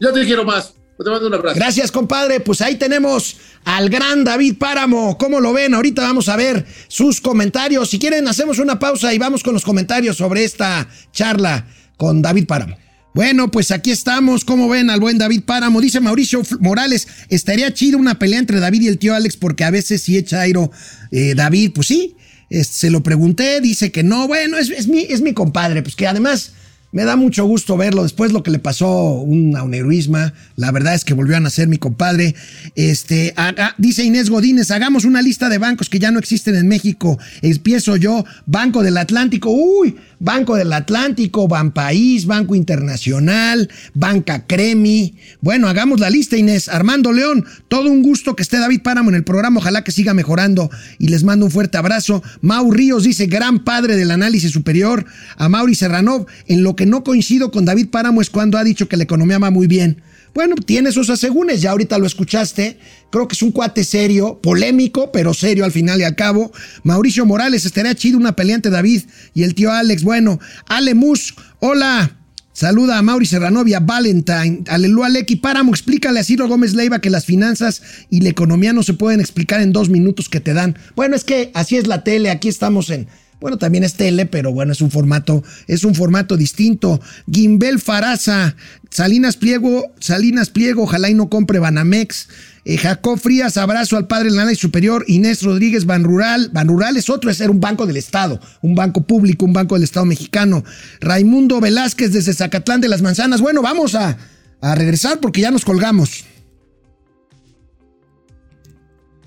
Yo 0.00 0.14
te 0.14 0.24
quiero 0.24 0.46
más. 0.46 0.72
Te 0.96 1.10
mando 1.10 1.26
un 1.26 1.34
abrazo. 1.34 1.56
Gracias, 1.56 1.92
compadre. 1.92 2.40
Pues 2.40 2.62
ahí 2.62 2.76
tenemos 2.76 3.36
al 3.66 3.90
gran 3.90 4.24
David 4.24 4.56
Páramo. 4.58 5.18
¿Cómo 5.18 5.40
lo 5.40 5.52
ven? 5.52 5.74
Ahorita 5.74 6.00
vamos 6.00 6.30
a 6.30 6.36
ver 6.36 6.64
sus 6.88 7.20
comentarios. 7.20 7.90
Si 7.90 7.98
quieren, 7.98 8.26
hacemos 8.28 8.58
una 8.58 8.78
pausa 8.78 9.12
y 9.12 9.18
vamos 9.18 9.42
con 9.42 9.52
los 9.52 9.66
comentarios 9.66 10.16
sobre 10.16 10.44
esta 10.44 10.88
charla 11.12 11.66
con 11.98 12.22
David 12.22 12.46
Páramo. 12.46 12.78
Bueno, 13.14 13.50
pues 13.50 13.70
aquí 13.70 13.90
estamos. 13.90 14.44
¿Cómo 14.44 14.68
ven 14.68 14.90
al 14.90 15.00
buen 15.00 15.18
David 15.18 15.42
Páramo? 15.42 15.80
Dice 15.80 16.00
Mauricio 16.00 16.42
Morales, 16.60 17.08
estaría 17.28 17.72
chido 17.72 17.98
una 17.98 18.18
pelea 18.18 18.38
entre 18.38 18.60
David 18.60 18.82
y 18.82 18.88
el 18.88 18.98
tío 18.98 19.14
Alex 19.14 19.36
porque 19.36 19.64
a 19.64 19.70
veces 19.70 20.02
sí 20.02 20.16
echa 20.16 20.40
airo 20.42 20.70
eh, 21.10 21.34
David. 21.34 21.72
Pues 21.74 21.88
sí, 21.88 22.16
se 22.50 22.90
lo 22.90 23.02
pregunté, 23.02 23.60
dice 23.60 23.90
que 23.90 24.02
no. 24.02 24.28
Bueno, 24.28 24.56
es, 24.58 24.88
mi, 24.88 25.00
es 25.00 25.20
mi 25.20 25.32
compadre, 25.32 25.82
pues 25.82 25.96
que 25.96 26.06
además 26.06 26.52
me 26.90 27.04
da 27.04 27.16
mucho 27.16 27.44
gusto 27.44 27.76
verlo. 27.76 28.02
Después 28.02 28.32
lo 28.32 28.42
que 28.42 28.50
le 28.50 28.58
pasó 28.58 29.12
un 29.12 29.56
aneurisma, 29.56 30.32
la 30.56 30.72
verdad 30.72 30.94
es 30.94 31.04
que 31.04 31.14
volvió 31.14 31.36
a 31.36 31.40
nacer 31.40 31.68
mi 31.68 31.78
compadre. 31.78 32.34
Este, 32.74 33.34
dice 33.76 34.04
Inés 34.04 34.30
Godínez, 34.30 34.70
hagamos 34.70 35.04
una 35.04 35.20
lista 35.20 35.48
de 35.48 35.58
bancos 35.58 35.90
que 35.90 35.98
ya 35.98 36.10
no 36.10 36.18
existen 36.18 36.54
en 36.54 36.68
México. 36.68 37.18
Empiezo 37.42 37.96
yo, 37.96 38.24
Banco 38.46 38.82
del 38.82 38.96
Atlántico. 38.96 39.50
Uy, 39.50 39.96
Banco 40.20 40.56
del 40.56 40.72
Atlántico, 40.72 41.46
Banpaís, 41.46 42.26
Banco 42.26 42.54
Internacional, 42.54 43.68
Banca 43.94 44.46
Cremi. 44.46 45.14
Bueno, 45.40 45.68
hagamos 45.68 46.00
la 46.00 46.10
lista, 46.10 46.36
Inés. 46.36 46.68
Armando 46.68 47.12
León, 47.12 47.44
todo 47.68 47.90
un 47.90 48.02
gusto 48.02 48.34
que 48.34 48.42
esté 48.42 48.58
David 48.58 48.80
Páramo 48.82 49.10
en 49.10 49.16
el 49.16 49.24
programa. 49.24 49.60
Ojalá 49.60 49.84
que 49.84 49.92
siga 49.92 50.14
mejorando 50.14 50.70
y 50.98 51.08
les 51.08 51.22
mando 51.22 51.46
un 51.46 51.52
fuerte 51.52 51.76
abrazo. 51.76 52.22
Mau 52.40 52.70
Ríos 52.70 53.04
dice, 53.04 53.26
gran 53.26 53.62
padre 53.62 53.96
del 53.96 54.10
análisis 54.10 54.50
superior. 54.50 55.04
A 55.36 55.48
Mauri 55.48 55.74
Serranov, 55.74 56.26
en 56.46 56.62
lo 56.62 56.74
que 56.78 56.86
no 56.86 57.02
coincido 57.02 57.50
con 57.50 57.64
David 57.64 57.88
Páramo 57.88 58.22
es 58.22 58.30
cuando 58.30 58.56
ha 58.56 58.62
dicho 58.62 58.88
que 58.88 58.96
la 58.96 59.02
economía 59.02 59.40
va 59.40 59.50
muy 59.50 59.66
bien. 59.66 60.00
Bueno, 60.32 60.54
tiene 60.54 60.92
sus 60.92 61.10
asegúnes, 61.10 61.60
ya 61.60 61.72
ahorita 61.72 61.98
lo 61.98 62.06
escuchaste. 62.06 62.78
Creo 63.10 63.26
que 63.26 63.34
es 63.34 63.42
un 63.42 63.50
cuate 63.50 63.82
serio, 63.82 64.38
polémico, 64.40 65.10
pero 65.10 65.34
serio 65.34 65.64
al 65.64 65.72
final 65.72 66.00
y 66.00 66.04
al 66.04 66.14
cabo. 66.14 66.52
Mauricio 66.84 67.26
Morales, 67.26 67.66
estaría 67.66 67.96
chido 67.96 68.16
una 68.16 68.36
peleante 68.36 68.70
David 68.70 69.02
y 69.34 69.42
el 69.42 69.56
tío 69.56 69.72
Alex. 69.72 70.04
Bueno, 70.04 70.38
Ale 70.68 70.94
Mus, 70.94 71.34
hola. 71.58 72.14
Saluda 72.52 72.98
a 72.98 73.02
Mauri 73.02 73.26
Serranovia, 73.26 73.78
Valentine, 73.78 74.64
Aleluya 74.66 75.08
Lecky, 75.08 75.36
Páramo, 75.36 75.70
explícale 75.70 76.18
a 76.18 76.24
Ciro 76.24 76.48
Gómez 76.48 76.74
Leiva 76.74 77.00
que 77.00 77.08
las 77.08 77.24
finanzas 77.24 77.82
y 78.10 78.20
la 78.20 78.30
economía 78.30 78.72
no 78.72 78.82
se 78.82 78.94
pueden 78.94 79.20
explicar 79.20 79.60
en 79.60 79.72
dos 79.72 79.88
minutos 79.88 80.28
que 80.28 80.40
te 80.40 80.54
dan. 80.54 80.76
Bueno, 80.96 81.14
es 81.14 81.22
que 81.22 81.52
así 81.54 81.76
es 81.76 81.86
la 81.86 82.02
tele, 82.02 82.30
aquí 82.30 82.48
estamos 82.48 82.90
en 82.90 83.06
bueno, 83.40 83.56
también 83.56 83.84
es 83.84 83.94
tele, 83.94 84.26
pero 84.26 84.52
bueno, 84.52 84.72
es 84.72 84.80
un 84.80 84.90
formato, 84.90 85.44
es 85.66 85.84
un 85.84 85.94
formato 85.94 86.36
distinto. 86.36 87.00
Gimbel 87.30 87.78
Faraza, 87.78 88.56
Salinas 88.90 89.36
Pliego, 89.36 89.92
Salinas 90.00 90.50
Pliego, 90.50 90.82
ojalá 90.82 91.08
y 91.08 91.14
no 91.14 91.28
compre 91.28 91.60
Banamex. 91.60 92.28
Eh, 92.64 92.76
Jacob 92.76 93.18
Frías, 93.18 93.56
abrazo 93.56 93.96
al 93.96 94.08
padre 94.08 94.30
del 94.30 94.38
análisis 94.38 94.60
superior. 94.60 95.04
Inés 95.06 95.42
Rodríguez, 95.42 95.86
Ban 95.86 96.02
Rural. 96.02 96.50
Ban 96.52 96.66
Rural 96.66 96.96
es 96.96 97.08
otro, 97.08 97.30
es 97.30 97.36
ser 97.36 97.50
un 97.50 97.60
banco 97.60 97.86
del 97.86 97.96
Estado, 97.96 98.40
un 98.60 98.74
banco 98.74 99.06
público, 99.06 99.44
un 99.44 99.52
banco 99.52 99.76
del 99.76 99.84
Estado 99.84 100.04
mexicano. 100.04 100.64
Raimundo 101.00 101.60
Velázquez 101.60 102.12
desde 102.12 102.34
Zacatlán 102.34 102.80
de 102.80 102.88
las 102.88 103.02
Manzanas. 103.02 103.40
Bueno, 103.40 103.62
vamos 103.62 103.94
a, 103.94 104.18
a 104.60 104.74
regresar 104.74 105.20
porque 105.20 105.42
ya 105.42 105.52
nos 105.52 105.64
colgamos. 105.64 106.24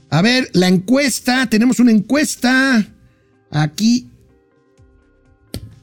A 0.09 0.22
ver, 0.22 0.49
la 0.51 0.68
encuesta, 0.68 1.47
tenemos 1.49 1.80
una 1.80 1.91
encuesta. 1.91 2.86
Aquí. 3.52 4.08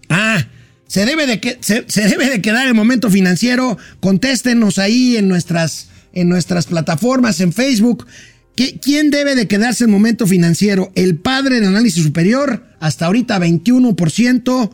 Ah, 0.09 0.47
se 0.87 1.05
debe 1.05 1.27
de, 1.27 1.39
que, 1.39 1.59
se, 1.61 1.85
debe 2.09 2.31
de 2.31 2.41
quedar 2.41 2.67
el 2.67 2.75
momento 2.75 3.11
financiero. 3.11 3.77
Contéstenos 4.01 4.79
ahí 4.79 5.17
en 5.17 5.29
nuestras, 5.29 5.89
en 6.13 6.29
nuestras 6.29 6.67
plataformas, 6.67 7.41
en 7.41 7.53
Facebook. 7.53 8.07
¿Quién 8.83 9.11
debe 9.11 9.37
de 9.37 9.47
quedarse 9.47 9.85
el 9.85 9.91
momento 9.91 10.27
financiero? 10.27 10.91
¿El 10.97 11.17
padre 11.17 11.61
de 11.61 11.67
análisis 11.67 12.03
superior? 12.03 12.65
Hasta 12.81 13.07
ahorita 13.07 13.39
21% 13.39 14.71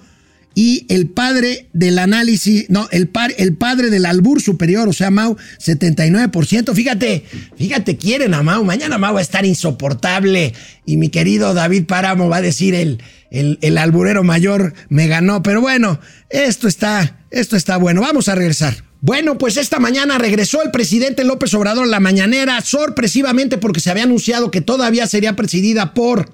y 0.55 0.87
el 0.89 1.09
padre 1.09 1.69
del 1.73 1.99
análisis, 1.99 2.67
no, 2.71 2.89
el, 2.93 3.11
el 3.39 3.57
padre 3.57 3.91
del 3.91 4.07
albur 4.07 4.41
superior, 4.41 4.89
o 4.89 4.93
sea, 4.93 5.11
Mau, 5.11 5.37
79%. 5.59 6.75
Fíjate, 6.75 7.25
fíjate, 7.57 7.97
quieren 7.97 8.35
a 8.35 8.43
Mau. 8.43 8.65
Mañana 8.65 8.99
Mau 8.99 9.15
va 9.15 9.19
a 9.19 9.23
estar 9.23 9.45
insoportable 9.45 10.55
y 10.87 10.97
mi 10.97 11.09
querido 11.09 11.55
David 11.55 11.87
Páramo 11.87 12.29
va 12.29 12.37
a 12.37 12.43
decir 12.43 12.75
el, 12.75 13.03
el, 13.31 13.59
el 13.63 13.79
alburero 13.79 14.23
mayor 14.23 14.75
me 14.89 15.09
ganó. 15.09 15.43
Pero 15.43 15.61
bueno, 15.61 15.99
esto 16.31 16.69
está, 16.69 17.19
esto 17.31 17.57
está 17.57 17.77
bueno. 17.77 18.01
Vamos 18.01 18.29
a 18.29 18.37
regresar. 18.37 18.85
Bueno, 19.01 19.37
pues 19.37 19.57
esta 19.57 19.81
mañana 19.81 20.19
regresó 20.19 20.63
el 20.63 20.71
presidente 20.71 21.25
López 21.25 21.53
Obrador 21.53 21.87
la 21.89 22.01
mañanera, 22.01 22.61
sorpresivamente 22.63 23.59
porque 23.59 23.81
se 23.81 23.91
había 23.91 24.05
anunciado 24.05 24.51
que 24.51 24.63
todavía 24.63 25.07
sería 25.07 25.37
presidida 25.37 25.93
por 25.95 26.33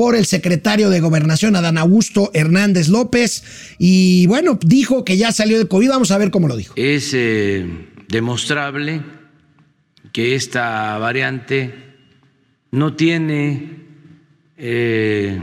por 0.00 0.16
el 0.16 0.24
secretario 0.24 0.88
de 0.88 0.98
Gobernación, 1.00 1.56
Adán 1.56 1.76
Augusto 1.76 2.30
Hernández 2.32 2.88
López, 2.88 3.74
y 3.78 4.26
bueno, 4.28 4.58
dijo 4.58 5.04
que 5.04 5.18
ya 5.18 5.30
salió 5.30 5.58
de 5.58 5.68
COVID, 5.68 5.90
vamos 5.90 6.10
a 6.10 6.16
ver 6.16 6.30
cómo 6.30 6.48
lo 6.48 6.56
dijo. 6.56 6.72
Es 6.74 7.12
eh, 7.12 7.66
demostrable 8.08 9.02
que 10.10 10.36
esta 10.36 10.96
variante 10.96 11.74
no 12.70 12.96
tiene 12.96 13.76
eh, 14.56 15.38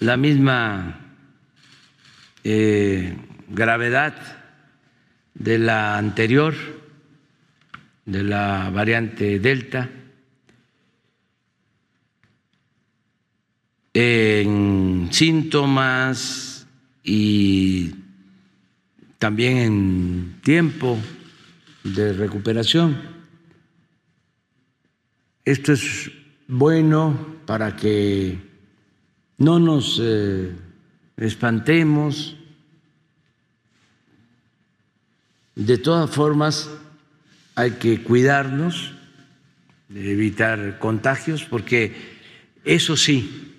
la 0.00 0.16
misma 0.16 1.14
eh, 2.42 3.16
gravedad 3.50 4.14
de 5.34 5.60
la 5.60 5.96
anterior, 5.96 6.54
de 8.04 8.24
la 8.24 8.68
variante 8.74 9.38
Delta. 9.38 10.01
En 13.94 15.08
síntomas 15.10 16.66
y 17.04 17.94
también 19.18 19.56
en 19.58 20.40
tiempo 20.42 20.98
de 21.84 22.12
recuperación. 22.12 22.96
Esto 25.44 25.72
es 25.72 26.10
bueno 26.46 27.36
para 27.46 27.76
que 27.76 28.38
no 29.38 29.58
nos 29.58 30.00
eh, 30.02 30.52
espantemos. 31.16 32.36
De 35.54 35.78
todas 35.78 36.10
formas, 36.10 36.70
hay 37.54 37.72
que 37.72 38.02
cuidarnos, 38.02 38.92
evitar 39.94 40.78
contagios, 40.78 41.44
porque 41.44 41.94
eso 42.64 42.96
sí, 42.96 43.51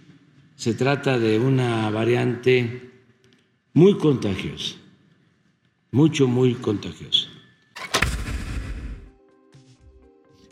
se 0.55 0.73
trata 0.73 1.19
de 1.19 1.39
una 1.39 1.89
variante 1.89 2.91
muy 3.73 3.97
contagiosa, 3.97 4.75
mucho, 5.91 6.27
muy 6.27 6.53
contagiosa. 6.55 7.27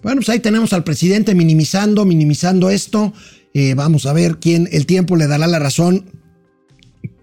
Bueno, 0.02 0.18
pues 0.20 0.30
ahí 0.30 0.40
tenemos 0.40 0.74
al 0.74 0.84
presidente 0.84 1.36
minimizando, 1.36 2.06
minimizando 2.06 2.70
esto. 2.70 3.14
Eh, 3.54 3.76
vamos 3.76 4.06
a 4.06 4.14
ver 4.14 4.38
quién 4.40 4.68
el 4.72 4.86
tiempo 4.86 5.16
le 5.16 5.28
dará 5.28 5.46
la 5.46 5.60
razón 5.60 6.06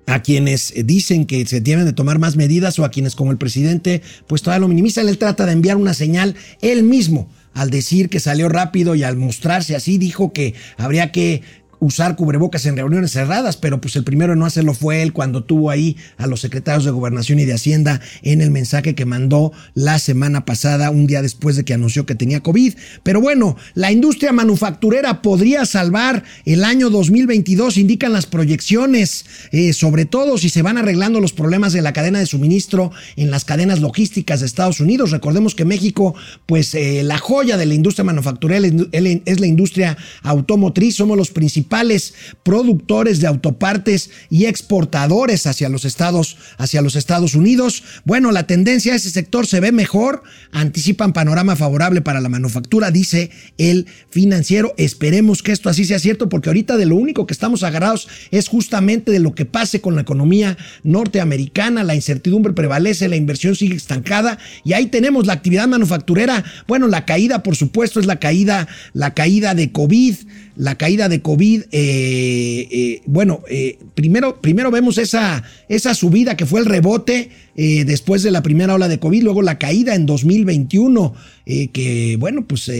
a 0.06 0.22
quienes 0.22 0.72
dicen 0.86 1.26
que 1.26 1.44
se 1.44 1.60
tienen 1.60 1.84
de 1.84 1.92
tomar 1.92 2.18
más 2.18 2.36
medidas 2.36 2.78
o 2.78 2.84
a 2.84 2.90
quienes 2.90 3.14
como 3.14 3.30
el 3.30 3.36
presidente 3.36 4.00
pues 4.26 4.42
todavía 4.42 4.60
lo 4.60 4.68
minimizan. 4.68 5.08
Él 5.08 5.18
trata 5.18 5.44
de 5.44 5.52
enviar 5.52 5.76
una 5.76 5.92
señal 5.92 6.34
él 6.62 6.82
mismo 6.82 7.28
al 7.52 7.70
decir 7.70 8.08
que 8.08 8.20
salió 8.20 8.48
rápido 8.48 8.94
y 8.94 9.02
al 9.02 9.16
mostrarse 9.16 9.74
así 9.74 9.98
dijo 9.98 10.32
que 10.32 10.54
habría 10.76 11.12
que 11.12 11.42
usar 11.80 12.16
cubrebocas 12.16 12.66
en 12.66 12.76
reuniones 12.76 13.12
cerradas, 13.12 13.56
pero 13.56 13.80
pues 13.80 13.96
el 13.96 14.04
primero 14.04 14.32
en 14.32 14.40
no 14.40 14.46
hacerlo 14.46 14.74
fue 14.74 15.02
él 15.02 15.12
cuando 15.12 15.44
tuvo 15.44 15.70
ahí 15.70 15.96
a 16.16 16.26
los 16.26 16.40
secretarios 16.40 16.84
de 16.84 16.90
Gobernación 16.90 17.38
y 17.38 17.44
de 17.44 17.54
Hacienda 17.54 18.00
en 18.22 18.40
el 18.40 18.50
mensaje 18.50 18.94
que 18.94 19.04
mandó 19.04 19.52
la 19.74 19.98
semana 19.98 20.44
pasada, 20.44 20.90
un 20.90 21.06
día 21.06 21.22
después 21.22 21.56
de 21.56 21.64
que 21.64 21.74
anunció 21.74 22.06
que 22.06 22.14
tenía 22.14 22.40
COVID. 22.40 22.74
Pero 23.02 23.20
bueno, 23.20 23.56
la 23.74 23.92
industria 23.92 24.32
manufacturera 24.32 25.22
podría 25.22 25.64
salvar 25.66 26.24
el 26.44 26.64
año 26.64 26.90
2022, 26.90 27.76
indican 27.76 28.12
las 28.12 28.26
proyecciones, 28.26 29.24
eh, 29.52 29.72
sobre 29.72 30.04
todo 30.04 30.38
si 30.38 30.48
se 30.48 30.62
van 30.62 30.78
arreglando 30.78 31.20
los 31.20 31.32
problemas 31.32 31.72
de 31.72 31.82
la 31.82 31.92
cadena 31.92 32.18
de 32.18 32.26
suministro 32.26 32.90
en 33.16 33.30
las 33.30 33.44
cadenas 33.44 33.80
logísticas 33.80 34.40
de 34.40 34.46
Estados 34.46 34.80
Unidos. 34.80 35.10
Recordemos 35.10 35.54
que 35.54 35.64
México, 35.64 36.14
pues 36.46 36.74
eh, 36.74 37.02
la 37.04 37.18
joya 37.18 37.56
de 37.56 37.66
la 37.66 37.74
industria 37.74 38.04
manufacturera 38.04 38.66
es 38.66 39.40
la 39.40 39.46
industria 39.46 39.96
automotriz, 40.22 40.96
somos 40.96 41.16
los 41.16 41.30
principales 41.30 41.67
principales 41.68 42.14
productores 42.42 43.20
de 43.20 43.26
autopartes 43.26 44.10
y 44.30 44.46
exportadores 44.46 45.46
hacia 45.46 45.68
los 45.68 45.84
Estados, 45.84 46.38
hacia 46.56 46.80
los 46.80 46.96
Estados 46.96 47.34
Unidos. 47.34 47.82
Bueno, 48.04 48.32
la 48.32 48.46
tendencia 48.46 48.94
a 48.94 48.96
ese 48.96 49.10
sector 49.10 49.46
se 49.46 49.60
ve 49.60 49.70
mejor, 49.70 50.22
anticipan 50.50 51.12
panorama 51.12 51.56
favorable 51.56 52.00
para 52.00 52.20
la 52.20 52.30
manufactura, 52.30 52.90
dice 52.90 53.30
el 53.58 53.86
financiero. 54.08 54.72
Esperemos 54.78 55.42
que 55.42 55.52
esto 55.52 55.68
así 55.68 55.84
sea 55.84 55.98
cierto, 55.98 56.28
porque 56.28 56.48
ahorita 56.48 56.76
de 56.78 56.86
lo 56.86 56.96
único 56.96 57.26
que 57.26 57.34
estamos 57.34 57.62
agarrados 57.62 58.08
es 58.30 58.48
justamente 58.48 59.12
de 59.12 59.18
lo 59.18 59.34
que 59.34 59.44
pase 59.44 59.80
con 59.80 59.94
la 59.94 60.02
economía 60.02 60.56
norteamericana, 60.84 61.84
la 61.84 61.94
incertidumbre 61.94 62.54
prevalece, 62.54 63.08
la 63.08 63.16
inversión 63.16 63.54
sigue 63.54 63.76
estancada 63.76 64.38
y 64.64 64.72
ahí 64.72 64.86
tenemos 64.86 65.26
la 65.26 65.34
actividad 65.34 65.68
manufacturera. 65.68 66.44
Bueno, 66.66 66.88
la 66.88 67.04
caída, 67.04 67.42
por 67.42 67.56
supuesto, 67.56 68.00
es 68.00 68.06
la 68.06 68.18
caída, 68.18 68.68
la 68.94 69.12
caída 69.12 69.54
de 69.54 69.70
COVID 69.70 70.16
la 70.58 70.74
caída 70.74 71.08
de 71.08 71.22
COVID, 71.22 71.62
eh, 71.70 72.68
eh, 72.70 73.02
bueno, 73.06 73.42
eh, 73.48 73.78
primero, 73.94 74.40
primero 74.40 74.72
vemos 74.72 74.98
esa, 74.98 75.44
esa 75.68 75.94
subida 75.94 76.36
que 76.36 76.46
fue 76.46 76.58
el 76.58 76.66
rebote 76.66 77.30
después 77.54 78.22
de 78.22 78.30
la 78.30 78.42
primera 78.42 78.74
ola 78.74 78.86
de 78.86 78.98
COVID, 78.98 79.22
luego 79.22 79.42
la 79.42 79.58
caída 79.58 79.96
en 79.96 80.06
2021, 80.06 81.12
que 81.44 82.16
bueno, 82.20 82.46
pues 82.46 82.70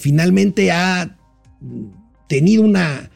finalmente 0.00 0.72
ha 0.72 1.16
tenido 2.28 2.64
una, 2.64 3.08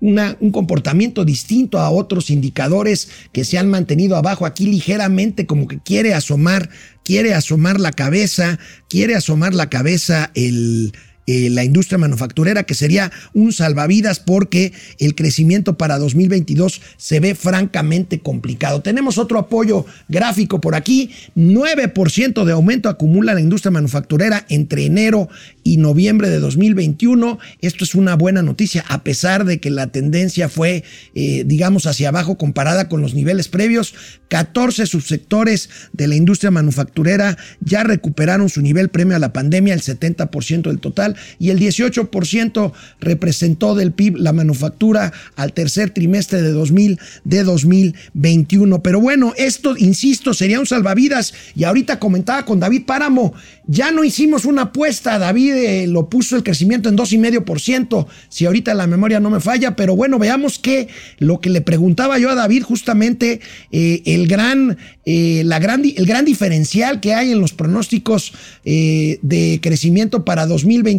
una, 0.00 0.34
un 0.40 0.50
comportamiento 0.50 1.26
distinto 1.26 1.78
a 1.78 1.90
otros 1.90 2.30
indicadores 2.30 3.10
que 3.32 3.44
se 3.44 3.58
han 3.58 3.68
mantenido 3.68 4.16
abajo, 4.16 4.46
aquí 4.46 4.64
ligeramente 4.64 5.44
como 5.44 5.68
que 5.68 5.78
quiere 5.78 6.14
asomar, 6.14 6.70
quiere 7.04 7.34
asomar 7.34 7.78
la 7.78 7.92
cabeza, 7.92 8.58
quiere 8.88 9.14
asomar 9.14 9.52
la 9.54 9.68
cabeza 9.68 10.30
el 10.34 10.94
eh, 11.26 11.48
la 11.48 11.64
industria 11.64 11.96
manufacturera, 11.96 12.64
que 12.64 12.74
sería 12.74 13.10
un 13.32 13.52
salvavidas 13.52 14.20
porque 14.20 14.72
el 14.98 15.14
crecimiento 15.14 15.78
para 15.78 15.98
2022 15.98 16.82
se 16.98 17.20
ve 17.20 17.34
francamente 17.34 18.20
complicado. 18.20 18.82
Tenemos 18.82 19.16
otro 19.16 19.38
apoyo 19.38 19.86
gráfico 20.08 20.60
por 20.60 20.74
aquí, 20.74 21.10
9% 21.34 22.44
de 22.44 22.52
aumento 22.52 22.90
acumula 22.90 23.32
la 23.32 23.40
industria 23.40 23.70
manufacturera 23.70 24.44
entre 24.50 24.84
enero 24.84 25.28
y 25.62 25.78
noviembre 25.78 26.28
de 26.28 26.40
2021. 26.40 27.38
Esto 27.60 27.84
es 27.84 27.94
una 27.94 28.16
buena 28.16 28.42
noticia, 28.42 28.84
a 28.88 29.02
pesar 29.02 29.46
de 29.46 29.60
que 29.60 29.70
la 29.70 29.86
tendencia 29.86 30.48
fue, 30.50 30.84
eh, 31.14 31.44
digamos, 31.46 31.86
hacia 31.86 32.08
abajo 32.08 32.36
comparada 32.36 32.88
con 32.88 33.00
los 33.00 33.14
niveles 33.14 33.48
previos. 33.48 33.94
14 34.28 34.86
subsectores 34.86 35.70
de 35.92 36.08
la 36.08 36.16
industria 36.16 36.50
manufacturera 36.50 37.38
ya 37.60 37.82
recuperaron 37.82 38.48
su 38.48 38.60
nivel 38.60 38.90
premio 38.90 39.16
a 39.16 39.20
la 39.20 39.32
pandemia, 39.32 39.74
el 39.74 39.80
70% 39.80 40.62
del 40.62 40.80
total 40.80 41.13
y 41.38 41.50
el 41.50 41.58
18% 41.58 42.72
representó 43.00 43.74
del 43.74 43.92
PIB 43.92 44.16
la 44.16 44.32
manufactura 44.32 45.12
al 45.36 45.52
tercer 45.52 45.90
trimestre 45.90 46.42
de, 46.42 46.52
2000, 46.52 46.98
de 47.24 47.44
2021. 47.44 48.82
Pero 48.82 49.00
bueno, 49.00 49.32
esto, 49.36 49.76
insisto, 49.76 50.34
sería 50.34 50.60
un 50.60 50.66
salvavidas. 50.66 51.34
Y 51.54 51.64
ahorita 51.64 51.98
comentaba 51.98 52.44
con 52.44 52.60
David 52.60 52.84
Páramo, 52.86 53.34
ya 53.66 53.90
no 53.90 54.04
hicimos 54.04 54.44
una 54.44 54.62
apuesta, 54.62 55.18
David 55.18 55.54
eh, 55.54 55.86
lo 55.86 56.08
puso 56.08 56.36
el 56.36 56.42
crecimiento 56.42 56.88
en 56.88 56.96
2,5%, 56.96 58.06
si 58.28 58.44
ahorita 58.44 58.74
la 58.74 58.86
memoria 58.86 59.20
no 59.20 59.30
me 59.30 59.40
falla, 59.40 59.74
pero 59.74 59.96
bueno, 59.96 60.18
veamos 60.18 60.58
que 60.58 60.88
lo 61.18 61.40
que 61.40 61.50
le 61.50 61.62
preguntaba 61.62 62.18
yo 62.18 62.30
a 62.30 62.34
David 62.34 62.62
justamente, 62.62 63.40
eh, 63.72 64.02
el, 64.04 64.26
gran, 64.26 64.76
eh, 65.06 65.42
la 65.44 65.58
gran, 65.58 65.82
el 65.84 66.06
gran 66.06 66.24
diferencial 66.24 67.00
que 67.00 67.14
hay 67.14 67.32
en 67.32 67.40
los 67.40 67.52
pronósticos 67.52 68.32
de 68.64 69.58
crecimiento 69.62 70.24
para 70.24 70.46
2021 70.46 70.94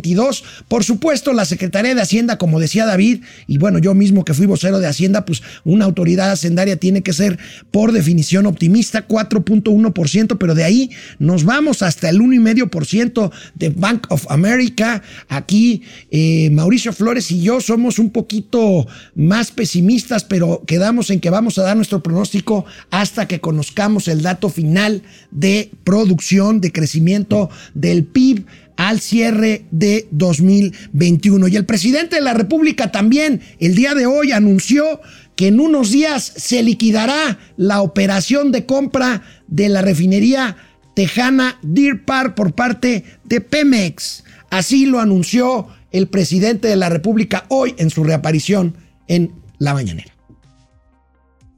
por 0.68 0.84
supuesto, 0.84 1.34
la 1.34 1.45
Secretaría 1.45 1.95
de 1.95 2.01
Hacienda, 2.01 2.38
como 2.38 2.60
decía 2.60 2.86
David, 2.86 3.24
y 3.47 3.58
bueno, 3.58 3.80
yo 3.80 3.93
mismo 3.93 4.26
que 4.26 4.34
fui 4.34 4.45
vocero 4.45 4.80
de 4.80 4.88
Hacienda, 4.88 5.26
pues 5.26 5.41
una 5.64 5.86
autoridad 5.86 6.32
hacendaria 6.32 6.78
tiene 6.78 7.01
que 7.01 7.14
ser 7.14 7.39
por 7.72 7.91
definición 7.91 8.45
optimista, 8.45 9.08
4.1%, 9.08 10.38
pero 10.38 10.56
de 10.56 10.64
ahí 10.64 10.91
nos 11.20 11.43
vamos 11.43 11.82
hasta 11.82 12.10
el 12.10 12.20
1,5% 12.20 13.32
de 13.56 13.70
Bank 13.70 14.08
of 14.10 14.26
America. 14.30 15.01
Aquí 15.28 15.84
eh, 16.12 16.49
Mauricio 16.51 16.93
Flores 16.93 17.32
y 17.32 17.41
yo 17.41 17.62
somos 17.62 17.99
un 17.99 18.12
poquito 18.12 18.88
más 19.16 19.51
pesimistas, 19.51 20.24
pero 20.24 20.64
quedamos 20.68 21.10
en 21.10 21.20
que 21.20 21.30
vamos 21.30 21.58
a 21.58 21.64
dar 21.64 21.76
nuestro 21.76 22.03
pronóstico 22.03 22.66
hasta 22.91 23.28
que 23.28 23.39
conozcamos 23.39 23.95
el 24.08 24.22
dato 24.22 24.50
final 24.50 25.02
de 25.32 25.72
producción, 25.84 26.62
de 26.62 26.72
crecimiento 26.72 27.50
del 27.74 28.04
PIB 28.06 28.46
al 28.78 29.00
cierre 29.00 29.66
de 29.72 30.08
2021. 30.12 31.48
Y 31.48 31.56
el 31.56 31.66
presidente 31.66 32.18
de 32.18 32.22
la 32.22 32.34
República 32.34 32.91
también 32.91 33.41
el 33.60 33.76
día 33.76 33.93
de 33.93 34.06
hoy 34.06 34.32
anunció 34.32 35.02
que 35.36 35.48
en 35.48 35.60
unos 35.60 35.91
días 35.91 36.24
se 36.36 36.64
liquidará 36.64 37.39
la 37.58 37.82
operación 37.82 38.52
de 38.52 38.66
compra 38.66 39.24
de 39.48 39.70
la 39.70 39.82
refinería 39.82 40.58
tejana 40.96 41.60
Deer 41.62 42.06
Park 42.06 42.36
por 42.36 42.54
parte 42.54 43.04
de 43.24 43.41
Pemex. 43.41 44.24
Así 44.50 44.86
lo 44.86 45.00
anunció 45.00 45.68
el 45.91 46.08
presidente 46.08 46.68
de 46.68 46.76
la 46.76 46.89
República 46.89 47.46
hoy 47.50 47.74
en 47.78 47.89
su 47.89 48.04
reaparición 48.04 48.76
en 49.08 49.32
la 49.60 49.74
mañanera. 49.74 50.14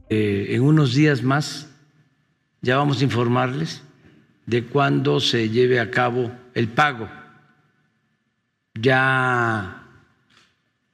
Eh, 0.10 0.48
en 0.52 0.62
unos 0.62 0.96
días 0.96 1.22
más 1.22 1.67
ya 2.62 2.78
vamos 2.78 3.02
a 3.02 3.04
informarles 3.04 3.82
de 4.46 4.66
cuándo 4.66 5.20
se 5.20 5.50
lleve 5.50 5.80
a 5.80 5.92
cabo 5.92 6.32
el 6.54 6.70
pago. 6.70 7.10
Ya 8.74 9.84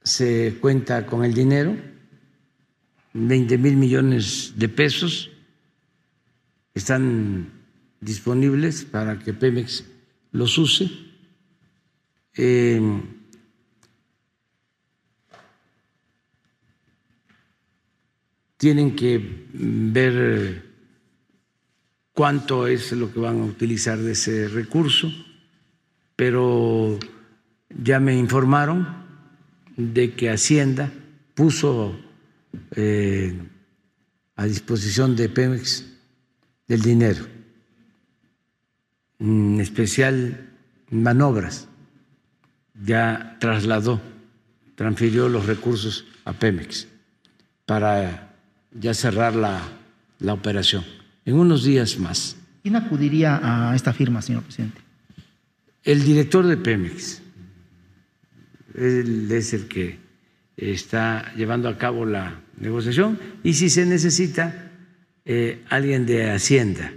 se 0.03 0.57
cuenta 0.59 1.05
con 1.05 1.23
el 1.23 1.33
dinero, 1.33 1.75
20 3.13 3.57
mil 3.57 3.77
millones 3.77 4.53
de 4.55 4.69
pesos 4.69 5.29
están 6.73 7.51
disponibles 8.01 8.83
para 8.85 9.19
que 9.19 9.33
Pemex 9.33 9.83
los 10.31 10.57
use. 10.57 10.89
Eh, 12.35 12.81
tienen 18.57 18.95
que 18.95 19.45
ver 19.53 20.72
cuánto 22.13 22.67
es 22.67 22.91
lo 22.91 23.11
que 23.11 23.19
van 23.19 23.41
a 23.41 23.45
utilizar 23.45 23.97
de 23.97 24.13
ese 24.13 24.47
recurso, 24.47 25.11
pero 26.15 26.99
ya 27.69 27.99
me 27.99 28.15
informaron 28.15 28.87
de 29.75 30.13
que 30.13 30.29
Hacienda 30.29 30.91
puso 31.33 31.99
eh, 32.75 33.35
a 34.35 34.45
disposición 34.45 35.15
de 35.15 35.29
Pemex 35.29 35.85
del 36.67 36.81
dinero, 36.81 37.25
en 39.19 39.59
especial 39.59 40.49
manobras, 40.91 41.67
ya 42.85 43.37
trasladó, 43.39 44.01
transfirió 44.75 45.29
los 45.29 45.47
recursos 45.47 46.05
a 46.25 46.33
Pemex 46.33 46.87
para 47.65 48.35
ya 48.71 48.93
cerrar 48.93 49.35
la, 49.35 49.61
la 50.19 50.33
operación 50.33 50.83
en 51.25 51.35
unos 51.35 51.63
días 51.63 51.97
más. 51.99 52.35
¿Quién 52.61 52.75
acudiría 52.75 53.39
a 53.71 53.75
esta 53.75 53.93
firma, 53.93 54.21
señor 54.21 54.43
presidente? 54.43 54.81
El 55.83 56.03
director 56.03 56.45
de 56.47 56.57
Pemex, 56.57 57.21
él 58.75 59.29
es 59.31 59.53
el 59.53 59.67
que 59.67 59.99
está 60.55 61.33
llevando 61.35 61.67
a 61.67 61.77
cabo 61.77 62.05
la 62.05 62.39
negociación 62.57 63.19
y 63.43 63.53
si 63.53 63.69
se 63.69 63.85
necesita 63.85 64.71
eh, 65.25 65.61
alguien 65.69 66.05
de 66.05 66.31
Hacienda. 66.31 66.93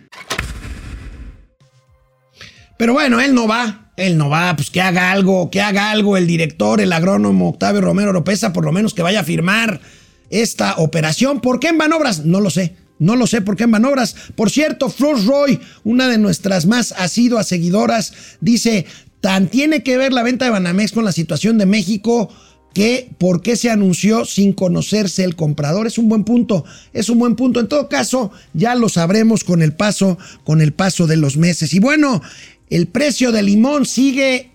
Pero 2.78 2.92
bueno, 2.92 3.20
él 3.20 3.34
no 3.34 3.48
va, 3.48 3.90
él 3.96 4.18
no 4.18 4.28
va, 4.28 4.54
pues 4.54 4.70
que 4.70 4.82
haga 4.82 5.10
algo, 5.10 5.50
que 5.50 5.62
haga 5.62 5.90
algo 5.90 6.16
el 6.16 6.26
director, 6.26 6.80
el 6.80 6.92
agrónomo 6.92 7.48
Octavio 7.48 7.80
Romero 7.80 8.10
Oropesa, 8.10 8.52
por 8.52 8.64
lo 8.64 8.72
menos 8.72 8.94
que 8.94 9.02
vaya 9.02 9.20
a 9.20 9.24
firmar 9.24 9.80
esta 10.28 10.74
operación. 10.76 11.40
¿Por 11.40 11.58
qué 11.58 11.68
en 11.68 11.78
Banobras? 11.78 12.24
No 12.24 12.40
lo 12.40 12.50
sé. 12.50 12.76
No 12.98 13.16
lo 13.16 13.26
sé 13.26 13.42
por 13.42 13.56
qué 13.56 13.66
Manobras. 13.66 14.16
Por 14.34 14.50
cierto, 14.50 14.88
Flor 14.88 15.24
Roy, 15.24 15.60
una 15.84 16.08
de 16.08 16.18
nuestras 16.18 16.66
más 16.66 16.92
asiduas 16.92 17.46
seguidoras, 17.46 18.12
dice, 18.40 18.86
tan 19.20 19.48
tiene 19.48 19.82
que 19.82 19.96
ver 19.96 20.12
la 20.12 20.22
venta 20.22 20.44
de 20.44 20.50
Banamex 20.50 20.92
con 20.92 21.04
la 21.04 21.12
situación 21.12 21.58
de 21.58 21.66
México 21.66 22.30
que 22.72 23.10
por 23.16 23.40
qué 23.40 23.56
se 23.56 23.70
anunció 23.70 24.26
sin 24.26 24.52
conocerse 24.52 25.24
el 25.24 25.34
comprador. 25.34 25.86
Es 25.86 25.96
un 25.96 26.10
buen 26.10 26.24
punto, 26.24 26.64
es 26.92 27.08
un 27.08 27.18
buen 27.18 27.34
punto. 27.34 27.58
En 27.58 27.68
todo 27.68 27.88
caso, 27.88 28.30
ya 28.52 28.74
lo 28.74 28.90
sabremos 28.90 29.44
con 29.44 29.62
el 29.62 29.72
paso, 29.72 30.18
con 30.44 30.60
el 30.60 30.74
paso 30.74 31.06
de 31.06 31.16
los 31.16 31.38
meses. 31.38 31.72
Y 31.72 31.78
bueno, 31.78 32.20
el 32.68 32.86
precio 32.86 33.32
del 33.32 33.46
limón 33.46 33.86
sigue 33.86 34.50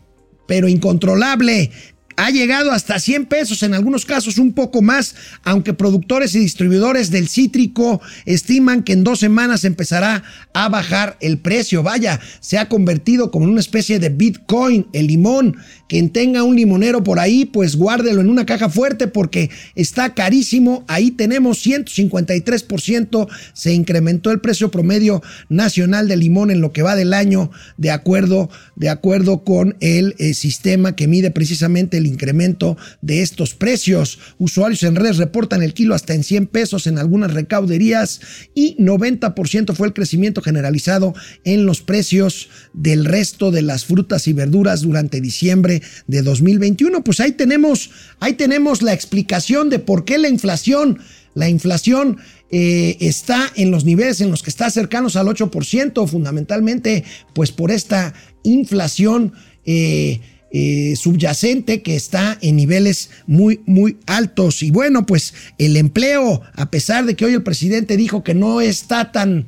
pero 0.52 0.68
incontrolable 0.68 1.72
ha 2.16 2.30
llegado 2.30 2.72
hasta 2.72 3.00
100 3.00 3.26
pesos, 3.26 3.64
en 3.64 3.74
algunos 3.74 4.06
casos 4.06 4.38
un 4.38 4.54
poco 4.54 4.82
más, 4.82 5.16
aunque 5.44 5.74
productores 5.74 6.36
y 6.36 6.40
distribuidores 6.40 7.12
del 7.12 7.28
cítrico 7.28 8.02
estiman 8.26 8.84
que 8.84 8.94
en 8.94 9.04
dos 9.04 9.20
semanas 9.20 9.64
empezará 9.64 10.24
a 10.54 10.70
bajar 10.70 11.18
el 11.22 11.38
precio. 11.38 11.84
Vaya, 11.84 12.20
se 12.40 12.58
ha 12.58 12.70
convertido 12.70 13.32
como 13.32 13.46
en 13.46 13.52
una 13.52 13.60
especie 13.60 14.00
de 14.00 14.10
Bitcoin, 14.10 14.88
el 14.94 15.08
limón. 15.08 15.58
Quien 15.88 16.10
tenga 16.10 16.44
un 16.44 16.56
limonero 16.56 17.04
por 17.04 17.20
ahí, 17.20 17.46
pues 17.46 17.76
guárdelo 17.76 18.22
en 18.22 18.30
una 18.30 18.46
caja 18.46 18.70
fuerte 18.70 19.08
porque 19.08 19.50
está 19.76 20.14
carísimo. 20.14 20.86
Ahí 20.88 21.12
tenemos 21.12 21.66
153%. 21.66 23.28
Se 23.54 23.74
incrementó 23.74 24.32
el 24.32 24.40
precio 24.40 24.72
promedio 24.72 25.22
nacional 25.50 26.08
del 26.08 26.22
limón 26.22 26.52
en 26.52 26.62
lo 26.62 26.72
que 26.72 26.82
va 26.82 26.96
del 26.96 27.14
año, 27.14 27.52
de 27.78 27.92
acuerdo, 27.92 28.50
de 28.76 28.90
acuerdo 28.90 29.44
con 29.44 29.76
el 29.82 30.16
eh, 30.18 30.34
sistema 30.34 30.96
que 30.96 31.08
mide 31.08 31.32
precisamente 31.32 32.00
el 32.02 32.08
incremento 32.08 32.78
de 33.02 33.22
estos 33.22 33.54
precios. 33.54 34.20
Usuarios 34.38 34.84
en 34.84 34.96
redes 34.96 35.18
reportan 35.18 35.64
el 35.64 35.74
kilo 35.74 35.96
hasta 35.96 36.14
en 36.14 36.24
100 36.24 36.48
pesos 36.48 36.88
en 36.88 36.98
algunas 36.98 37.34
recauderías 37.34 38.22
y 38.54 38.76
90% 38.78 39.74
fue 39.74 39.88
el 39.88 39.94
crecimiento 39.94 40.42
generalizado 40.42 41.14
en 41.44 41.66
los 41.66 41.82
precios 41.82 42.50
del 42.74 43.06
resto 43.06 43.52
de 43.52 43.62
las 43.62 43.86
frutas 43.86 44.28
y 44.28 44.34
verduras 44.34 44.82
durante 44.82 45.22
diciembre 45.22 45.82
de 46.08 46.22
2021. 46.22 47.04
Pues 47.04 47.20
ahí 47.20 47.32
tenemos, 47.32 47.92
ahí 48.20 48.34
tenemos 48.34 48.82
la 48.82 48.94
explicación 48.94 49.70
de 49.70 49.80
por 49.80 50.06
qué 50.06 50.18
la 50.18 50.30
inflación, 50.30 51.00
la 51.34 51.50
inflación 51.50 52.18
eh, 52.54 52.98
está 53.00 53.50
en 53.56 53.72
los 53.72 53.86
niveles 53.86 54.20
en 54.20 54.30
los 54.30 54.44
que 54.44 54.50
está 54.50 54.70
cercanos 54.70 55.16
al 55.16 55.28
8%, 55.28 56.08
fundamentalmente 56.08 57.06
pues 57.34 57.52
por 57.52 57.72
esta 57.72 58.14
inflación 58.44 59.34
eh, 59.66 60.20
eh, 60.54 60.96
subyacente 60.98 61.82
que 61.82 61.96
está 61.96 62.38
en 62.42 62.58
niveles 62.58 63.10
muy, 63.28 63.62
muy 63.66 63.98
altos. 64.06 64.64
Y 64.64 64.72
bueno, 64.72 65.06
pues 65.06 65.34
el 65.58 65.78
empleo, 65.78 66.42
a 66.54 66.70
pesar 66.70 67.06
de 67.06 67.16
que 67.16 67.26
hoy 67.26 67.34
el 67.34 67.44
presidente 67.44 67.98
dijo 67.98 68.24
que 68.24 68.34
no 68.34 68.62
está 68.62 69.12
tan, 69.12 69.46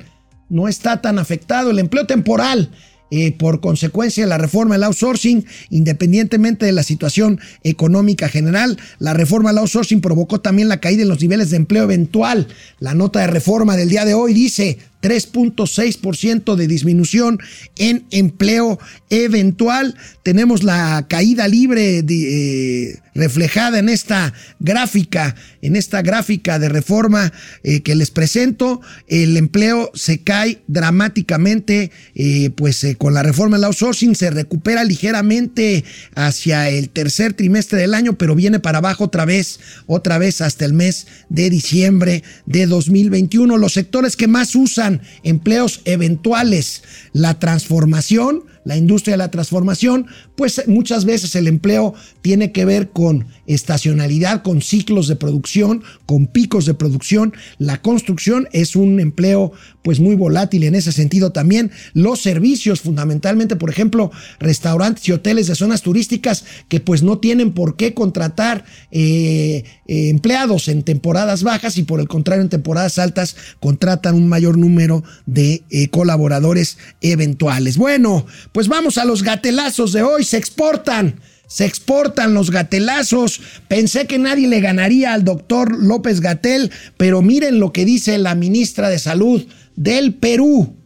no 0.48 0.68
está 0.68 1.02
tan 1.02 1.18
afectado, 1.18 1.70
el 1.70 1.78
empleo 1.78 2.06
temporal 2.06 2.70
eh, 3.10 3.30
por 3.30 3.60
consecuencia 3.60 4.24
de 4.24 4.28
la 4.28 4.38
reforma 4.38 4.74
del 4.74 4.82
outsourcing, 4.84 5.44
independientemente 5.70 6.66
de 6.66 6.72
la 6.72 6.82
situación 6.82 7.38
económica 7.62 8.28
general. 8.28 8.76
La 8.98 9.12
reforma 9.12 9.50
del 9.50 9.58
outsourcing 9.58 10.00
provocó 10.00 10.40
también 10.40 10.68
la 10.68 10.80
caída 10.80 11.02
en 11.02 11.10
los 11.10 11.20
niveles 11.20 11.50
de 11.50 11.58
empleo 11.58 11.84
eventual. 11.84 12.48
La 12.80 12.94
nota 12.94 13.20
de 13.20 13.28
reforma 13.28 13.76
del 13.76 13.90
día 13.90 14.04
de 14.04 14.14
hoy 14.14 14.34
dice 14.34 14.78
3.6% 15.04 16.54
de 16.54 16.66
disminución 16.66 17.38
en 17.76 18.06
empleo 18.10 18.78
eventual. 19.10 19.96
Tenemos 20.22 20.62
la 20.62 21.04
caída 21.10 21.46
libre 21.46 22.02
eh, 22.08 22.98
reflejada 23.14 23.78
en 23.78 23.90
esta 23.90 24.32
gráfica, 24.60 25.36
en 25.60 25.76
esta 25.76 26.00
gráfica 26.00 26.58
de 26.58 26.70
reforma 26.70 27.34
eh, 27.62 27.82
que 27.82 27.94
les 27.94 28.10
presento. 28.10 28.80
El 29.06 29.36
empleo 29.36 29.90
se 29.92 30.22
cae 30.22 30.62
dramáticamente, 30.68 31.90
eh, 32.14 32.48
pues 32.56 32.86
con 32.96 33.12
la 33.12 33.22
reforma 33.22 33.58
del 33.58 33.64
outsourcing 33.64 34.14
se 34.14 34.30
recupera 34.30 34.84
ligeramente 34.84 35.84
hacia 36.14 36.70
el 36.70 36.88
tercer 36.88 37.34
trimestre 37.34 37.78
del 37.78 37.92
año, 37.92 38.16
pero 38.16 38.34
viene 38.34 38.58
para 38.58 38.78
abajo 38.78 39.04
otra 39.04 39.26
vez, 39.26 39.60
otra 39.84 40.16
vez 40.16 40.40
hasta 40.40 40.64
el 40.64 40.72
mes 40.72 41.08
de 41.28 41.50
diciembre 41.50 42.24
de 42.46 42.66
2021. 42.66 43.58
Los 43.58 43.74
sectores 43.74 44.16
que 44.16 44.28
más 44.28 44.54
usan 44.56 44.93
empleos 45.22 45.80
eventuales, 45.84 46.82
la 47.12 47.38
transformación, 47.38 48.44
la 48.64 48.76
industria 48.76 49.14
de 49.14 49.18
la 49.18 49.30
transformación, 49.30 50.06
pues 50.36 50.62
muchas 50.66 51.04
veces 51.04 51.34
el 51.36 51.46
empleo 51.46 51.94
tiene 52.22 52.52
que 52.52 52.64
ver 52.64 52.90
con 52.90 53.26
estacionalidad, 53.46 54.42
con 54.42 54.62
ciclos 54.62 55.08
de 55.08 55.16
producción, 55.16 55.82
con 56.06 56.26
picos 56.26 56.66
de 56.66 56.74
producción. 56.74 57.34
La 57.58 57.80
construcción 57.82 58.48
es 58.52 58.76
un 58.76 59.00
empleo 59.00 59.52
pues 59.82 60.00
muy 60.00 60.16
volátil 60.16 60.64
en 60.64 60.74
ese 60.74 60.92
sentido 60.92 61.30
también. 61.30 61.70
Los 61.92 62.20
servicios, 62.20 62.80
fundamentalmente, 62.80 63.54
por 63.54 63.68
ejemplo, 63.68 64.10
restaurantes 64.40 65.06
y 65.08 65.12
hoteles 65.12 65.46
de 65.46 65.54
zonas 65.54 65.82
turísticas 65.82 66.44
que 66.68 66.80
pues 66.80 67.02
no 67.02 67.18
tienen 67.18 67.52
por 67.52 67.76
qué 67.76 67.92
contratar 67.92 68.64
eh, 68.90 69.64
eh, 69.86 70.08
empleados 70.08 70.68
en 70.68 70.82
temporadas 70.82 71.42
bajas 71.42 71.76
y 71.76 71.82
por 71.82 72.00
el 72.00 72.08
contrario 72.08 72.42
en 72.42 72.48
temporadas 72.48 72.98
altas 72.98 73.36
contratan 73.60 74.14
un 74.14 74.28
mayor 74.28 74.56
número 74.56 75.04
de 75.26 75.64
eh, 75.70 75.88
colaboradores 75.88 76.78
eventuales. 77.02 77.76
Bueno, 77.76 78.26
pues 78.52 78.68
vamos 78.68 78.96
a 78.96 79.04
los 79.04 79.22
gatelazos 79.22 79.92
de 79.92 80.02
hoy, 80.02 80.23
se 80.24 80.36
exportan. 80.36 81.20
Se 81.46 81.66
exportan 81.66 82.34
los 82.34 82.50
gatelazos. 82.50 83.40
Pensé 83.68 84.06
que 84.06 84.18
nadie 84.18 84.48
le 84.48 84.60
ganaría 84.60 85.12
al 85.12 85.24
doctor 85.24 85.76
López 85.76 86.20
Gatel, 86.20 86.72
pero 86.96 87.22
miren 87.22 87.60
lo 87.60 87.72
que 87.72 87.84
dice 87.84 88.18
la 88.18 88.34
ministra 88.34 88.88
de 88.88 88.98
Salud 88.98 89.46
del 89.76 90.14
Perú. 90.14 90.76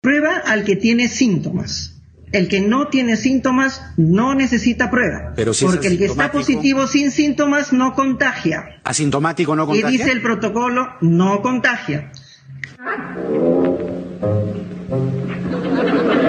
Prueba 0.00 0.36
al 0.36 0.64
que 0.64 0.76
tiene 0.76 1.08
síntomas. 1.08 1.96
El 2.32 2.48
que 2.48 2.60
no 2.60 2.88
tiene 2.88 3.16
síntomas 3.16 3.82
no 3.96 4.34
necesita 4.34 4.90
prueba. 4.90 5.32
Pero 5.36 5.52
si 5.52 5.66
porque 5.66 5.88
el 5.88 5.98
que 5.98 6.06
está 6.06 6.32
positivo 6.32 6.86
sin 6.86 7.10
síntomas 7.10 7.72
no 7.72 7.94
contagia. 7.94 8.80
Asintomático 8.84 9.54
no 9.54 9.66
contagia. 9.66 9.90
Y 9.90 9.98
dice 9.98 10.12
el 10.12 10.22
protocolo, 10.22 10.88
no 11.00 11.42
contagia. 11.42 12.10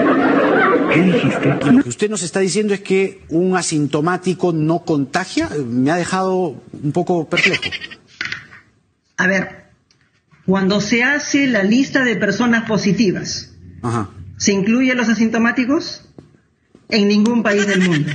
¿Qué 0.94 1.02
dijiste? 1.02 1.72
Lo 1.72 1.82
que 1.82 1.88
usted 1.88 2.08
nos 2.08 2.22
está 2.22 2.40
diciendo 2.40 2.72
es 2.72 2.80
que 2.80 3.22
un 3.28 3.56
asintomático 3.56 4.52
no 4.52 4.84
contagia. 4.84 5.48
Me 5.66 5.90
ha 5.90 5.96
dejado 5.96 6.62
un 6.72 6.92
poco 6.92 7.28
perplejo. 7.28 7.64
A 9.16 9.26
ver, 9.26 9.64
cuando 10.46 10.80
se 10.80 11.02
hace 11.02 11.46
la 11.48 11.64
lista 11.64 12.04
de 12.04 12.16
personas 12.16 12.68
positivas, 12.68 13.52
¿se 14.36 14.52
incluyen 14.52 14.96
los 14.96 15.08
asintomáticos? 15.08 16.08
En 16.88 17.08
ningún 17.08 17.42
país 17.42 17.66
del 17.66 17.80
mundo. 17.80 18.12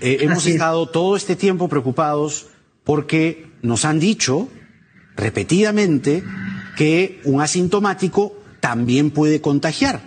Eh, 0.00 0.18
hemos 0.22 0.46
estado 0.46 0.86
todo 0.88 1.14
este 1.14 1.36
tiempo 1.36 1.68
preocupados 1.68 2.48
porque 2.84 3.50
nos 3.62 3.84
han 3.84 4.00
dicho 4.00 4.48
repetidamente 5.14 6.24
que 6.80 7.20
un 7.24 7.42
asintomático 7.42 8.34
también 8.58 9.10
puede 9.10 9.42
contagiar. 9.42 10.00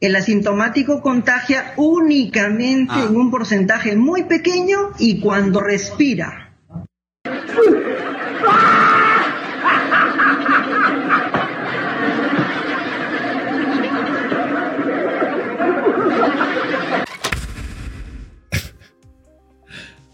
El 0.00 0.16
asintomático 0.16 1.02
contagia 1.02 1.74
únicamente 1.76 2.94
Ah. 2.96 3.06
en 3.06 3.16
un 3.16 3.30
porcentaje 3.30 3.96
muy 3.96 4.24
pequeño 4.24 4.92
y 4.98 5.20
cuando 5.20 5.60
respira. 5.60 6.54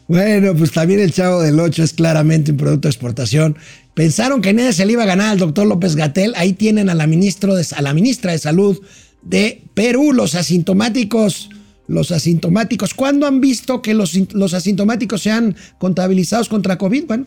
Bueno, 0.08 0.56
pues 0.56 0.72
también 0.72 0.98
el 0.98 1.12
Chavo 1.12 1.40
del 1.40 1.61
8 1.61 1.84
es 1.84 1.92
claramente 1.92 2.50
un 2.50 2.56
producto 2.56 2.88
de 2.88 2.90
exportación. 2.90 3.56
Pensaron 3.95 4.41
que 4.41 4.53
nadie 4.53 4.72
se 4.72 4.86
le 4.86 4.93
iba 4.93 5.03
a 5.03 5.07
ganar 5.07 5.30
al 5.30 5.38
doctor 5.38 5.66
López 5.66 5.97
Gatel. 5.97 6.32
Ahí 6.36 6.53
tienen 6.53 6.88
a 6.88 6.95
la, 6.95 7.07
ministra 7.07 7.55
de 7.55 8.38
Salud 8.38 8.80
de 9.22 9.64
Perú, 9.74 10.12
los 10.12 10.34
asintomáticos. 10.34 11.51
Los 11.86 12.12
asintomáticos. 12.12 12.95
¿Cuándo 12.95 13.26
han 13.26 13.41
visto 13.41 13.82
que 13.82 13.95
los, 13.95 14.14
los 14.32 14.55
asintomáticos 14.55 15.22
sean 15.22 15.57
contabilizados 15.78 16.49
contra 16.49 16.78
COVID? 16.78 17.07
Bueno, 17.07 17.26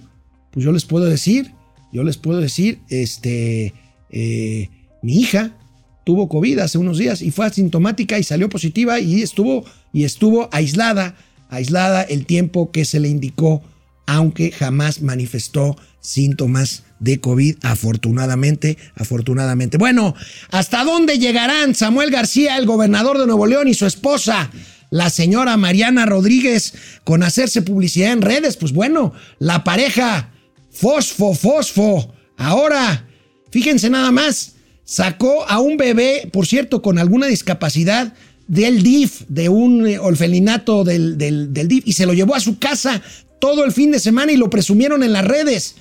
pues 0.51 0.64
yo 0.64 0.72
les 0.72 0.86
puedo 0.86 1.05
decir, 1.05 1.51
yo 1.91 2.03
les 2.03 2.16
puedo 2.16 2.39
decir, 2.39 2.80
este, 2.88 3.74
eh, 4.09 4.70
mi 5.01 5.20
hija 5.20 5.57
tuvo 6.05 6.30
COVID 6.30 6.59
hace 6.59 6.78
unos 6.78 6.97
días 6.97 7.22
y 7.22 7.32
fue 7.32 7.45
asintomática 7.45 8.18
y 8.18 8.24
salió 8.24 8.47
positiva 8.47 9.01
y 9.01 9.22
estuvo, 9.22 9.66
y 9.91 10.05
estuvo 10.05 10.47
aislada 10.53 11.16
aislada 11.53 12.01
el 12.01 12.26
tiempo 12.26 12.72
que 12.72 12.84
se 12.86 12.99
le 12.99 13.07
indicó, 13.09 13.61
aunque 14.06 14.51
jamás 14.51 15.01
manifestó 15.01 15.78
síntomas 16.01 16.84
de 16.99 17.20
COVID, 17.20 17.58
afortunadamente, 17.62 18.78
afortunadamente. 18.95 19.78
Bueno, 19.78 20.16
¿hasta 20.51 20.84
dónde 20.84 21.18
llegarán 21.18 21.76
Samuel 21.76 22.12
García, 22.12 22.58
el 22.58 22.66
gobernador 22.66 23.18
de 23.18 23.26
Nuevo 23.26 23.45
León, 23.45 23.68
y 23.68 23.74
su 23.74 23.86
esposa, 23.86 24.51
la 24.89 25.10
señora 25.10 25.58
Mariana 25.58 26.06
Rodríguez, 26.06 26.74
con 27.04 27.24
hacerse 27.24 27.62
publicidad 27.62 28.12
en 28.12 28.22
redes? 28.22 28.58
Pues 28.58 28.74
bueno, 28.74 29.14
la 29.39 29.64
pareja 29.64 30.32
Fosfo, 30.72 31.34
Fosfo, 31.34 32.14
ahora, 32.38 33.08
fíjense 33.51 33.89
nada 33.89 34.12
más, 34.12 34.54
sacó 34.84 35.47
a 35.47 35.60
un 35.60 35.78
bebé, 35.78 36.30
por 36.32 36.45
cierto, 36.45 36.82
con 36.82 36.99
alguna 36.99 37.28
discapacidad, 37.28 38.14
del 38.47 38.84
DIF, 38.84 39.22
de 39.30 39.49
un 39.49 39.88
orfelinato 40.01 40.84
del, 40.84 41.18
del, 41.18 41.68
DIF, 41.68 41.88
y 41.88 41.93
se 41.93 42.06
lo 42.06 42.14
llevó 42.14 42.36
a 42.36 42.41
su 42.41 42.60
casa 42.60 43.01
todo 43.39 43.65
el 43.65 43.71
fin 43.71 43.91
de 43.91 43.99
semana 43.99 44.31
y 44.31 44.38
lo 44.38 44.49
presumieron 44.49 45.03
en 45.03 45.13
las 45.13 45.25
redes. 45.25 45.75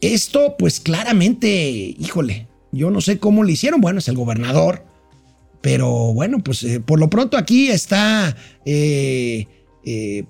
Esto, 0.00 0.56
pues 0.58 0.80
claramente, 0.80 1.48
híjole, 1.98 2.46
yo 2.72 2.90
no 2.90 3.00
sé 3.00 3.18
cómo 3.18 3.42
lo 3.42 3.50
hicieron. 3.50 3.80
Bueno, 3.80 3.98
es 3.98 4.08
el 4.08 4.16
gobernador, 4.16 4.84
pero 5.60 6.12
bueno, 6.12 6.38
pues 6.38 6.62
eh, 6.62 6.80
por 6.80 7.00
lo 7.00 7.10
pronto 7.10 7.36
aquí 7.36 7.68
está, 7.68 8.36
eh, 8.64 9.46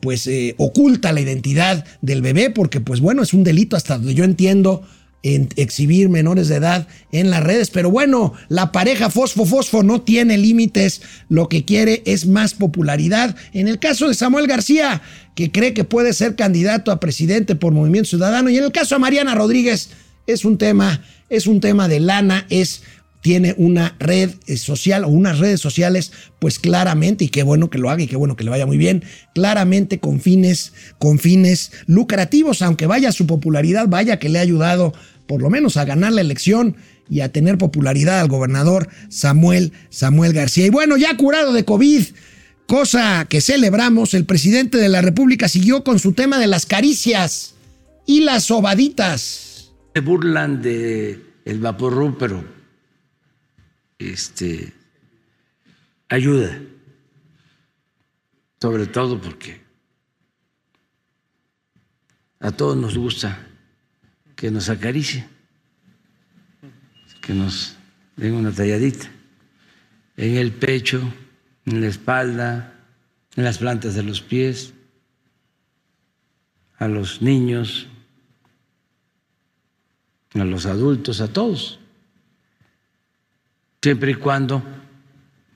pues 0.01 0.29
oculta 0.59 1.13
la 1.13 1.21
identidad 1.21 1.85
del 2.03 2.23
bebé, 2.23 2.51
porque 2.51 2.81
pues 2.81 3.01
bueno, 3.01 3.23
es 3.23 3.33
un 3.33 3.43
delito 3.43 3.77
hasta 3.77 3.97
donde 3.97 4.15
yo 4.15 4.25
entiendo 4.25 4.83
en 5.35 5.49
exhibir 5.57 6.09
menores 6.09 6.47
de 6.49 6.57
edad 6.57 6.87
en 7.11 7.31
las 7.31 7.43
redes. 7.43 7.71
Pero 7.71 7.91
bueno, 7.91 8.33
la 8.49 8.71
pareja 8.71 9.11
Fosfo 9.11 9.45
Fosfo 9.45 9.83
no 9.83 10.03
tiene 10.03 10.39
límites. 10.39 11.03
Lo 11.29 11.49
que 11.49 11.65
quiere 11.65 12.03
es 12.07 12.27
más 12.27 12.55
popularidad. 12.55 13.35
En 13.53 13.67
el 13.67 13.81
caso 13.81 14.07
de 14.07 14.15
Samuel 14.15 14.47
García, 14.47 15.03
que 15.35 15.51
cree 15.51 15.75
que 15.75 15.83
puede 15.83 16.13
ser 16.13 16.37
candidato 16.37 16.93
a 16.93 17.01
presidente 17.01 17.57
por 17.57 17.73
Movimiento 17.73 18.11
Ciudadano. 18.11 18.51
Y 18.51 18.59
en 18.59 18.65
el 18.65 18.73
caso 18.73 18.95
de 18.95 19.01
Mariana 19.01 19.35
Rodríguez, 19.35 19.91
es 20.29 20.45
un 20.45 20.59
tema, 20.59 21.03
es 21.29 21.49
un 21.49 21.61
tema 21.61 21.89
de 21.89 21.99
lana, 21.99 22.47
es 22.49 22.83
tiene 23.27 23.57
una 23.59 23.97
red 23.99 24.31
eh, 24.47 24.57
social 24.57 25.03
o 25.03 25.09
unas 25.09 25.41
redes 25.41 25.61
sociales, 25.61 26.13
pues 26.39 26.61
claramente, 26.61 27.25
y 27.25 27.29
qué 27.29 27.43
bueno 27.43 27.71
que 27.71 27.79
lo 27.79 27.91
haga 27.91 28.01
y 28.01 28.07
qué 28.07 28.15
bueno 28.15 28.37
que 28.37 28.45
le 28.45 28.51
vaya 28.51 28.67
muy 28.67 28.77
bien, 28.77 29.03
claramente 29.35 29.99
con 29.99 30.21
fines, 30.21 30.73
con 31.01 31.19
fines 31.19 31.73
lucrativos, 31.89 32.63
aunque 32.63 32.87
vaya 32.87 33.11
su 33.11 33.27
popularidad, 33.27 33.89
vaya 33.89 34.21
que 34.21 34.29
le 34.29 34.39
ha 34.39 34.43
ayudado 34.43 34.95
por 35.27 35.43
lo 35.43 35.51
menos 35.51 35.77
a 35.77 35.85
ganar 35.85 36.13
la 36.13 36.21
elección 36.21 36.77
y 37.11 37.19
a 37.19 37.33
tener 37.33 37.59
popularidad 37.59 38.21
al 38.21 38.29
gobernador 38.29 38.91
Samuel, 39.09 39.73
Samuel 39.91 40.33
García. 40.33 40.65
Y 40.67 40.71
bueno, 40.71 40.97
ya 40.97 41.17
curado 41.17 41.53
de 41.53 41.65
COVID, 41.65 42.05
cosa 42.69 43.27
que 43.29 43.41
celebramos, 43.41 44.15
el 44.15 44.25
presidente 44.25 44.79
de 44.79 44.89
la 44.89 45.03
República 45.03 45.49
siguió 45.49 45.83
con 45.83 45.99
su 45.99 46.13
tema 46.13 46.39
de 46.39 46.47
las 46.47 46.65
caricias 46.65 47.57
y 48.07 48.21
las 48.21 48.45
sobaditas. 48.45 49.73
Se 49.97 50.01
burlan 50.01 50.63
de 50.63 51.21
el 51.45 51.59
vaporru, 51.59 52.17
pero 52.19 52.56
este 53.99 54.73
ayuda. 56.09 56.61
Sobre 58.61 58.87
todo 58.87 59.21
porque 59.21 59.61
a 62.41 62.51
todos 62.53 62.77
nos 62.77 62.97
gusta 62.97 63.47
que 64.35 64.51
nos 64.51 64.69
acaricie, 64.69 65.29
que 67.21 67.35
nos 67.35 67.77
den 68.17 68.35
una 68.35 68.53
talladita 68.53 69.11
en 70.17 70.37
el 70.37 70.53
pecho, 70.53 71.03
en 71.67 71.81
la 71.81 71.89
espalda, 71.89 72.73
en 73.37 73.45
las 73.45 73.59
plantas 73.59 73.95
de 73.95 74.03
los 74.03 74.21
pies, 74.23 74.73
a 76.79 76.89
los 76.89 77.23
niños, 77.23 77.87
a 80.35 80.45
los 80.45 80.67
adultos, 80.67 81.21
a 81.21 81.33
todos, 81.33 81.79
siempre 83.87 84.11
y 84.11 84.15
cuando 84.15 84.65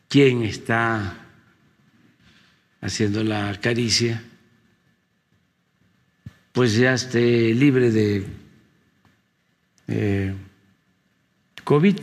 quien 0.09 0.45
está 0.45 1.17
haciendo 2.81 3.25
la 3.25 3.59
caricia, 3.61 4.23
pues 6.53 6.77
ya 6.77 6.95
esté 6.95 7.53
libre 7.53 7.91
de 7.91 8.25
eh, 9.89 10.33
COVID. 11.65 11.97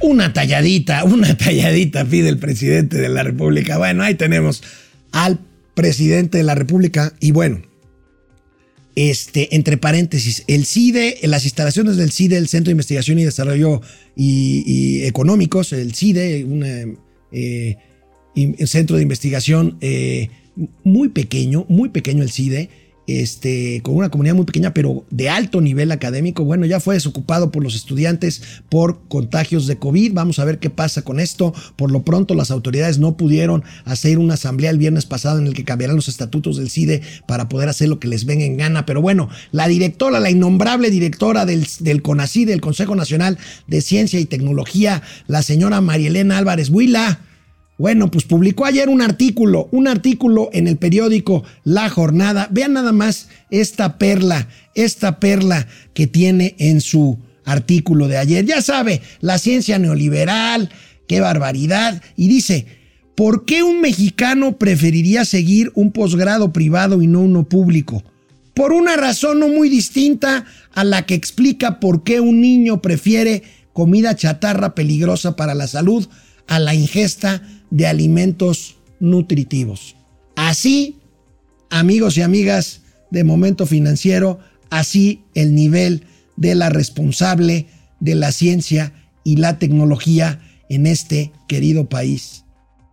Una 0.00 0.34
talladita, 0.34 1.04
una 1.04 1.34
talladita 1.34 2.04
pide 2.04 2.28
el 2.28 2.38
presidente 2.38 2.98
de 2.98 3.08
la 3.08 3.22
República. 3.22 3.78
Bueno, 3.78 4.02
ahí 4.02 4.16
tenemos 4.16 4.62
al 5.12 5.40
presidente 5.72 6.36
de 6.36 6.44
la 6.44 6.54
República 6.54 7.14
y 7.20 7.32
bueno, 7.32 7.62
este, 8.94 9.54
entre 9.56 9.76
paréntesis, 9.76 10.44
el 10.46 10.66
CIDE, 10.66 11.18
las 11.22 11.44
instalaciones 11.44 11.96
del 11.96 12.12
CIDE, 12.12 12.36
el 12.36 12.48
Centro 12.48 12.68
de 12.68 12.72
Investigación 12.72 13.18
y 13.18 13.24
Desarrollo 13.24 13.80
y, 14.14 15.02
Económicos, 15.04 15.72
el 15.72 15.94
CIDE, 15.94 16.44
un 16.44 16.98
eh, 17.32 17.76
centro 18.66 18.96
de 18.96 19.02
investigación 19.02 19.78
eh, 19.80 20.28
muy 20.84 21.08
pequeño, 21.08 21.64
muy 21.68 21.88
pequeño 21.88 22.22
el 22.22 22.30
CIDE, 22.30 22.68
este, 23.20 23.80
con 23.82 23.96
una 23.96 24.08
comunidad 24.08 24.34
muy 24.34 24.44
pequeña, 24.44 24.74
pero 24.74 25.04
de 25.10 25.28
alto 25.28 25.60
nivel 25.60 25.92
académico. 25.92 26.44
Bueno, 26.44 26.66
ya 26.66 26.80
fue 26.80 26.94
desocupado 26.94 27.50
por 27.50 27.62
los 27.62 27.74
estudiantes 27.74 28.42
por 28.68 29.00
contagios 29.08 29.66
de 29.66 29.78
COVID. 29.78 30.12
Vamos 30.12 30.38
a 30.38 30.44
ver 30.44 30.58
qué 30.58 30.70
pasa 30.70 31.02
con 31.02 31.20
esto. 31.20 31.54
Por 31.76 31.90
lo 31.90 32.02
pronto, 32.02 32.34
las 32.34 32.50
autoridades 32.50 32.98
no 32.98 33.16
pudieron 33.16 33.64
hacer 33.84 34.18
una 34.18 34.34
asamblea 34.34 34.70
el 34.70 34.78
viernes 34.78 35.06
pasado 35.06 35.38
en 35.38 35.46
el 35.46 35.54
que 35.54 35.64
cambiarán 35.64 35.96
los 35.96 36.08
estatutos 36.08 36.56
del 36.56 36.70
CIDE 36.70 37.02
para 37.26 37.48
poder 37.48 37.68
hacer 37.68 37.88
lo 37.88 37.98
que 37.98 38.08
les 38.08 38.24
venga 38.24 38.44
en 38.44 38.56
gana. 38.56 38.86
Pero 38.86 39.02
bueno, 39.02 39.28
la 39.50 39.68
directora, 39.68 40.20
la 40.20 40.30
innombrable 40.30 40.90
directora 40.90 41.46
del, 41.46 41.66
del 41.80 42.02
del 42.02 42.60
Consejo 42.60 42.94
Nacional 42.94 43.38
de 43.66 43.80
Ciencia 43.80 44.20
y 44.20 44.24
Tecnología, 44.24 45.02
la 45.26 45.42
señora 45.42 45.80
Marielena 45.80 46.38
Álvarez 46.38 46.68
Huila, 46.68 47.20
bueno, 47.82 48.12
pues 48.12 48.24
publicó 48.26 48.64
ayer 48.64 48.88
un 48.88 49.02
artículo, 49.02 49.68
un 49.72 49.88
artículo 49.88 50.50
en 50.52 50.68
el 50.68 50.76
periódico 50.76 51.42
La 51.64 51.88
Jornada. 51.88 52.46
Vean 52.52 52.74
nada 52.74 52.92
más 52.92 53.26
esta 53.50 53.98
perla, 53.98 54.46
esta 54.76 55.18
perla 55.18 55.66
que 55.92 56.06
tiene 56.06 56.54
en 56.60 56.80
su 56.80 57.18
artículo 57.44 58.06
de 58.06 58.18
ayer. 58.18 58.46
Ya 58.46 58.62
sabe, 58.62 59.02
la 59.20 59.36
ciencia 59.36 59.80
neoliberal, 59.80 60.70
qué 61.08 61.20
barbaridad. 61.20 62.00
Y 62.16 62.28
dice, 62.28 62.66
¿por 63.16 63.46
qué 63.46 63.64
un 63.64 63.80
mexicano 63.80 64.58
preferiría 64.58 65.24
seguir 65.24 65.72
un 65.74 65.90
posgrado 65.90 66.52
privado 66.52 67.02
y 67.02 67.08
no 67.08 67.18
uno 67.18 67.48
público? 67.48 68.04
Por 68.54 68.72
una 68.72 68.94
razón 68.94 69.40
no 69.40 69.48
muy 69.48 69.68
distinta 69.68 70.44
a 70.72 70.84
la 70.84 71.04
que 71.04 71.14
explica 71.14 71.80
por 71.80 72.04
qué 72.04 72.20
un 72.20 72.40
niño 72.40 72.80
prefiere 72.80 73.42
comida 73.72 74.14
chatarra 74.14 74.76
peligrosa 74.76 75.34
para 75.34 75.56
la 75.56 75.66
salud 75.66 76.06
a 76.46 76.60
la 76.60 76.76
ingesta 76.76 77.42
de 77.72 77.86
alimentos 77.86 78.76
nutritivos. 79.00 79.96
Así, 80.36 80.98
amigos 81.70 82.18
y 82.18 82.22
amigas 82.22 82.82
de 83.10 83.24
Momento 83.24 83.66
Financiero, 83.66 84.38
así 84.68 85.24
el 85.34 85.54
nivel 85.54 86.04
de 86.36 86.54
la 86.54 86.68
responsable 86.68 87.66
de 87.98 88.14
la 88.14 88.30
ciencia 88.30 88.92
y 89.24 89.36
la 89.36 89.58
tecnología 89.58 90.40
en 90.68 90.86
este 90.86 91.32
querido 91.48 91.88
país, 91.88 92.44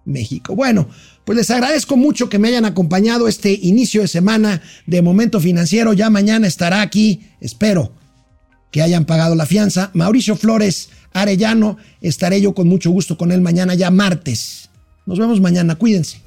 México. 0.05 0.55
Bueno, 0.55 0.87
pues 1.25 1.37
les 1.37 1.51
agradezco 1.51 1.97
mucho 1.97 2.29
que 2.29 2.39
me 2.39 2.47
hayan 2.47 2.65
acompañado 2.65 3.27
este 3.27 3.51
inicio 3.51 4.01
de 4.01 4.07
semana 4.07 4.61
de 4.87 5.01
Momento 5.01 5.41
Financiero. 5.41 5.91
Ya 5.91 6.09
mañana 6.09 6.47
estará 6.47 6.81
aquí, 6.81 7.27
espero 7.41 7.91
que 8.71 8.81
hayan 8.81 9.05
pagado 9.05 9.35
la 9.35 9.45
fianza. 9.45 9.91
Mauricio 9.93 10.37
Flores 10.37 10.89
Arellano, 11.11 11.77
estaré 12.01 12.39
yo 12.39 12.53
con 12.53 12.67
mucho 12.67 12.91
gusto 12.91 13.17
con 13.17 13.31
él 13.31 13.41
mañana 13.41 13.73
ya 13.73 13.91
martes. 13.91 14.68
Nos 15.09 15.17
vemos 15.17 15.41
mañana. 15.41 15.75
Cuídense. 15.75 16.21